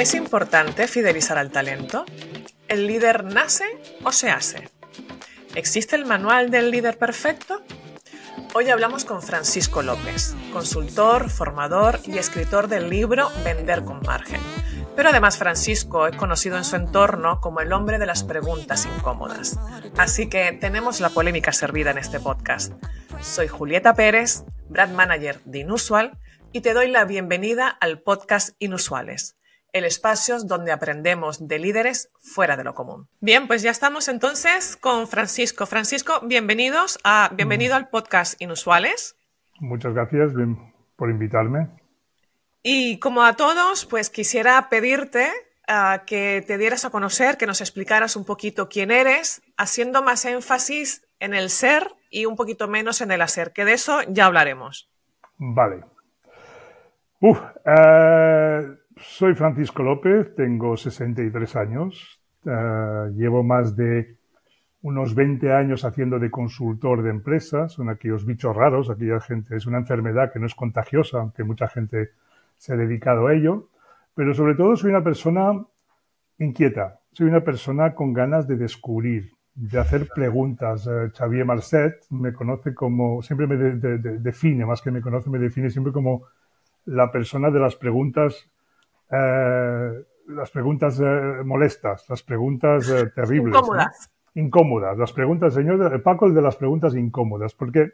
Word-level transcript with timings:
¿Es 0.00 0.14
importante 0.14 0.88
fidelizar 0.88 1.36
al 1.36 1.50
talento? 1.50 2.06
¿El 2.68 2.86
líder 2.86 3.22
nace 3.22 3.66
o 4.02 4.12
se 4.12 4.30
hace? 4.30 4.70
¿Existe 5.54 5.94
el 5.94 6.06
manual 6.06 6.50
del 6.50 6.70
líder 6.70 6.96
perfecto? 6.96 7.60
Hoy 8.54 8.70
hablamos 8.70 9.04
con 9.04 9.20
Francisco 9.20 9.82
López, 9.82 10.34
consultor, 10.54 11.28
formador 11.28 12.00
y 12.06 12.16
escritor 12.16 12.68
del 12.68 12.88
libro 12.88 13.28
Vender 13.44 13.84
con 13.84 14.00
margen. 14.00 14.40
Pero 14.96 15.10
además 15.10 15.36
Francisco 15.36 16.06
es 16.06 16.16
conocido 16.16 16.56
en 16.56 16.64
su 16.64 16.76
entorno 16.76 17.42
como 17.42 17.60
el 17.60 17.70
hombre 17.70 17.98
de 17.98 18.06
las 18.06 18.24
preguntas 18.24 18.86
incómodas. 18.86 19.58
Así 19.98 20.30
que 20.30 20.52
tenemos 20.52 21.00
la 21.00 21.10
polémica 21.10 21.52
servida 21.52 21.90
en 21.90 21.98
este 21.98 22.20
podcast. 22.20 22.72
Soy 23.20 23.48
Julieta 23.48 23.92
Pérez, 23.92 24.44
brand 24.66 24.94
manager 24.94 25.42
de 25.44 25.58
Inusual, 25.58 26.18
y 26.52 26.62
te 26.62 26.72
doy 26.72 26.90
la 26.90 27.04
bienvenida 27.04 27.68
al 27.68 28.00
podcast 28.00 28.56
Inusuales 28.60 29.36
el 29.72 29.84
espacio 29.84 30.38
donde 30.40 30.72
aprendemos 30.72 31.46
de 31.46 31.58
líderes 31.58 32.10
fuera 32.20 32.56
de 32.56 32.64
lo 32.64 32.74
común. 32.74 33.08
Bien, 33.20 33.46
pues 33.46 33.62
ya 33.62 33.70
estamos 33.70 34.08
entonces 34.08 34.76
con 34.76 35.06
Francisco. 35.08 35.66
Francisco, 35.66 36.20
bienvenidos 36.22 36.98
a, 37.04 37.30
bienvenido 37.34 37.74
al 37.74 37.88
podcast 37.88 38.40
Inusuales. 38.40 39.16
Muchas 39.58 39.94
gracias 39.94 40.32
por 40.96 41.10
invitarme. 41.10 41.68
Y 42.62 42.98
como 42.98 43.22
a 43.24 43.34
todos, 43.34 43.86
pues 43.86 44.10
quisiera 44.10 44.68
pedirte 44.68 45.30
uh, 45.68 46.04
que 46.06 46.44
te 46.46 46.58
dieras 46.58 46.84
a 46.84 46.90
conocer, 46.90 47.36
que 47.36 47.46
nos 47.46 47.60
explicaras 47.60 48.16
un 48.16 48.24
poquito 48.24 48.68
quién 48.68 48.90
eres, 48.90 49.42
haciendo 49.56 50.02
más 50.02 50.24
énfasis 50.24 51.06
en 51.18 51.34
el 51.34 51.50
ser 51.50 51.90
y 52.10 52.26
un 52.26 52.36
poquito 52.36 52.68
menos 52.68 53.00
en 53.00 53.12
el 53.12 53.22
hacer, 53.22 53.52
que 53.52 53.64
de 53.64 53.74
eso 53.74 54.00
ya 54.08 54.26
hablaremos. 54.26 54.90
Vale. 55.38 55.84
Uf, 57.20 57.38
uh 57.38 58.79
soy 59.00 59.34
Francisco 59.34 59.82
López, 59.82 60.34
tengo 60.34 60.76
63 60.76 61.56
años, 61.56 62.20
uh, 62.44 63.08
llevo 63.16 63.42
más 63.42 63.76
de 63.76 64.16
unos 64.82 65.14
20 65.14 65.52
años 65.52 65.84
haciendo 65.84 66.18
de 66.18 66.30
consultor 66.30 67.02
de 67.02 67.10
empresas, 67.10 67.72
son 67.72 67.88
aquellos 67.88 68.24
bichos 68.24 68.54
raros, 68.54 68.90
aquella 68.90 69.20
gente, 69.20 69.56
es 69.56 69.66
una 69.66 69.78
enfermedad 69.78 70.32
que 70.32 70.38
no 70.38 70.46
es 70.46 70.54
contagiosa, 70.54 71.20
aunque 71.20 71.44
mucha 71.44 71.68
gente 71.68 72.10
se 72.56 72.72
ha 72.72 72.76
dedicado 72.76 73.26
a 73.26 73.34
ello, 73.34 73.68
pero 74.14 74.34
sobre 74.34 74.54
todo 74.54 74.76
soy 74.76 74.90
una 74.90 75.04
persona 75.04 75.52
inquieta, 76.38 77.00
soy 77.12 77.28
una 77.28 77.40
persona 77.40 77.94
con 77.94 78.12
ganas 78.12 78.46
de 78.46 78.56
descubrir, 78.56 79.32
de 79.54 79.78
hacer 79.78 80.08
preguntas. 80.14 80.86
Uh, 80.86 81.10
Xavier 81.14 81.44
Marcet 81.44 82.04
me 82.10 82.32
conoce 82.32 82.74
como, 82.74 83.22
siempre 83.22 83.46
me 83.46 83.56
de, 83.56 83.76
de, 83.76 83.98
de, 83.98 84.18
define, 84.18 84.64
más 84.64 84.80
que 84.80 84.90
me 84.90 85.00
conoce, 85.00 85.30
me 85.30 85.38
define 85.38 85.70
siempre 85.70 85.92
como 85.92 86.22
la 86.86 87.10
persona 87.10 87.50
de 87.50 87.60
las 87.60 87.76
preguntas 87.76 88.48
eh, 89.10 90.04
las 90.28 90.50
preguntas 90.50 91.00
eh, 91.00 91.42
molestas, 91.44 92.08
las 92.08 92.22
preguntas 92.22 92.88
eh, 92.88 93.10
terribles. 93.14 93.54
Incómodas. 93.54 94.10
¿no? 94.34 94.42
Incómodas. 94.42 94.98
Las 94.98 95.12
preguntas, 95.12 95.54
señor 95.54 96.02
Paco, 96.02 96.26
el 96.26 96.34
de 96.34 96.42
las 96.42 96.56
preguntas 96.56 96.94
incómodas, 96.94 97.54
porque 97.54 97.90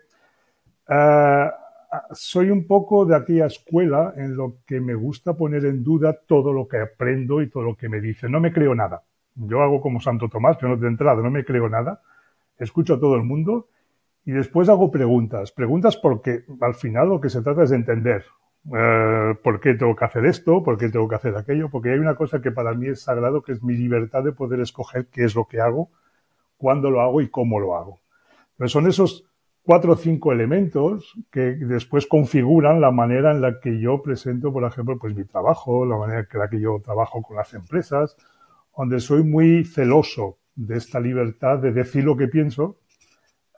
soy 2.13 2.51
un 2.51 2.67
poco 2.67 3.07
de 3.07 3.17
aquella 3.17 3.47
escuela 3.47 4.13
en 4.17 4.37
lo 4.37 4.59
que 4.67 4.81
me 4.81 4.95
gusta 4.95 5.35
poner 5.35 5.65
en 5.65 5.83
duda 5.83 6.17
todo 6.27 6.53
lo 6.53 6.69
que 6.69 6.79
aprendo 6.79 7.41
y 7.41 7.49
todo 7.49 7.63
lo 7.63 7.75
que 7.75 7.89
me 7.89 8.01
dice. 8.01 8.29
No 8.29 8.39
me 8.39 8.53
creo 8.53 8.75
nada. 8.75 9.03
Yo 9.35 9.63
hago 9.63 9.81
como 9.81 10.01
Santo 10.01 10.29
Tomás, 10.29 10.57
pero 10.59 10.77
no 10.77 10.77
de 10.77 10.89
entrada, 10.89 11.23
no 11.23 11.31
me 11.31 11.45
creo 11.45 11.69
nada. 11.69 12.03
Escucho 12.59 12.95
a 12.95 13.01
todo 13.01 13.17
el 13.17 13.23
mundo 13.23 13.69
y 14.27 14.33
después 14.33 14.69
hago 14.69 14.91
preguntas. 14.91 15.53
Preguntas 15.53 15.97
porque 15.97 16.45
al 16.61 16.75
final 16.75 17.09
lo 17.09 17.21
que 17.21 17.31
se 17.31 17.43
trata 17.43 17.63
es 17.63 17.71
de 17.71 17.77
entender. 17.77 18.25
Uh, 18.69 19.37
¿Por 19.45 19.61
qué 19.61 19.75
tengo 19.75 19.95
que 19.95 20.05
hacer 20.05 20.27
esto? 20.27 20.63
¿Por 20.65 20.77
qué 20.77 20.89
tengo 20.89 21.09
que 21.09 21.15
hacer 21.15 21.37
aquello? 21.37 21.69
Porque 21.71 21.91
hay 21.91 21.99
una 21.99 22.17
cosa 22.17 22.43
que 22.43 22.51
para 22.51 22.75
mí 22.75 22.89
es 22.89 23.03
sagrado, 23.03 23.43
que 23.43 23.53
es 23.53 23.63
mi 23.63 23.75
libertad 23.75 24.25
de 24.25 24.33
poder 24.33 24.61
escoger 24.61 25.07
qué 25.07 25.25
es 25.25 25.37
lo 25.37 25.47
que 25.47 25.61
hago, 25.61 25.91
cuándo 26.57 26.91
lo 26.91 27.01
hago 27.01 27.21
y 27.21 27.29
cómo 27.29 27.61
lo 27.61 27.77
hago. 27.77 28.01
Pero 28.57 28.69
son 28.69 28.89
esos 28.89 29.25
cuatro 29.63 29.93
o 29.93 29.97
cinco 29.97 30.33
elementos 30.33 31.15
que 31.31 31.55
después 31.55 32.07
configuran 32.07 32.81
la 32.81 32.91
manera 32.91 33.31
en 33.31 33.41
la 33.41 33.61
que 33.61 33.81
yo 33.81 34.03
presento, 34.03 34.53
por 34.53 34.65
ejemplo, 34.65 34.99
pues 34.99 35.15
mi 35.15 35.25
trabajo, 35.25 35.87
la 35.87 35.97
manera 35.97 36.27
en 36.31 36.39
la 36.39 36.49
que 36.49 36.61
yo 36.61 36.81
trabajo 36.85 37.23
con 37.23 37.37
las 37.37 37.55
empresas, 37.55 38.17
donde 38.77 38.99
soy 38.99 39.23
muy 39.23 39.65
celoso 39.65 40.39
de 40.57 40.77
esta 40.77 40.99
libertad 40.99 41.59
de 41.59 41.71
decir 41.71 42.05
lo 42.05 42.17
que 42.17 42.29
pienso, 42.29 42.79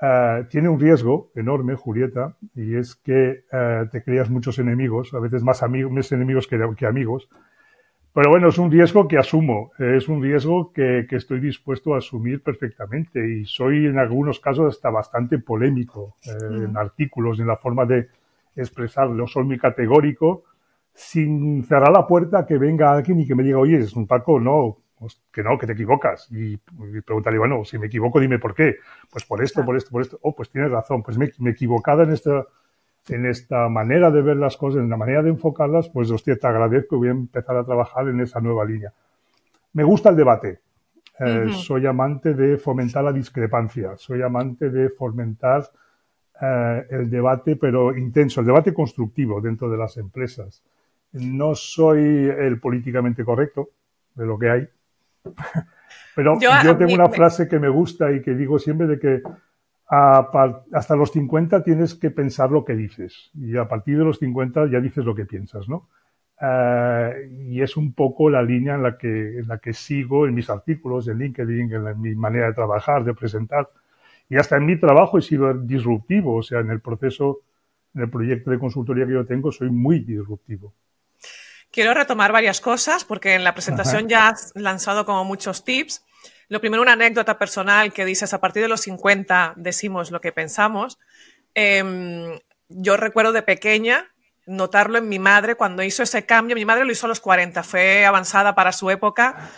Uh, 0.00 0.44
tiene 0.48 0.69
un 0.69 0.78
riesgo 0.78 1.32
enorme, 1.34 1.75
Julieta, 1.75 2.36
y 2.54 2.76
es 2.76 2.94
que 2.94 3.42
uh, 3.53 3.88
te 3.91 4.03
creas 4.04 4.31
muchos 4.31 4.60
enemigos, 4.60 5.12
a 5.12 5.19
veces 5.19 5.42
más, 5.42 5.64
amigos, 5.64 5.91
más 5.91 6.12
enemigos 6.12 6.47
que, 6.47 6.56
que, 6.76 6.86
amigos. 6.86 7.28
Pero 8.12 8.31
bueno, 8.31 8.48
es 8.48 8.59
un 8.59 8.70
riesgo 8.70 9.09
que 9.09 9.19
asumo, 9.19 9.72
es 9.78 10.09
un 10.09 10.22
riesgo 10.22 10.72
que, 10.72 11.06
que, 11.09 11.16
estoy 11.16 11.41
dispuesto 11.41 11.94
a 11.94 11.98
asumir 11.98 12.42
perfectamente 12.44 13.28
y 13.28 13.44
soy 13.44 13.86
en 13.86 13.98
algunos 13.98 14.38
casos 14.38 14.76
hasta 14.76 14.88
bastante 14.91 15.38
polémico 15.38 16.15
eh, 16.25 16.44
mm. 16.48 16.65
en 16.65 16.76
artículos, 16.76 17.41
en 17.41 17.48
la 17.48 17.56
forma 17.56 17.84
de 17.84 18.09
expresarlo. 18.54 19.26
Soy 19.26 19.44
muy 19.44 19.59
categórico, 19.59 20.44
sin 20.94 21.65
cerrar 21.65 21.91
la 21.91 22.06
puerta 22.06 22.47
que 22.47 22.56
venga 22.56 22.92
alguien 22.92 23.20
y 23.20 23.26
que 23.26 23.34
me 23.34 23.42
diga, 23.42 23.59
oye, 23.59 23.78
es 23.78 23.94
un 23.94 24.06
Paco, 24.06 24.38
no, 24.38 24.78
que 25.32 25.42
no, 25.42 25.59
que 25.59 25.66
te 25.66 25.72
equivocas. 25.72 26.31
Y, 26.31 26.54
y 26.54 27.00
preguntarle, 27.04 27.38
bueno, 27.38 27.64
si 27.64 27.78
me 27.78 27.86
equivoco, 27.86 28.20
dime 28.20 28.38
por 28.38 28.54
qué. 28.54 28.76
Pues 29.10 29.25
por 29.25 29.42
esto, 29.42 29.64
por 29.64 29.76
esto, 29.76 29.91
por 29.91 30.03
esto. 30.03 30.19
Oh, 30.22 30.34
pues 30.34 30.50
tienes 30.50 30.70
razón. 30.70 31.03
Pues 31.03 31.16
me, 31.19 31.31
me 31.38 31.50
he 31.50 31.53
equivocado 31.53 32.03
en 32.03 32.10
esta, 32.10 32.47
en 33.09 33.26
esta 33.26 33.69
manera 33.69 34.10
de 34.10 34.22
ver 34.22 34.36
las 34.36 34.56
cosas, 34.56 34.81
en 34.82 34.91
la 34.91 34.97
manera 34.97 35.22
de 35.22 35.31
enfocarlas, 35.31 35.88
pues 35.88 36.10
hostia, 36.10 36.36
te 36.36 36.47
agradezco 36.47 36.97
y 36.97 36.98
voy 36.98 37.09
a 37.09 37.12
empezar 37.12 37.56
a 37.56 37.64
trabajar 37.64 38.09
en 38.09 38.20
esa 38.20 38.41
nueva 38.41 38.64
línea. 38.64 38.92
Me 39.72 39.84
gusta 39.84 40.10
el 40.10 40.16
debate. 40.16 40.60
Eh, 41.20 41.25
uh 41.25 41.48
-huh. 41.48 41.53
Soy 41.53 41.86
amante 41.86 42.34
de 42.34 42.59
fomentar 42.59 43.04
la 43.04 43.12
discrepancia. 43.12 43.97
Soy 43.97 44.22
amante 44.22 44.70
de 44.70 44.91
fomentar 44.91 45.65
eh, 46.41 46.86
el 46.91 47.10
debate, 47.10 47.56
pero 47.56 47.97
intenso, 47.97 48.41
el 48.41 48.47
debate 48.47 48.72
constructivo 48.72 49.41
dentro 49.41 49.69
de 49.69 49.76
las 49.76 49.97
empresas. 49.97 50.62
No 51.12 51.54
soy 51.54 52.28
el 52.28 52.60
políticamente 52.60 53.25
correcto 53.25 53.70
de 54.15 54.26
lo 54.26 54.38
que 54.38 54.50
hay, 54.50 54.69
pero 56.15 56.39
yo, 56.41 56.50
yo 56.65 56.77
tengo 56.77 56.94
una 56.94 57.09
frase 57.09 57.49
que 57.49 57.59
me 57.59 57.69
gusta 57.69 58.12
y 58.12 58.22
que 58.22 58.34
digo 58.34 58.59
siempre 58.59 58.87
de 58.87 58.99
que 58.99 59.22
a, 59.91 60.28
hasta 60.72 60.97
los 60.97 61.12
50 61.12 61.62
tienes 61.62 61.94
que 61.94 62.11
pensar 62.11 62.50
lo 62.50 62.65
que 62.65 62.75
dices 62.75 63.31
y 63.34 63.56
a 63.56 63.66
partir 63.66 63.99
de 63.99 64.05
los 64.05 64.19
50 64.19 64.71
ya 64.71 64.81
dices 64.81 65.05
lo 65.05 65.15
que 65.15 65.25
piensas, 65.25 65.69
¿no? 65.69 65.89
Uh, 66.41 67.50
y 67.50 67.62
es 67.62 67.77
un 67.77 67.94
poco 67.94 68.31
la 68.31 68.43
línea 68.43 68.77
en 68.77 68.84
la 68.84 68.97
que 68.97 69.41
en 69.41 69.49
la 69.49 69.59
que 69.59 69.72
sigo 69.72 70.25
en 70.25 70.34
mis 70.34 70.49
artículos, 70.49 71.09
en 71.09 71.19
LinkedIn, 71.19 71.72
en, 71.72 71.83
la, 71.83 71.91
en 71.91 72.00
mi 72.00 72.15
manera 72.15 72.47
de 72.47 72.53
trabajar, 72.53 73.03
de 73.03 73.12
presentar 73.12 73.69
y 74.28 74.37
hasta 74.37 74.56
en 74.56 74.66
mi 74.66 74.78
trabajo 74.78 75.19
he 75.19 75.22
sido 75.22 75.53
disruptivo, 75.55 76.37
o 76.37 76.43
sea, 76.43 76.60
en 76.60 76.71
el 76.71 76.81
proceso, 76.81 77.41
en 77.95 78.03
el 78.03 78.10
proyecto 78.10 78.50
de 78.50 78.59
consultoría 78.59 79.06
que 79.06 79.12
yo 79.12 79.27
tengo 79.27 79.50
soy 79.50 79.71
muy 79.71 80.00
disruptivo. 80.00 80.75
Quiero 81.71 81.95
retomar 81.95 82.33
varias 82.33 82.61
cosas 82.61 83.05
porque 83.05 83.34
en 83.34 83.45
la 83.45 83.55
presentación 83.55 84.01
Ajá. 84.01 84.09
ya 84.09 84.29
has 84.29 84.53
lanzado 84.55 85.05
como 85.05 85.25
muchos 85.25 85.65
tips. 85.65 86.05
Lo 86.49 86.61
primero, 86.61 86.83
una 86.83 86.93
anécdota 86.93 87.39
personal 87.39 87.93
que 87.93 88.05
dices, 88.05 88.33
a 88.33 88.41
partir 88.41 88.62
de 88.62 88.69
los 88.69 88.81
50 88.81 89.55
decimos 89.56 90.11
lo 90.11 90.21
que 90.21 90.33
pensamos. 90.33 90.99
Eh, 91.55 92.41
yo 92.69 92.97
recuerdo 92.97 93.33
de 93.33 93.43
pequeña 93.43 94.11
notarlo 94.49 94.99
en 94.99 95.09
mi 95.09 95.19
madre 95.19 95.55
cuando 95.55 95.83
hizo 95.83 96.03
ese 96.03 96.25
cambio. 96.25 96.57
Mi 96.57 96.65
madre 96.65 96.84
lo 96.84 96.93
hizo 96.93 97.07
a 97.07 97.09
los 97.09 97.21
40, 97.21 97.62
fue 97.62 98.05
avanzada 98.05 98.55
para 98.55 98.73
su 98.73 98.91
época. 98.91 99.51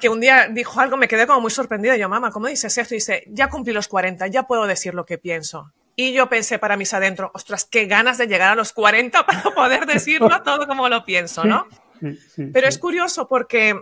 Que 0.00 0.08
un 0.08 0.20
día 0.20 0.48
dijo 0.48 0.80
algo, 0.80 0.96
me 0.96 1.08
quedé 1.08 1.26
como 1.26 1.40
muy 1.40 1.50
sorprendida. 1.50 1.96
Yo, 1.96 2.08
mamá, 2.08 2.30
¿cómo 2.30 2.48
dices 2.48 2.76
esto? 2.76 2.94
Y 2.94 2.98
dice, 2.98 3.24
ya 3.28 3.48
cumplí 3.48 3.72
los 3.72 3.88
40, 3.88 4.26
ya 4.26 4.44
puedo 4.44 4.66
decir 4.66 4.94
lo 4.94 5.06
que 5.06 5.18
pienso. 5.18 5.72
Y 6.00 6.12
yo 6.12 6.28
pensé 6.28 6.60
para 6.60 6.76
mis 6.76 6.94
adentro, 6.94 7.32
ostras, 7.34 7.64
qué 7.64 7.86
ganas 7.86 8.18
de 8.18 8.28
llegar 8.28 8.52
a 8.52 8.54
los 8.54 8.72
40 8.72 9.26
para 9.26 9.42
poder 9.56 9.84
decirlo 9.84 10.42
todo 10.44 10.68
como 10.68 10.88
lo 10.88 11.04
pienso, 11.04 11.42
¿no? 11.42 11.66
Sí, 11.98 12.14
sí, 12.14 12.28
sí, 12.36 12.46
Pero 12.52 12.68
es 12.68 12.78
curioso 12.78 13.26
porque 13.26 13.74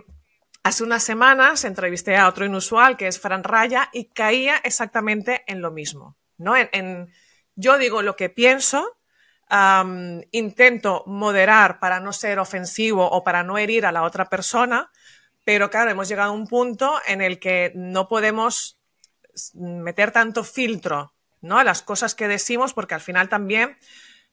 hace 0.63 0.83
unas 0.83 1.03
semanas 1.03 1.63
entrevisté 1.63 2.17
a 2.17 2.27
otro 2.27 2.43
inusual 2.43 2.97
que 2.97 3.05
es 3.05 3.19
Fran 3.19 3.43
Raya 3.43 3.91
y 3.93 4.05
caía 4.05 4.57
exactamente 4.63 5.43
en 5.45 5.61
lo 5.61 5.69
mismo, 5.69 6.17
¿no? 6.39 6.57
En, 6.57 6.69
en 6.71 7.13
yo 7.53 7.77
digo 7.77 8.01
lo 8.01 8.15
que 8.15 8.29
pienso, 8.29 8.97
um, 9.51 10.19
intento 10.31 11.03
moderar 11.05 11.77
para 11.77 11.99
no 11.99 12.13
ser 12.13 12.39
ofensivo 12.39 13.07
o 13.07 13.23
para 13.23 13.43
no 13.43 13.59
herir 13.59 13.85
a 13.85 13.91
la 13.91 14.01
otra 14.01 14.25
persona, 14.25 14.89
pero 15.43 15.69
claro, 15.69 15.91
hemos 15.91 16.09
llegado 16.09 16.31
a 16.31 16.33
un 16.33 16.47
punto 16.47 16.99
en 17.05 17.21
el 17.21 17.37
que 17.37 17.73
no 17.75 18.07
podemos 18.07 18.79
meter 19.53 20.09
tanto 20.09 20.43
filtro 20.43 21.13
¿no? 21.41 21.63
Las 21.63 21.81
cosas 21.81 22.15
que 22.15 22.27
decimos, 22.27 22.73
porque 22.73 22.95
al 22.95 23.01
final 23.01 23.29
también 23.29 23.77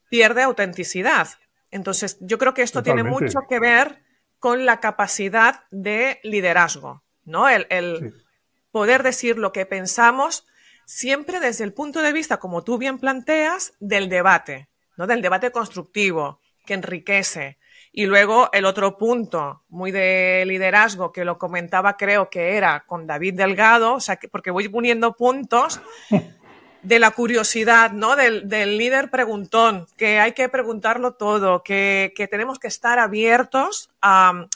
pierde 0.09 0.43
autenticidad. 0.43 1.29
Entonces, 1.71 2.19
yo 2.21 2.39
creo 2.39 2.55
que 2.55 2.63
esto 2.63 2.81
Totalmente. 2.81 3.11
tiene 3.11 3.27
mucho 3.27 3.41
que 3.49 3.59
ver 3.59 4.03
con 4.39 4.67
la 4.67 4.81
capacidad 4.81 5.65
de 5.71 6.21
liderazgo, 6.23 7.03
¿no? 7.25 7.49
El, 7.49 7.67
el 7.71 8.13
sí. 8.13 8.23
poder 8.71 9.03
decir 9.03 9.39
lo 9.39 9.53
que 9.53 9.67
pensamos 9.67 10.47
siempre 10.85 11.41
desde 11.41 11.65
el 11.65 11.73
punto 11.73 12.03
de 12.03 12.13
vista, 12.13 12.39
como 12.39 12.63
tú 12.63 12.79
bien 12.79 12.99
planteas, 12.99 13.73
del 13.81 14.09
debate, 14.09 14.69
¿no? 14.97 15.07
Del 15.07 15.23
debate 15.23 15.51
constructivo, 15.51 16.41
que 16.65 16.75
enriquece. 16.75 17.59
Y 17.93 18.07
luego 18.07 18.51
el 18.53 18.65
otro 18.65 18.99
punto, 18.99 19.65
muy 19.69 19.93
de 19.93 20.45
liderazgo, 20.47 21.13
que 21.13 21.25
lo 21.25 21.39
comentaba 21.39 21.97
creo 21.97 22.29
que 22.29 22.57
era 22.57 22.85
con 22.87 23.07
David 23.07 23.35
Delgado, 23.35 23.95
o 23.95 24.01
sea, 24.01 24.17
que, 24.17 24.29
porque 24.29 24.51
voy 24.51 24.69
poniendo 24.69 25.15
puntos 25.15 25.81
de 26.85 26.99
la 26.99 27.11
curiosidad, 27.11 27.93
¿no? 27.93 28.15
Del, 28.15 28.79
líder 28.79 29.11
preguntón, 29.11 29.87
que 29.97 30.21
hay 30.21 30.33
que 30.33 30.49
preguntarlo 30.49 31.15
todo, 31.15 31.63
que, 31.63 32.13
tenemos 32.31 32.59
que 32.59 32.69
estar 32.69 32.99
abiertos 32.99 33.91
a, 34.01 34.47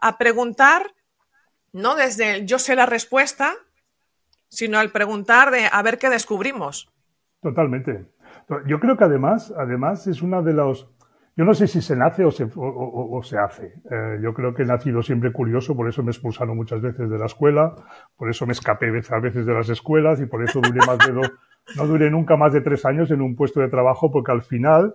a 0.00 0.18
preguntar, 0.18 0.92
no 1.72 1.96
desde 1.96 2.46
yo 2.46 2.58
sé 2.58 2.76
la 2.76 2.86
respuesta, 2.86 3.54
sino 4.48 4.78
al 4.78 4.90
preguntar 4.90 5.50
de 5.50 5.68
a 5.70 5.82
ver 5.82 5.98
qué 5.98 6.10
descubrimos. 6.10 6.90
Totalmente. 7.40 8.06
Yo 8.66 8.80
creo 8.80 8.96
que 8.96 9.04
además, 9.04 9.52
además 9.56 10.06
es 10.06 10.22
una 10.22 10.42
de 10.42 10.52
los 10.52 10.88
yo 11.36 11.46
no 11.46 11.54
sé 11.54 11.66
si 11.68 11.80
se 11.80 11.96
nace 11.96 12.22
o 12.22 12.30
se, 12.30 12.50
o, 12.54 13.22
se 13.22 13.38
hace. 13.38 13.72
Eh, 13.90 14.18
yo 14.22 14.34
creo 14.34 14.52
que 14.52 14.62
he 14.62 14.66
nacido 14.66 15.00
siempre 15.02 15.32
curioso, 15.32 15.74
por 15.74 15.88
eso 15.88 16.02
me 16.02 16.10
expulsaron 16.10 16.54
muchas 16.54 16.82
veces 16.82 17.08
de 17.08 17.18
la 17.18 17.24
escuela, 17.24 17.74
por 18.16 18.28
eso 18.28 18.44
me 18.46 18.52
escapé 18.52 18.88
a 18.88 19.20
veces 19.20 19.46
de 19.46 19.54
las 19.54 19.70
escuelas 19.70 20.20
y 20.20 20.26
por 20.26 20.42
eso 20.44 20.60
duré 20.60 20.80
más 20.86 20.98
de 20.98 21.12
dos, 21.12 21.32
no 21.76 21.86
duré 21.86 22.10
nunca 22.10 22.36
más 22.36 22.52
de 22.52 22.60
tres 22.60 22.84
años 22.84 23.10
en 23.10 23.20
un 23.20 23.36
puesto 23.36 23.60
de 23.60 23.68
trabajo, 23.68 24.10
porque 24.10 24.32
al 24.32 24.42
final 24.42 24.94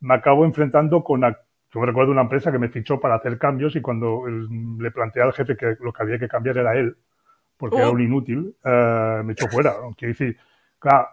me 0.00 0.14
acabo 0.14 0.44
enfrentando 0.44 1.02
con. 1.04 1.20
Yo 1.22 1.78
me 1.78 1.86
recuerdo 1.86 2.10
una 2.10 2.22
empresa 2.22 2.50
que 2.50 2.58
me 2.58 2.68
fichó 2.68 2.98
para 2.98 3.14
hacer 3.14 3.38
cambios 3.38 3.76
y 3.76 3.80
cuando 3.80 4.24
le 4.26 4.90
planteé 4.90 5.22
al 5.22 5.32
jefe 5.32 5.56
que 5.56 5.76
lo 5.80 5.92
que 5.92 6.02
había 6.02 6.18
que 6.18 6.26
cambiar 6.28 6.58
era 6.58 6.74
él, 6.74 6.96
porque 7.56 7.76
era 7.76 7.90
oh. 7.90 7.92
un 7.92 8.00
inútil, 8.00 8.56
eh, 8.64 9.22
me 9.24 9.34
echó 9.34 9.46
fuera. 9.46 9.74
Quiero 9.96 10.12
decir, 10.12 10.36
claro, 10.78 11.06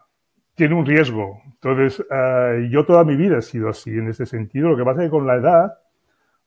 tiene 0.56 0.74
un 0.74 0.86
riesgo. 0.86 1.42
Entonces, 1.46 2.04
eh, 2.10 2.68
yo 2.72 2.86
toda 2.86 3.04
mi 3.04 3.16
vida 3.16 3.38
he 3.38 3.42
sido 3.44 3.70
así 3.70 3.92
en 3.92 4.08
ese 4.08 4.26
sentido. 4.26 4.70
Lo 4.70 4.78
que 4.78 4.84
pasa 4.84 5.04
es 5.04 5.08
que 5.08 5.12
con 5.12 5.28
la 5.28 5.36
edad 5.36 5.78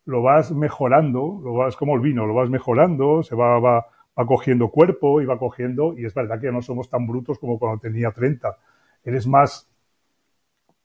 lo 0.06 0.22
vas 0.22 0.50
mejorando, 0.50 1.40
lo 1.42 1.54
vas 1.54 1.76
como 1.76 1.94
el 1.94 2.00
vino, 2.00 2.26
lo 2.26 2.34
vas 2.34 2.50
mejorando, 2.50 3.22
se 3.22 3.37
va, 3.37 3.60
va, 3.60 3.87
va 4.19 4.27
cogiendo 4.27 4.69
cuerpo 4.69 5.21
y 5.21 5.27
va 5.27 5.39
cogiendo, 5.39 5.95
y 5.99 6.05
es 6.05 6.15
verdad 6.15 6.41
que 6.41 6.53
no 6.53 6.62
somos 6.62 6.89
tan 6.89 7.07
brutos 7.07 7.39
como 7.39 7.59
cuando 7.59 7.81
tenía 7.81 8.11
30. 8.11 8.57
Eres 9.05 9.27
más 9.27 9.69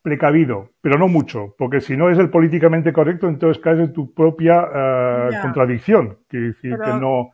precavido, 0.01 0.69
pero 0.81 0.99
no 0.99 1.07
mucho, 1.07 1.55
porque 1.57 1.81
si 1.81 1.97
no 1.97 2.09
es 2.09 2.19
el 2.19 2.29
políticamente 2.29 2.93
correcto, 2.93 3.27
entonces 3.27 3.61
caes 3.61 3.79
en 3.79 3.93
tu 3.93 4.13
propia 4.13 4.67
eh, 4.73 5.29
contradicción. 5.41 6.19
Que 6.29 6.37
decir 6.37 6.77
que 6.77 6.93
no, 6.93 7.31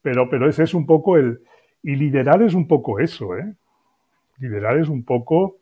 pero, 0.00 0.28
pero 0.30 0.48
ese 0.48 0.62
es 0.62 0.72
un 0.72 0.86
poco 0.86 1.18
el, 1.18 1.42
y 1.82 1.96
liderar 1.96 2.42
es 2.42 2.54
un 2.54 2.66
poco 2.66 2.98
eso, 2.98 3.36
¿eh? 3.36 3.54
Liderar 4.38 4.78
es 4.78 4.88
un 4.88 5.04
poco 5.04 5.58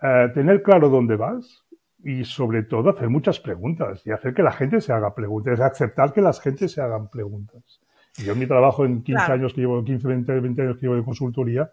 eh, 0.00 0.30
tener 0.34 0.62
claro 0.62 0.88
dónde 0.88 1.16
vas 1.16 1.64
y 2.04 2.24
sobre 2.24 2.62
todo 2.62 2.90
hacer 2.90 3.08
muchas 3.08 3.40
preguntas 3.40 4.06
y 4.06 4.12
hacer 4.12 4.34
que 4.34 4.42
la 4.42 4.52
gente 4.52 4.80
se 4.80 4.92
haga 4.92 5.14
preguntas, 5.14 5.58
aceptar 5.60 6.12
que 6.12 6.20
las 6.20 6.40
gente 6.40 6.68
se 6.68 6.80
hagan 6.80 7.08
preguntas. 7.10 7.80
Yo 8.18 8.32
en 8.32 8.38
mi 8.38 8.46
trabajo 8.46 8.84
en 8.84 9.02
15 9.02 9.32
años 9.32 9.52
que 9.52 9.60
llevo, 9.60 9.84
15, 9.84 10.08
20, 10.08 10.40
20 10.40 10.62
años 10.62 10.76
que 10.76 10.82
llevo 10.82 10.96
de 10.96 11.04
consultoría, 11.04 11.70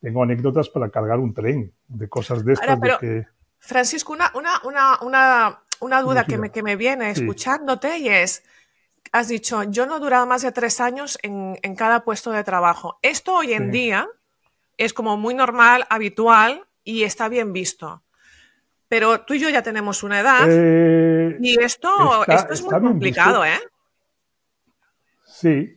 tengo 0.00 0.22
anécdotas 0.22 0.68
para 0.68 0.90
cargar 0.90 1.18
un 1.18 1.32
tren 1.32 1.72
de 1.88 2.08
cosas 2.08 2.44
de 2.44 2.52
estas. 2.54 2.78
que... 2.98 3.26
Francisco, 3.58 4.12
una, 4.12 4.30
una, 4.34 4.60
una, 4.64 4.98
una, 5.02 5.60
una 5.80 6.02
duda 6.02 6.24
que 6.24 6.38
me, 6.38 6.50
que 6.50 6.62
me 6.62 6.76
viene 6.76 7.10
escuchándote 7.10 7.98
y 7.98 8.08
es, 8.08 8.44
has 9.12 9.28
dicho, 9.28 9.62
yo 9.64 9.86
no 9.86 9.96
he 9.96 10.00
durado 10.00 10.26
más 10.26 10.42
de 10.42 10.52
tres 10.52 10.80
años 10.80 11.18
en, 11.22 11.58
en 11.62 11.74
cada 11.74 12.04
puesto 12.04 12.30
de 12.30 12.44
trabajo. 12.44 12.98
Esto 13.02 13.34
hoy 13.34 13.52
en 13.54 13.70
día 13.70 14.08
es 14.76 14.92
como 14.92 15.16
muy 15.16 15.34
normal, 15.34 15.86
habitual 15.88 16.66
y 16.84 17.02
está 17.02 17.28
bien 17.28 17.52
visto. 17.52 18.02
Pero 18.88 19.22
tú 19.22 19.34
y 19.34 19.40
yo 19.40 19.48
ya 19.48 19.62
tenemos 19.62 20.02
una 20.02 20.20
edad 20.20 20.46
eh, 20.48 21.36
y 21.40 21.60
esto, 21.60 22.24
esto 22.28 22.52
es 22.52 22.62
muy 22.62 22.78
complicado, 22.78 23.44
¿eh? 23.44 23.58
Sí. 25.24 25.75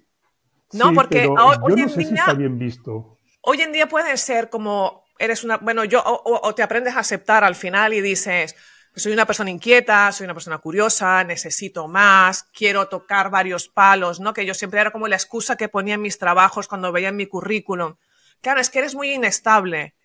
No, 0.73 0.93
porque 0.93 1.27
hoy, 1.27 1.81
en 1.81 1.87
día, 1.95 2.15
está 2.19 2.33
bien 2.33 2.59
visto. 2.59 3.17
Hoy 3.41 3.61
en 3.61 3.71
día 3.71 3.87
puede 3.87 4.15
ser 4.17 4.49
como 4.49 5.03
eres 5.17 5.43
una, 5.43 5.57
bueno, 5.57 5.83
yo 5.83 6.01
o, 6.05 6.55
te 6.55 6.63
aprendes 6.63 6.95
a 6.95 6.99
aceptar 6.99 7.43
al 7.43 7.55
final 7.55 7.93
y 7.93 8.01
dices, 8.01 8.55
pues 8.93 9.03
soy 9.03 9.13
una 9.13 9.25
persona 9.25 9.49
inquieta, 9.49 10.11
soy 10.11 10.25
una 10.25 10.33
persona 10.33 10.59
curiosa, 10.59 11.23
necesito 11.23 11.87
más, 11.87 12.43
quiero 12.53 12.87
tocar 12.87 13.29
varios 13.29 13.67
palos, 13.67 14.19
¿no? 14.19 14.33
Que 14.33 14.45
yo 14.45 14.53
siempre 14.53 14.79
era 14.79 14.91
como 14.91 15.07
la 15.07 15.15
excusa 15.15 15.57
que 15.57 15.69
ponía 15.69 15.95
en 15.95 16.01
mis 16.01 16.17
trabajos 16.17 16.67
cuando 16.67 16.91
veía 16.91 17.09
en 17.09 17.15
mi 17.15 17.25
currículum 17.25 17.95
claro, 18.41 18.61
es 18.61 18.69
que 18.69 18.79
eres 18.79 18.95
muy 18.95 19.11
inestable. 19.13 19.95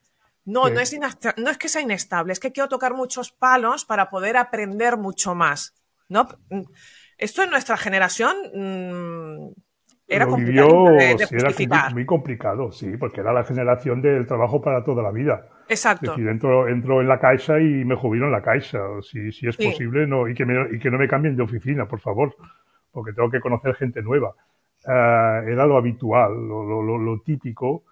No, 0.45 0.69
no, 0.69 0.81
es 0.81 0.95
no 1.39 1.51
es 1.51 1.59
que 1.59 1.71
sea 1.71 1.81
inestable, 1.81 2.35
es 2.35 2.41
que 2.41 2.53
quiero 2.53 2.69
tocar 2.69 2.93
muchos 2.93 3.33
palos 3.33 3.87
para 3.87 4.11
poder 4.11 4.37
aprender 4.37 4.99
mucho 4.99 5.35
más. 5.35 5.73
¿no? 6.09 6.29
Esto 7.17 7.43
en 7.43 7.51
nuestra 7.51 7.79
generación 7.79 8.37
mm, 8.53 9.55
era, 10.07 10.27
complicado 10.27 10.91
era 10.99 11.91
muy 11.91 12.05
complicado, 12.05 12.73
sí, 12.73 12.97
porque 12.97 13.21
era 13.21 13.33
la 13.33 13.45
generación 13.45 14.03
del 14.03 14.27
trabajo 14.27 14.61
para 14.61 14.85
toda 14.85 15.03
la 15.03 15.11
vida. 15.11 15.49
Exacto. 15.69 16.13
Es 16.13 16.17
decir, 16.17 16.29
entro, 16.29 16.69
en 16.69 17.09
la 17.09 17.19
caixa 17.19 17.59
y 17.59 17.85
me 17.85 17.95
jubilo 17.95 18.27
en 18.27 18.33
la 18.33 18.43
caixa, 18.43 18.81
si, 19.03 19.33
si 19.33 19.49
es 19.49 19.57
posible, 19.57 20.07
no, 20.07 20.29
y, 20.29 20.35
que 20.35 20.45
y 20.73 20.79
que 20.79 20.91
no 20.91 20.99
me 20.99 21.09
cambien 21.09 21.37
de 21.37 21.43
oficina, 21.43 21.87
por 21.87 22.01
favor, 22.01 22.37
porque 22.93 23.13
tengo 23.13 23.31
que 23.31 23.41
conocer 23.41 23.75
gente 23.75 24.03
nueva. 24.03 24.35
Eh, 24.87 25.51
era 25.53 25.67
lo 25.67 25.79
habitual, 25.79 26.33
lo, 26.35 26.83
lo, 26.83 26.99
lo 26.99 27.21
típico 27.21 27.85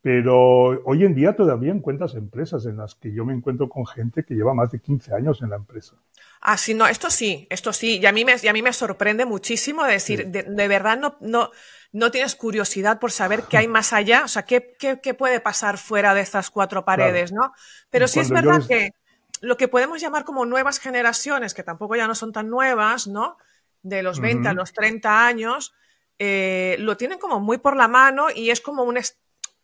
pero 0.00 0.80
hoy 0.84 1.04
en 1.04 1.14
día 1.14 1.34
todavía 1.34 1.72
encuentras 1.72 2.14
empresas 2.14 2.66
en 2.66 2.76
las 2.76 2.94
que 2.94 3.12
yo 3.12 3.24
me 3.24 3.34
encuentro 3.34 3.68
con 3.68 3.84
gente 3.84 4.24
que 4.24 4.34
lleva 4.34 4.54
más 4.54 4.70
de 4.70 4.80
15 4.80 5.14
años 5.14 5.42
en 5.42 5.50
la 5.50 5.56
empresa. 5.56 5.96
Ah, 6.40 6.56
sí, 6.56 6.74
no, 6.74 6.86
esto 6.86 7.10
sí, 7.10 7.46
esto 7.50 7.72
sí. 7.72 7.98
Y 7.98 8.06
a 8.06 8.12
mí 8.12 8.24
me, 8.24 8.36
y 8.40 8.48
a 8.48 8.52
mí 8.52 8.62
me 8.62 8.72
sorprende 8.72 9.24
muchísimo 9.24 9.84
decir, 9.84 10.26
de, 10.28 10.68
verdad 10.68 10.98
no, 10.98 11.16
no, 11.20 11.50
no 11.92 12.10
tienes 12.10 12.36
curiosidad 12.36 12.98
por 12.98 13.12
saber 13.12 13.44
qué 13.44 13.58
hay 13.58 13.68
más 13.68 13.92
allá, 13.92 14.24
o 14.24 14.28
sea, 14.28 14.44
qué, 14.44 14.76
qué, 14.78 15.00
qué 15.00 15.14
puede 15.14 15.40
pasar 15.40 15.78
fuera 15.78 16.14
de 16.14 16.20
estas 16.20 16.50
cuatro 16.50 16.84
paredes, 16.84 17.32
¿no? 17.32 17.52
Pero 17.90 18.08
sí 18.08 18.20
es 18.20 18.30
verdad 18.30 18.62
que 18.66 18.92
lo 19.40 19.56
que 19.56 19.68
podemos 19.68 20.00
llamar 20.00 20.24
como 20.24 20.44
nuevas 20.44 20.80
generaciones, 20.80 21.54
que 21.54 21.62
tampoco 21.62 21.96
ya 21.96 22.06
no 22.06 22.14
son 22.14 22.32
tan 22.32 22.48
nuevas, 22.48 23.06
¿no? 23.06 23.36
De 23.82 24.02
los 24.02 24.20
20 24.20 24.48
a 24.48 24.52
los 24.52 24.72
30 24.72 25.26
años, 25.26 25.74
eh, 26.18 26.76
lo 26.80 26.96
tienen 26.96 27.18
como 27.18 27.38
muy 27.38 27.58
por 27.58 27.76
la 27.76 27.86
mano 27.86 28.26
y 28.34 28.50
es 28.50 28.60
como 28.60 28.82
un 28.82 28.98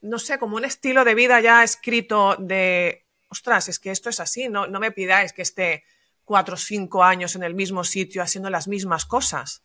no 0.01 0.19
sé, 0.19 0.39
como 0.39 0.57
un 0.57 0.65
estilo 0.65 1.05
de 1.05 1.15
vida 1.15 1.41
ya 1.41 1.65
escrito 1.65 2.37
de, 2.39 3.07
ostras, 3.29 3.69
es 3.69 3.79
que 3.79 3.91
esto 3.91 4.11
es 4.11 4.21
así, 4.21 4.49
no, 4.49 4.67
no 4.67 4.79
me 4.79 4.93
pidáis 4.93 5.33
que 5.33 5.43
esté 5.43 5.85
cuatro 6.25 6.55
o 6.55 6.59
cinco 6.59 7.03
años 7.03 7.37
en 7.37 7.43
el 7.43 7.55
mismo 7.55 7.85
sitio 7.85 8.23
haciendo 8.23 8.51
las 8.51 8.69
mismas 8.69 9.05
cosas. 9.05 9.65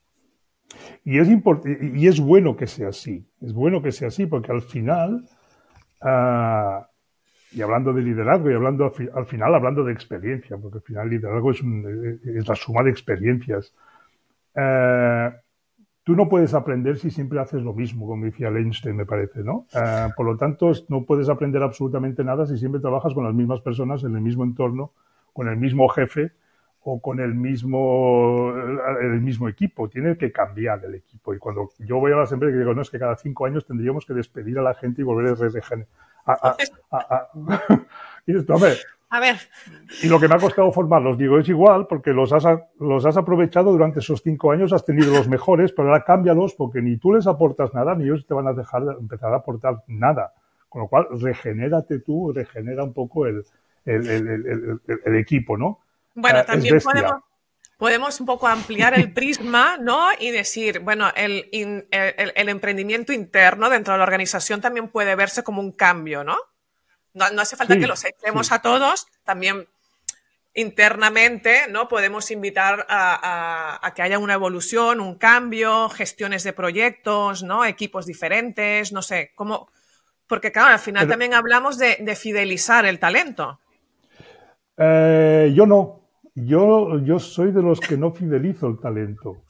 Y 1.03 1.17
es, 1.19 1.27
y 1.95 2.07
es 2.07 2.19
bueno 2.19 2.55
que 2.55 2.67
sea 2.67 2.89
así, 2.89 3.25
es 3.41 3.53
bueno 3.53 3.81
que 3.81 3.91
sea 3.91 4.09
así 4.09 4.27
porque 4.27 4.51
al 4.51 4.61
final, 4.61 5.27
ah, 6.01 6.87
y 7.51 7.61
hablando 7.61 7.93
de 7.93 8.03
liderazgo 8.03 8.51
y 8.51 8.53
hablando 8.53 8.93
al 9.15 9.25
final 9.25 9.55
hablando 9.55 9.83
de 9.83 9.93
experiencia, 9.93 10.57
porque 10.57 10.77
al 10.77 10.83
final 10.83 11.09
liderazgo 11.09 11.51
es, 11.51 11.61
es 12.25 12.47
la 12.47 12.55
suma 12.55 12.83
de 12.83 12.91
experiencias. 12.91 13.73
Eh, 14.53 15.31
tú 16.03 16.15
no 16.15 16.29
puedes 16.29 16.53
aprender 16.53 16.97
si 16.97 17.09
siempre 17.09 17.39
haces 17.39 17.63
lo 17.63 17.73
mismo, 17.73 18.07
como 18.07 18.25
decía 18.25 18.49
Einstein, 18.49 18.95
me 18.95 19.05
parece, 19.05 19.43
¿no? 19.43 19.65
Eh, 19.73 20.09
por 20.15 20.27
lo 20.27 20.37
tanto, 20.37 20.71
no 20.89 21.05
puedes 21.05 21.29
aprender 21.29 21.63
absolutamente 21.63 22.23
nada 22.23 22.45
si 22.45 22.57
siempre 22.57 22.81
trabajas 22.81 23.13
con 23.15 23.23
las 23.23 23.33
mismas 23.33 23.61
personas, 23.61 24.03
en 24.03 24.15
el 24.15 24.21
mismo 24.21 24.43
entorno, 24.43 24.91
con 25.33 25.47
el 25.47 25.57
mismo 25.57 25.87
jefe 25.89 26.33
o 26.83 27.01
con 27.01 27.19
el 27.19 27.35
mismo, 27.35 28.53
el 29.01 29.21
mismo 29.21 29.49
equipo. 29.49 29.89
Tiene 29.89 30.17
que 30.17 30.31
cambiar 30.31 30.83
el 30.85 30.95
equipo. 30.95 31.33
Y 31.33 31.39
cuando 31.39 31.69
yo 31.79 31.99
voy 31.99 32.11
a 32.11 32.15
las 32.15 32.31
empresas 32.31 32.55
y 32.55 32.59
digo, 32.59 32.73
no, 32.73 32.81
es 32.81 32.89
que 32.89 32.99
cada 32.99 33.15
cinco 33.15 33.45
años 33.45 33.65
tendríamos 33.65 34.05
que 34.05 34.13
despedir 34.13 34.57
a 34.59 34.61
la 34.61 34.73
gente 34.73 35.01
y 35.01 35.03
volver 35.03 35.33
a 35.33 35.35
regenerar. 35.35 35.87
y 38.27 38.37
esto, 38.37 38.53
a 38.53 38.59
ver, 38.59 38.77
a 39.09 39.19
ver. 39.19 39.37
Y 40.03 40.07
lo 40.07 40.19
que 40.19 40.27
me 40.27 40.35
ha 40.35 40.39
costado 40.39 40.71
formarlos, 40.71 41.17
digo, 41.17 41.39
es 41.39 41.49
igual, 41.49 41.87
porque 41.87 42.11
los 42.11 42.31
has, 42.31 42.45
los 42.79 43.05
has 43.05 43.17
aprovechado 43.17 43.71
durante 43.71 43.99
esos 43.99 44.21
cinco 44.21 44.51
años, 44.51 44.71
has 44.71 44.85
tenido 44.85 45.11
los 45.11 45.27
mejores, 45.27 45.71
pero 45.71 45.87
ahora 45.87 46.03
cámbialos 46.03 46.53
porque 46.53 46.81
ni 46.81 46.97
tú 46.97 47.13
les 47.13 47.25
aportas 47.25 47.73
nada, 47.73 47.95
ni 47.95 48.03
ellos 48.03 48.27
te 48.27 48.35
van 48.35 48.47
a 48.47 48.53
dejar 48.53 48.83
empezar 48.99 49.33
a 49.33 49.37
aportar 49.37 49.83
nada. 49.87 50.33
Con 50.69 50.83
lo 50.83 50.87
cual, 50.87 51.07
regenérate 51.19 51.99
tú, 51.99 52.31
regenera 52.31 52.83
un 52.83 52.93
poco 52.93 53.25
el, 53.25 53.43
el, 53.85 55.15
equipo, 55.15 55.57
¿no? 55.57 55.79
Bueno, 56.21 56.45
también 56.45 56.79
podemos, 56.79 57.21
podemos 57.77 58.19
un 58.19 58.25
poco 58.25 58.47
ampliar 58.47 58.93
el 58.93 59.13
prisma, 59.13 59.77
¿no? 59.77 60.09
Y 60.19 60.31
decir, 60.31 60.79
bueno, 60.79 61.11
el, 61.15 61.49
el, 61.51 62.49
emprendimiento 62.49 63.13
interno 63.13 63.69
dentro 63.69 63.93
de 63.93 63.99
la 63.99 64.03
organización 64.03 64.59
también 64.59 64.89
puede 64.89 65.15
verse 65.15 65.43
como 65.43 65.61
un 65.61 65.71
cambio, 65.71 66.23
¿no? 66.23 66.37
No, 67.13 67.25
hace 67.41 67.55
falta 67.55 67.77
que 67.77 67.87
los 67.87 68.03
echemos 68.05 68.51
a 68.51 68.61
todos, 68.61 69.07
también 69.23 69.67
internamente, 70.53 71.67
¿no? 71.69 71.87
Podemos 71.87 72.31
invitar 72.31 72.85
a, 72.89 73.91
que 73.95 74.01
haya 74.01 74.19
una 74.19 74.33
evolución, 74.33 74.99
un 74.99 75.15
cambio, 75.15 75.89
gestiones 75.89 76.43
de 76.43 76.53
proyectos, 76.53 77.43
¿no? 77.43 77.65
Equipos 77.65 78.05
diferentes, 78.05 78.91
no 78.91 79.01
sé, 79.01 79.31
cómo. 79.35 79.69
Porque, 80.27 80.51
claro, 80.51 80.73
al 80.73 80.79
final 80.79 81.07
también 81.07 81.33
hablamos 81.33 81.77
de, 81.77 82.15
fidelizar 82.15 82.85
el 82.85 82.99
talento. 82.99 83.59
Eh, 84.77 85.51
yo 85.55 85.65
no. 85.65 85.98
Yo, 86.45 86.99
yo 86.99 87.19
soy 87.19 87.51
de 87.51 87.61
los 87.61 87.79
que 87.79 87.97
no 87.97 88.11
fidelizo 88.11 88.67
el 88.67 88.79
talento. 88.79 89.43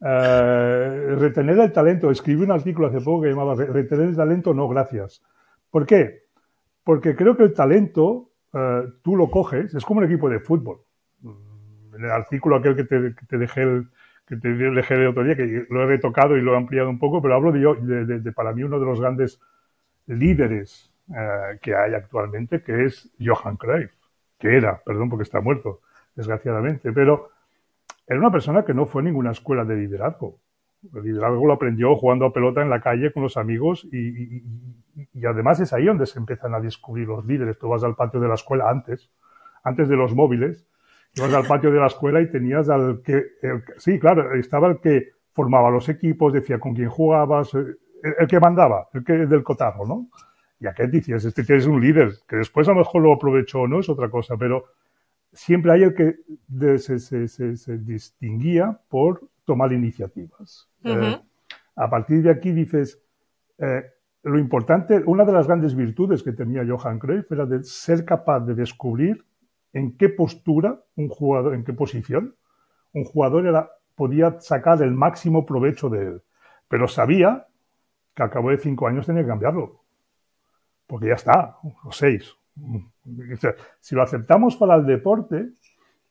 Eh, 0.00 1.16
retener 1.18 1.58
el 1.58 1.72
talento. 1.72 2.10
Escribí 2.10 2.42
un 2.42 2.52
artículo 2.52 2.88
hace 2.88 3.00
poco 3.00 3.22
que 3.22 3.30
llamaba 3.30 3.54
Retener 3.54 4.08
el 4.08 4.16
talento, 4.16 4.52
no, 4.52 4.68
gracias. 4.68 5.22
¿Por 5.70 5.86
qué? 5.86 6.24
Porque 6.84 7.16
creo 7.16 7.36
que 7.36 7.44
el 7.44 7.54
talento 7.54 8.30
eh, 8.52 8.82
tú 9.02 9.16
lo 9.16 9.30
coges, 9.30 9.74
es 9.74 9.84
como 9.84 9.98
un 9.98 10.06
equipo 10.06 10.28
de 10.28 10.40
fútbol. 10.40 10.80
En 11.94 12.04
el 12.04 12.10
artículo 12.10 12.56
aquel 12.56 12.76
que 12.76 12.84
te, 12.84 13.38
dejé 13.38 13.62
el, 13.62 13.88
que 14.26 14.36
te 14.36 14.48
dejé 14.48 14.94
el 14.94 15.08
otro 15.08 15.24
día, 15.24 15.34
que 15.34 15.66
lo 15.70 15.82
he 15.82 15.86
retocado 15.86 16.36
y 16.36 16.42
lo 16.42 16.52
he 16.54 16.56
ampliado 16.56 16.90
un 16.90 16.98
poco, 16.98 17.22
pero 17.22 17.34
hablo 17.34 17.52
de, 17.52 18.20
de, 18.20 18.32
para 18.32 18.52
mí 18.52 18.62
uno 18.62 18.78
de 18.78 18.84
los 18.84 19.00
grandes 19.00 19.40
líderes 20.06 20.92
eh, 21.08 21.58
que 21.62 21.74
hay 21.74 21.94
actualmente, 21.94 22.62
que 22.62 22.84
es 22.84 23.10
Johan 23.18 23.56
Cruyff, 23.56 23.92
que 24.38 24.56
era, 24.56 24.82
perdón 24.84 25.08
porque 25.08 25.22
está 25.22 25.40
muerto, 25.40 25.80
desgraciadamente, 26.16 26.92
pero 26.92 27.30
era 28.06 28.18
una 28.18 28.32
persona 28.32 28.64
que 28.64 28.74
no 28.74 28.86
fue 28.86 29.02
a 29.02 29.04
ninguna 29.04 29.30
escuela 29.30 29.64
de 29.64 29.76
liderazgo. 29.76 30.40
El 30.94 31.02
liderazgo 31.02 31.46
lo 31.46 31.52
aprendió 31.52 31.94
jugando 31.96 32.26
a 32.26 32.32
pelota 32.32 32.62
en 32.62 32.70
la 32.70 32.80
calle 32.80 33.12
con 33.12 33.22
los 33.22 33.36
amigos 33.36 33.86
y, 33.92 34.42
además 35.26 35.60
es 35.60 35.72
ahí 35.72 35.84
donde 35.84 36.06
se 36.06 36.18
empiezan 36.18 36.54
a 36.54 36.60
descubrir 36.60 37.08
los 37.08 37.24
líderes. 37.26 37.58
Tú 37.58 37.68
vas 37.68 37.84
al 37.84 37.94
patio 37.94 38.20
de 38.20 38.28
la 38.28 38.34
escuela 38.34 38.70
antes, 38.70 39.10
antes 39.62 39.88
de 39.88 39.96
los 39.96 40.14
móviles, 40.14 40.66
ibas 41.14 41.34
al 41.34 41.46
patio 41.46 41.70
de 41.70 41.80
la 41.80 41.86
escuela 41.86 42.20
y 42.20 42.30
tenías 42.30 42.68
al 42.68 43.02
que, 43.02 43.24
sí, 43.78 43.98
claro, 43.98 44.34
estaba 44.34 44.68
el 44.68 44.80
que 44.80 45.10
formaba 45.32 45.70
los 45.70 45.88
equipos, 45.88 46.32
decía 46.32 46.58
con 46.58 46.74
quién 46.74 46.88
jugabas, 46.88 47.52
eh, 47.54 47.76
el, 48.18 48.26
que 48.26 48.40
mandaba, 48.40 48.88
el 48.94 49.04
que 49.04 49.12
del 49.12 49.42
cotarro, 49.42 49.84
¿no? 49.84 50.08
Y 50.60 50.66
aquel 50.66 50.90
decías, 50.90 51.24
este 51.24 51.44
tienes 51.44 51.66
un 51.66 51.80
líder, 51.80 52.12
que 52.26 52.36
después 52.36 52.66
a 52.68 52.72
lo 52.72 52.78
mejor 52.78 53.02
lo 53.02 53.12
aprovechó 53.12 53.62
o 53.62 53.68
no, 53.68 53.80
es 53.80 53.88
otra 53.88 54.08
cosa, 54.08 54.36
pero 54.38 54.66
siempre 55.36 55.72
hay 55.72 55.82
el 55.82 55.94
que 55.94 56.16
se, 56.78 57.78
distinguía 57.78 58.80
por 58.88 59.20
tomar 59.44 59.72
iniciativas. 59.72 60.68
Eh, 60.82 61.20
a 61.76 61.90
partir 61.90 62.22
de 62.22 62.30
aquí 62.30 62.52
dices, 62.52 63.00
eh, 63.58 63.84
lo 64.22 64.38
importante, 64.38 65.02
una 65.06 65.24
de 65.24 65.32
las 65.32 65.46
grandes 65.46 65.76
virtudes 65.76 66.22
que 66.22 66.32
tenía 66.32 66.64
Johan 66.66 66.98
Cruyff 66.98 67.30
era 67.30 67.46
de 67.46 67.62
ser 67.62 68.04
capaz 68.04 68.40
de 68.40 68.54
descubrir 68.54 69.24
en 69.72 69.96
qué 69.96 70.08
postura 70.08 70.80
un 70.96 71.08
jugador, 71.08 71.54
en 71.54 71.64
qué 71.64 71.72
posición 71.72 72.34
un 72.92 73.04
jugador 73.04 73.46
era, 73.46 73.70
podía 73.94 74.40
sacar 74.40 74.82
el 74.82 74.92
máximo 74.92 75.44
provecho 75.44 75.90
de 75.90 76.02
él. 76.02 76.22
Pero 76.66 76.88
sabía 76.88 77.46
que 78.14 78.22
al 78.22 78.30
cabo 78.30 78.50
de 78.50 78.56
cinco 78.56 78.88
años 78.88 79.04
tenía 79.04 79.22
que 79.22 79.28
cambiarlo. 79.28 79.82
Porque 80.86 81.08
ya 81.08 81.14
está, 81.14 81.58
o 81.62 81.92
seis, 81.92 82.34
si 83.80 83.94
lo 83.94 84.02
aceptamos 84.02 84.56
para 84.56 84.76
el 84.76 84.86
deporte, 84.86 85.50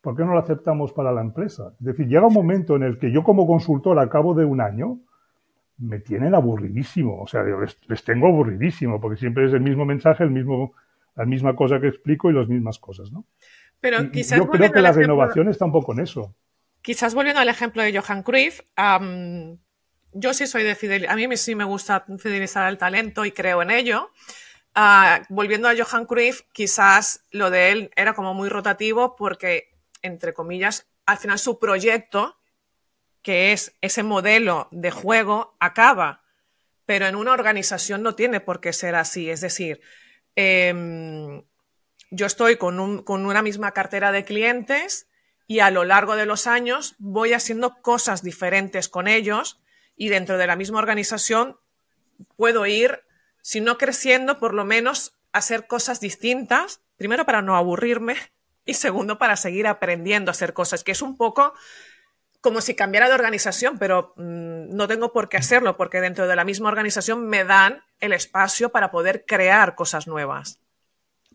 ¿por 0.01 0.15
qué 0.15 0.23
no 0.23 0.33
lo 0.33 0.39
aceptamos 0.39 0.93
para 0.93 1.11
la 1.11 1.21
empresa? 1.21 1.73
Es 1.79 1.85
decir, 1.85 2.07
llega 2.07 2.27
un 2.27 2.33
momento 2.33 2.75
en 2.75 2.83
el 2.83 2.99
que 2.99 3.11
yo 3.11 3.23
como 3.23 3.47
consultor 3.47 3.99
a 3.99 4.09
cabo 4.09 4.33
de 4.33 4.45
un 4.45 4.61
año 4.61 4.99
me 5.77 5.99
tienen 5.99 6.35
aburridísimo, 6.35 7.21
o 7.21 7.27
sea, 7.27 7.43
les, 7.43 8.03
tengo 8.03 8.27
aburridísimo, 8.27 9.01
porque 9.01 9.17
siempre 9.17 9.45
es 9.45 9.53
el 9.53 9.61
mismo 9.61 9.85
mensaje, 9.85 10.23
el 10.23 10.31
mismo, 10.31 10.73
la 11.15 11.25
misma 11.25 11.55
cosa 11.55 11.79
que 11.81 11.87
explico 11.87 12.29
y 12.29 12.33
las 12.33 12.47
mismas 12.47 12.79
cosas, 12.79 13.11
¿no? 13.11 13.25
Pero 13.81 14.09
quizás 14.09 14.37
yo 14.39 14.47
creo 14.47 14.71
que 14.71 14.81
la 14.81 14.93
renovación 14.93 15.49
está 15.49 15.65
un 15.65 15.73
poco 15.73 15.93
en 15.93 15.99
eso. 15.99 16.33
Quizás 16.81 17.13
volviendo 17.13 17.41
al 17.41 17.49
ejemplo 17.49 17.83
de 17.83 17.97
Johan 17.97 18.23
Cruyff, 18.23 18.61
yo 20.13 20.33
sí 20.33 20.47
soy 20.47 20.63
de 20.63 20.75
fidelizar, 20.75 21.13
a 21.13 21.15
mí 21.15 21.27
sí 21.35 21.55
me 21.55 21.65
gusta 21.65 22.05
fidelizar 22.19 22.63
al 22.63 22.77
talento 22.77 23.25
y 23.25 23.31
creo 23.31 23.61
en 23.61 23.71
ello. 23.71 24.11
Ah, 24.77 25.22
volviendo 25.29 25.70
a 25.70 25.74
Johan 25.74 26.05
Cruyff, 26.05 26.41
quizás 26.51 27.24
lo 27.32 27.50
de 27.50 27.72
él 27.72 27.91
era 27.96 28.13
como 28.13 28.34
muy 28.34 28.50
rotativo 28.50 29.15
porque, 29.15 29.74
entre 30.01 30.34
comillas, 30.34 30.86
al 31.05 31.17
final 31.17 31.39
su 31.39 31.60
proyecto, 31.60 32.38
que 33.22 33.53
es 33.53 33.74
ese 33.79 34.03
modelo 34.03 34.67
de 34.72 34.91
juego, 34.91 35.55
acaba. 35.62 36.24
Pero 36.86 37.08
en 37.08 37.15
una 37.15 37.32
organización 37.32 38.03
no 38.03 38.15
tiene 38.15 38.41
por 38.41 38.60
qué 38.60 38.74
ser 38.74 38.96
así. 38.96 39.29
Es 39.29 39.39
decir, 39.39 39.79
em, 40.36 41.41
yo 42.12 42.25
estoy 42.25 42.58
con, 42.58 43.01
con 43.03 43.25
una 43.25 43.41
misma 43.41 43.72
cartera 43.72 44.12
de 44.12 44.25
clientes 44.25 45.08
y 45.48 45.60
a 45.60 45.72
lo 45.72 45.86
largo 45.86 46.17
de 46.17 46.25
los 46.25 46.48
años 46.48 46.96
voy 46.98 47.32
haciendo 47.32 47.82
cosas 47.82 48.24
diferentes 48.24 48.89
con 48.89 49.08
ellos 49.08 49.62
y 49.96 50.10
dentro 50.10 50.38
de 50.38 50.48
la 50.48 50.58
misma 50.58 50.79
organización 50.79 51.58
puedo 52.36 52.65
ir 52.65 53.05
si 53.45 53.61
no 53.61 53.77
creciendo, 53.77 54.39
por 54.39 54.55
lo 54.55 54.65
menos 54.65 55.19
hacer 55.31 55.67
cosas 55.67 55.99
distintas, 55.99 56.81
primero 56.97 57.27
para 57.27 57.43
no 57.43 57.55
aburrirme 57.55 58.15
y 58.65 58.73
segundo 58.73 59.19
para 59.19 59.35
seguir 59.35 59.67
aprendiendo 59.67 60.31
a 60.31 60.33
hacer 60.33 60.53
cosas, 60.53 60.83
que 60.83 60.93
es 60.93 61.03
un 61.03 61.15
poco 61.15 61.53
como 62.41 62.59
si 62.59 62.73
cambiara 62.73 63.07
de 63.07 63.13
organización, 63.13 63.77
pero 63.77 64.13
mm, 64.15 64.75
no 64.75 64.87
tengo 64.87 65.13
por 65.13 65.29
qué 65.29 65.37
hacerlo 65.37 65.77
porque 65.77 66.01
dentro 66.01 66.25
de 66.25 66.35
la 66.35 66.43
misma 66.43 66.69
organización 66.69 67.27
me 67.27 67.43
dan 67.43 67.83
el 67.99 68.13
espacio 68.13 68.69
para 68.69 68.89
poder 68.89 69.25
crear 69.27 69.75
cosas 69.75 70.07
nuevas. 70.07 70.59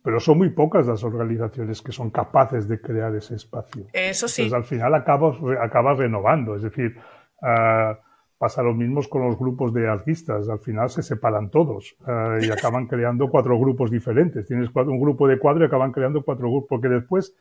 Pero 0.03 0.19
son 0.19 0.39
muy 0.39 0.51
pocas 0.51 0.89
las 0.89 1.05
organizaciones 1.05 1.81
que 1.81 1.93
son 1.93 2.11
capaces 2.11 2.67
de 2.67 2.81
crear 2.81 3.15
ese 3.15 3.37
espacio. 3.37 3.87
Eso 3.93 4.27
sí. 4.27 4.43
Entonces, 4.43 4.65
al 4.65 4.65
final 4.65 4.95
acabas, 4.97 5.37
acabas 5.63 5.97
renovando, 5.97 6.57
es 6.57 6.63
decir, 6.63 6.99
uh, 7.43 7.95
Pasa 8.41 8.63
lo 8.63 8.73
mismo 8.73 9.03
con 9.07 9.29
los 9.29 9.39
grupos 9.39 9.75
de 9.75 9.87
artistas. 9.87 10.49
Al 10.49 10.61
final 10.61 10.89
se 10.89 11.03
separan 11.03 11.51
todos 11.51 11.95
eh, 12.09 12.39
y 12.47 12.51
acaban 12.51 12.87
creando 12.87 13.29
cuatro 13.29 13.59
grupos 13.61 13.91
diferentes. 13.91 14.47
Tienes 14.47 14.71
un 14.75 14.99
grupo 14.99 15.29
de 15.29 15.39
cuatro 15.39 15.63
y 15.63 15.67
acaban 15.67 15.93
creando 15.93 16.23
cuatro 16.23 16.49
grupos. 16.49 16.67
Porque 16.71 16.89
después 16.89 17.37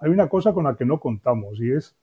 hay 0.00 0.10
una 0.10 0.28
cosa 0.28 0.52
con 0.52 0.64
la 0.64 0.74
que 0.74 0.84
no 0.84 0.98
contamos 0.98 1.60
y 1.60 1.70
es, 1.70 1.94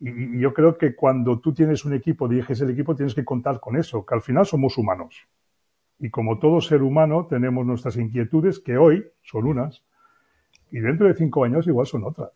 y, 0.00 0.40
yo 0.40 0.52
creo 0.52 0.76
que 0.76 0.96
cuando 0.96 1.38
tú 1.38 1.54
tienes 1.54 1.84
un 1.84 1.94
equipo, 1.94 2.26
diriges 2.26 2.60
el 2.62 2.70
equipo, 2.70 2.96
tienes 2.96 3.14
que 3.14 3.24
contar 3.24 3.60
con 3.60 3.76
eso, 3.76 4.04
que 4.04 4.16
al 4.16 4.22
final 4.22 4.44
somos 4.44 4.76
humanos. 4.76 5.28
Y 6.00 6.10
como 6.10 6.40
todo 6.40 6.60
ser 6.60 6.82
humano 6.82 7.28
tenemos 7.30 7.64
nuestras 7.64 7.96
inquietudes 7.96 8.58
que 8.58 8.76
hoy 8.76 9.06
son 9.22 9.46
unas 9.46 9.84
y 10.72 10.80
dentro 10.80 11.06
de 11.06 11.14
cinco 11.14 11.44
años 11.44 11.68
igual 11.68 11.86
son 11.86 12.02
otras. 12.02 12.32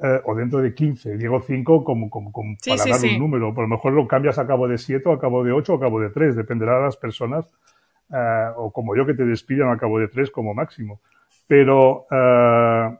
Eh, 0.00 0.20
o 0.24 0.34
dentro 0.34 0.60
de 0.60 0.74
15. 0.74 1.16
Digo 1.16 1.40
5 1.40 1.82
como, 1.82 2.08
como, 2.08 2.30
como 2.30 2.56
para 2.64 2.84
dar 2.84 3.04
un 3.04 3.18
número. 3.18 3.52
Por 3.52 3.64
lo 3.64 3.68
mejor 3.68 3.92
lo 3.92 4.06
cambias 4.06 4.38
a 4.38 4.46
cabo 4.46 4.68
de 4.68 4.78
7 4.78 5.08
o 5.08 5.12
a 5.12 5.18
cabo 5.18 5.42
de 5.42 5.50
8 5.50 5.72
o 5.72 5.76
a 5.76 5.80
cabo 5.80 6.00
de 6.00 6.10
3. 6.10 6.36
Dependerá 6.36 6.76
de 6.76 6.84
las 6.84 6.96
personas. 6.96 7.46
Eh, 8.12 8.48
o 8.56 8.70
como 8.70 8.94
yo 8.94 9.04
que 9.04 9.14
te 9.14 9.24
despidan 9.24 9.70
a 9.70 9.76
cabo 9.76 9.98
de 9.98 10.06
3 10.06 10.30
como 10.30 10.54
máximo. 10.54 11.00
Pero 11.48 12.06
eh, 12.10 12.96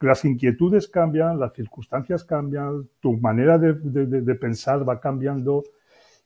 las 0.00 0.24
inquietudes 0.24 0.88
cambian, 0.88 1.38
las 1.38 1.52
circunstancias 1.52 2.24
cambian, 2.24 2.88
tu 3.00 3.18
manera 3.18 3.58
de, 3.58 3.74
de 3.74 4.34
pensar 4.36 4.88
va 4.88 4.98
cambiando. 4.98 5.62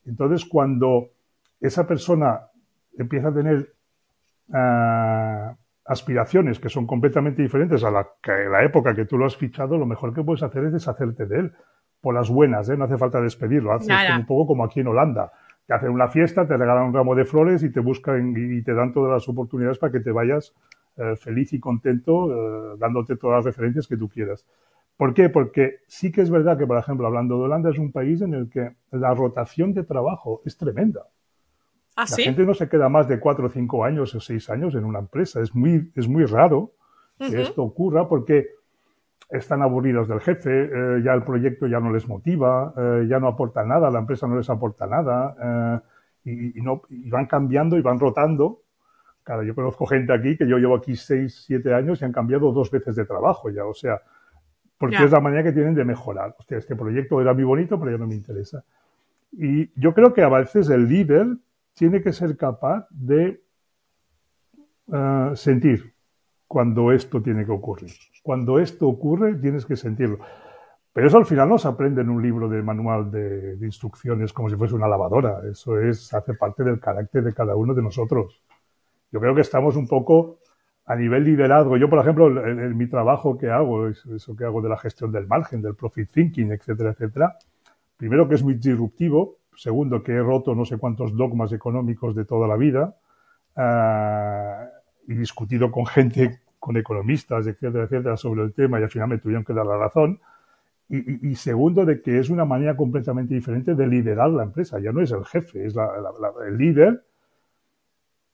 Entonces, 0.07 0.45
cuando 0.45 1.11
esa 1.61 1.87
persona 1.89 2.41
empieza 2.97 3.29
a 3.29 3.35
tener 3.35 3.73
aspiraciones 5.89 6.61
que 6.61 6.69
son 6.69 6.87
completamente 6.87 7.43
diferentes 7.43 7.83
a 7.83 7.91
la, 7.91 8.07
la 8.51 8.63
época 8.63 8.95
que 8.95 9.07
tú 9.07 9.17
lo 9.17 9.25
has 9.27 9.37
fichado, 9.37 9.79
lo 9.79 9.87
mejor 9.87 10.15
que 10.15 10.23
puedes 10.23 10.43
hacer 10.43 10.65
es 10.65 10.73
deshacerte 10.73 11.27
de 11.27 11.39
él. 11.41 11.53
Por 12.01 12.15
las 12.15 12.31
buenas, 12.31 12.69
¿eh? 12.69 12.77
no 12.77 12.85
hace 12.85 12.97
falta 12.97 13.21
despedirlo. 13.21 13.73
Haces 13.73 13.91
un 14.17 14.27
poco 14.27 14.49
como 14.49 14.65
aquí 14.65 14.81
en 14.81 14.87
Holanda. 14.87 15.33
Te 15.67 15.75
hacen 15.75 15.91
una 15.91 16.09
fiesta, 16.09 16.47
te 16.47 16.57
regalan 16.57 16.85
un 16.85 16.95
ramo 16.95 17.15
de 17.15 17.25
flores 17.25 17.63
y 17.63 17.73
te 17.73 17.81
buscan 17.81 18.35
y 18.37 18.63
te 18.63 18.73
dan 18.73 18.93
todas 18.93 19.13
las 19.13 19.29
oportunidades 19.29 19.79
para 19.79 19.91
que 19.91 20.01
te 20.01 20.13
vayas 20.13 20.55
eh, 20.97 21.17
feliz 21.17 21.53
y 21.53 21.61
contento, 21.61 22.31
eh, 22.31 22.77
dándote 22.79 23.17
todas 23.17 23.39
las 23.39 23.45
referencias 23.47 23.87
que 23.87 23.97
tú 23.97 24.09
quieras. 24.09 24.47
¿Por 24.97 25.15
qué? 25.15 25.29
Porque 25.29 25.81
sí 25.87 26.13
que 26.13 26.23
es 26.23 26.31
verdad 26.31 26.59
que, 26.59 26.67
por 26.67 26.79
ejemplo, 26.79 27.07
hablando 27.07 27.39
de 27.39 27.45
Holanda, 27.45 27.71
es 27.71 27.79
un 27.79 27.93
país 27.93 28.21
en 28.21 28.35
el 28.35 28.51
que 28.51 28.73
la 28.91 29.15
rotación 29.15 29.73
de 29.73 29.85
trabajo 29.85 30.43
es 30.45 30.57
tremenda. 30.57 31.07
¿Ah, 32.01 32.05
la 32.09 32.17
gente 32.17 32.47
no 32.47 32.55
se 32.55 32.69
queda 32.69 32.89
más 32.89 33.09
de 33.09 33.19
cuatro 33.19 33.47
o 33.47 33.51
cinco 33.51 33.85
años 33.85 34.15
o 34.15 34.21
seis 34.21 34.49
años 34.51 34.77
en 34.77 34.85
una 34.85 35.01
empresa. 35.01 35.41
Es 35.41 35.53
muy, 35.53 35.91
es 35.97 36.07
muy 36.07 36.27
raro 36.27 36.71
que 37.19 37.43
esto 37.43 37.65
ocurra 37.65 38.09
porque 38.09 38.51
están 39.29 39.63
aburridos 39.63 40.07
del 40.07 40.21
jefe, 40.21 40.71
eh, 40.73 41.03
ya 41.03 41.13
el 41.13 41.25
proyecto 41.25 41.67
ya 41.67 41.81
no 41.81 41.93
les 41.93 42.07
motiva, 42.07 42.73
eh, 42.77 43.07
ya 43.09 43.19
no 43.19 43.27
aporta 43.27 43.65
nada, 43.65 43.91
la 43.91 43.99
empresa 43.99 44.29
no 44.29 44.37
les 44.37 44.49
aporta 44.49 44.87
nada 44.87 45.83
eh, 46.25 46.53
y, 46.55 46.61
no, 46.61 46.83
van 46.89 47.27
cambiando 47.27 47.77
y 47.77 47.83
van 47.83 47.99
rotando. 47.99 48.61
Claro, 49.25 49.43
yo 49.43 49.57
conozco 49.57 49.85
gente 49.85 50.13
aquí 50.13 50.37
que 50.37 50.47
yo 50.47 50.57
llevo 50.57 50.77
aquí 50.77 50.95
seis, 50.95 51.43
siete 51.47 51.75
años 51.75 52.01
y 52.01 52.05
han 52.05 52.13
cambiado 52.13 52.53
dos 52.53 52.71
veces 52.71 52.95
de 52.95 53.07
trabajo 53.07 53.51
ya, 53.51 53.65
o 53.65 53.75
sea, 53.75 54.01
porque 54.79 55.03
es 55.03 55.11
la 55.11 55.19
manera 55.19 55.43
que 55.43 55.51
tienen 55.51 55.75
de 55.75 55.85
mejorar. 55.85 56.37
Hostia, 56.39 56.59
este 56.59 56.77
proyecto 56.77 57.21
era 57.21 57.35
muy 57.35 57.43
bonito, 57.43 57.77
pero 57.77 57.91
ya 57.91 57.99
no 57.99 58.07
me 58.07 58.15
interesa. 58.15 58.63
Y 59.33 59.69
yo 59.75 59.93
creo 59.95 60.15
que 60.15 60.23
a 60.23 60.29
veces 60.29 60.71
el 60.71 60.89
líder 60.89 61.27
tiene 61.79 62.03
que 62.03 62.13
ser 62.13 62.37
capaz 62.37 62.87
de 62.91 63.41
eh, 64.93 65.31
sentir 65.35 65.95
cuando 66.47 66.91
esto 66.91 67.23
tiene 67.23 67.45
que 67.45 67.53
ocurrir. 67.53 67.93
Cuando 68.23 68.59
esto 68.59 68.89
ocurre, 68.89 69.37
tienes 69.37 69.65
que 69.65 69.77
sentirlo. 69.77 70.19
Pero 70.93 71.07
eso 71.07 71.19
al 71.19 71.27
final 71.27 71.49
no 71.49 71.59
se 71.59 71.69
aprende 71.69 72.01
en 72.01 72.11
un 72.11 72.21
libro 72.21 72.49
de 72.49 72.63
manual 72.63 73.11
de, 73.13 73.57
instrucciones 73.61 74.33
como 74.33 74.51
si 74.51 74.57
fuese 74.57 74.75
una 74.75 74.89
lavadora. 74.89 75.41
Eso 75.49 75.81
es, 75.81 76.13
hace 76.13 76.35
parte 76.35 76.65
del 76.65 76.81
carácter 76.81 77.23
de 77.23 77.33
cada 77.33 77.55
uno 77.55 77.75
de 77.75 77.83
nosotros. 77.83 78.43
Yo 79.13 79.21
creo 79.21 79.35
que 79.35 79.43
estamos 79.43 79.77
un 79.77 79.87
poco 79.87 80.41
a 80.85 80.97
nivel 80.97 81.25
liderazgo, 81.25 81.77
yo 81.77 81.89
por 81.91 82.01
ejemplo, 82.01 82.47
en, 82.47 82.77
mi 82.77 82.89
trabajo 82.89 83.37
que 83.37 83.51
hago, 83.51 83.89
eso 83.89 84.35
que 84.35 84.45
hago 84.45 84.63
de 84.63 84.71
la 84.71 84.79
gestión 84.79 85.13
del 85.13 85.27
margen, 85.27 85.61
del 85.61 85.75
profit 85.75 86.11
thinking, 86.11 86.51
etcétera, 86.51 86.91
etcétera, 86.93 87.37
primero 87.99 88.27
que 88.27 88.37
es 88.37 88.43
muy 88.43 88.55
disruptivo, 88.55 89.37
segundo 89.59 90.03
que 90.03 90.13
he 90.13 90.23
roto 90.23 90.55
no 90.55 90.65
sé 90.65 90.79
cuántos 90.79 91.17
dogmas 91.17 91.53
económicos 91.53 92.15
de 92.15 92.25
toda 92.25 92.47
la 92.47 92.57
vida 92.57 92.97
uh, 93.57 95.13
y 95.13 95.17
discutido 95.17 95.71
con 95.71 95.85
gente, 95.85 96.41
con 96.59 96.77
economistas, 96.77 97.47
etcétera, 97.47 97.85
etcétera, 97.85 98.17
sobre 98.17 98.43
el 98.43 98.55
tema 98.55 98.79
y 98.79 98.85
al 98.85 98.91
final 98.91 99.09
me 99.09 99.19
tuvieron 99.19 99.45
que 99.45 99.53
dar 99.53 99.67
la 99.67 99.77
razón. 99.77 100.21
Y, 100.91 101.35
segundo, 101.35 101.85
de 101.85 102.01
que 102.01 102.19
es 102.19 102.31
una 102.31 102.47
manera 102.47 102.75
completamente 102.75 103.35
diferente 103.35 103.75
de 103.75 103.87
liderar 103.87 104.31
la 104.31 104.45
empresa. 104.45 104.79
Ya 104.81 104.91
no 104.91 105.03
es 105.03 105.11
el 105.11 105.23
jefe, 105.27 105.67
es 105.67 105.75
la, 105.75 105.87
el 106.47 106.57
líder 106.57 107.05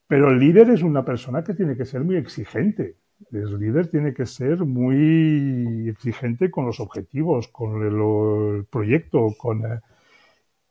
pero 0.07 0.31
el 0.31 0.39
líder 0.39 0.71
es 0.71 0.83
una 0.83 1.05
persona 1.05 1.43
que 1.43 1.55
tiene 1.55 1.77
que 1.77 1.85
ser 1.85 2.05
muy 2.05 2.17
exigente. 2.17 2.97
El 3.33 3.59
líder 3.59 3.89
tiene 3.89 4.13
que 4.13 4.27
ser 4.27 4.65
muy 4.65 5.89
exigente 5.89 6.51
con 6.51 6.67
los 6.67 6.79
objetivos, 6.79 7.49
con 7.49 7.83
el, 7.83 8.67
proyecto, 8.67 9.29
con, 9.39 9.65
eh, 9.65 9.81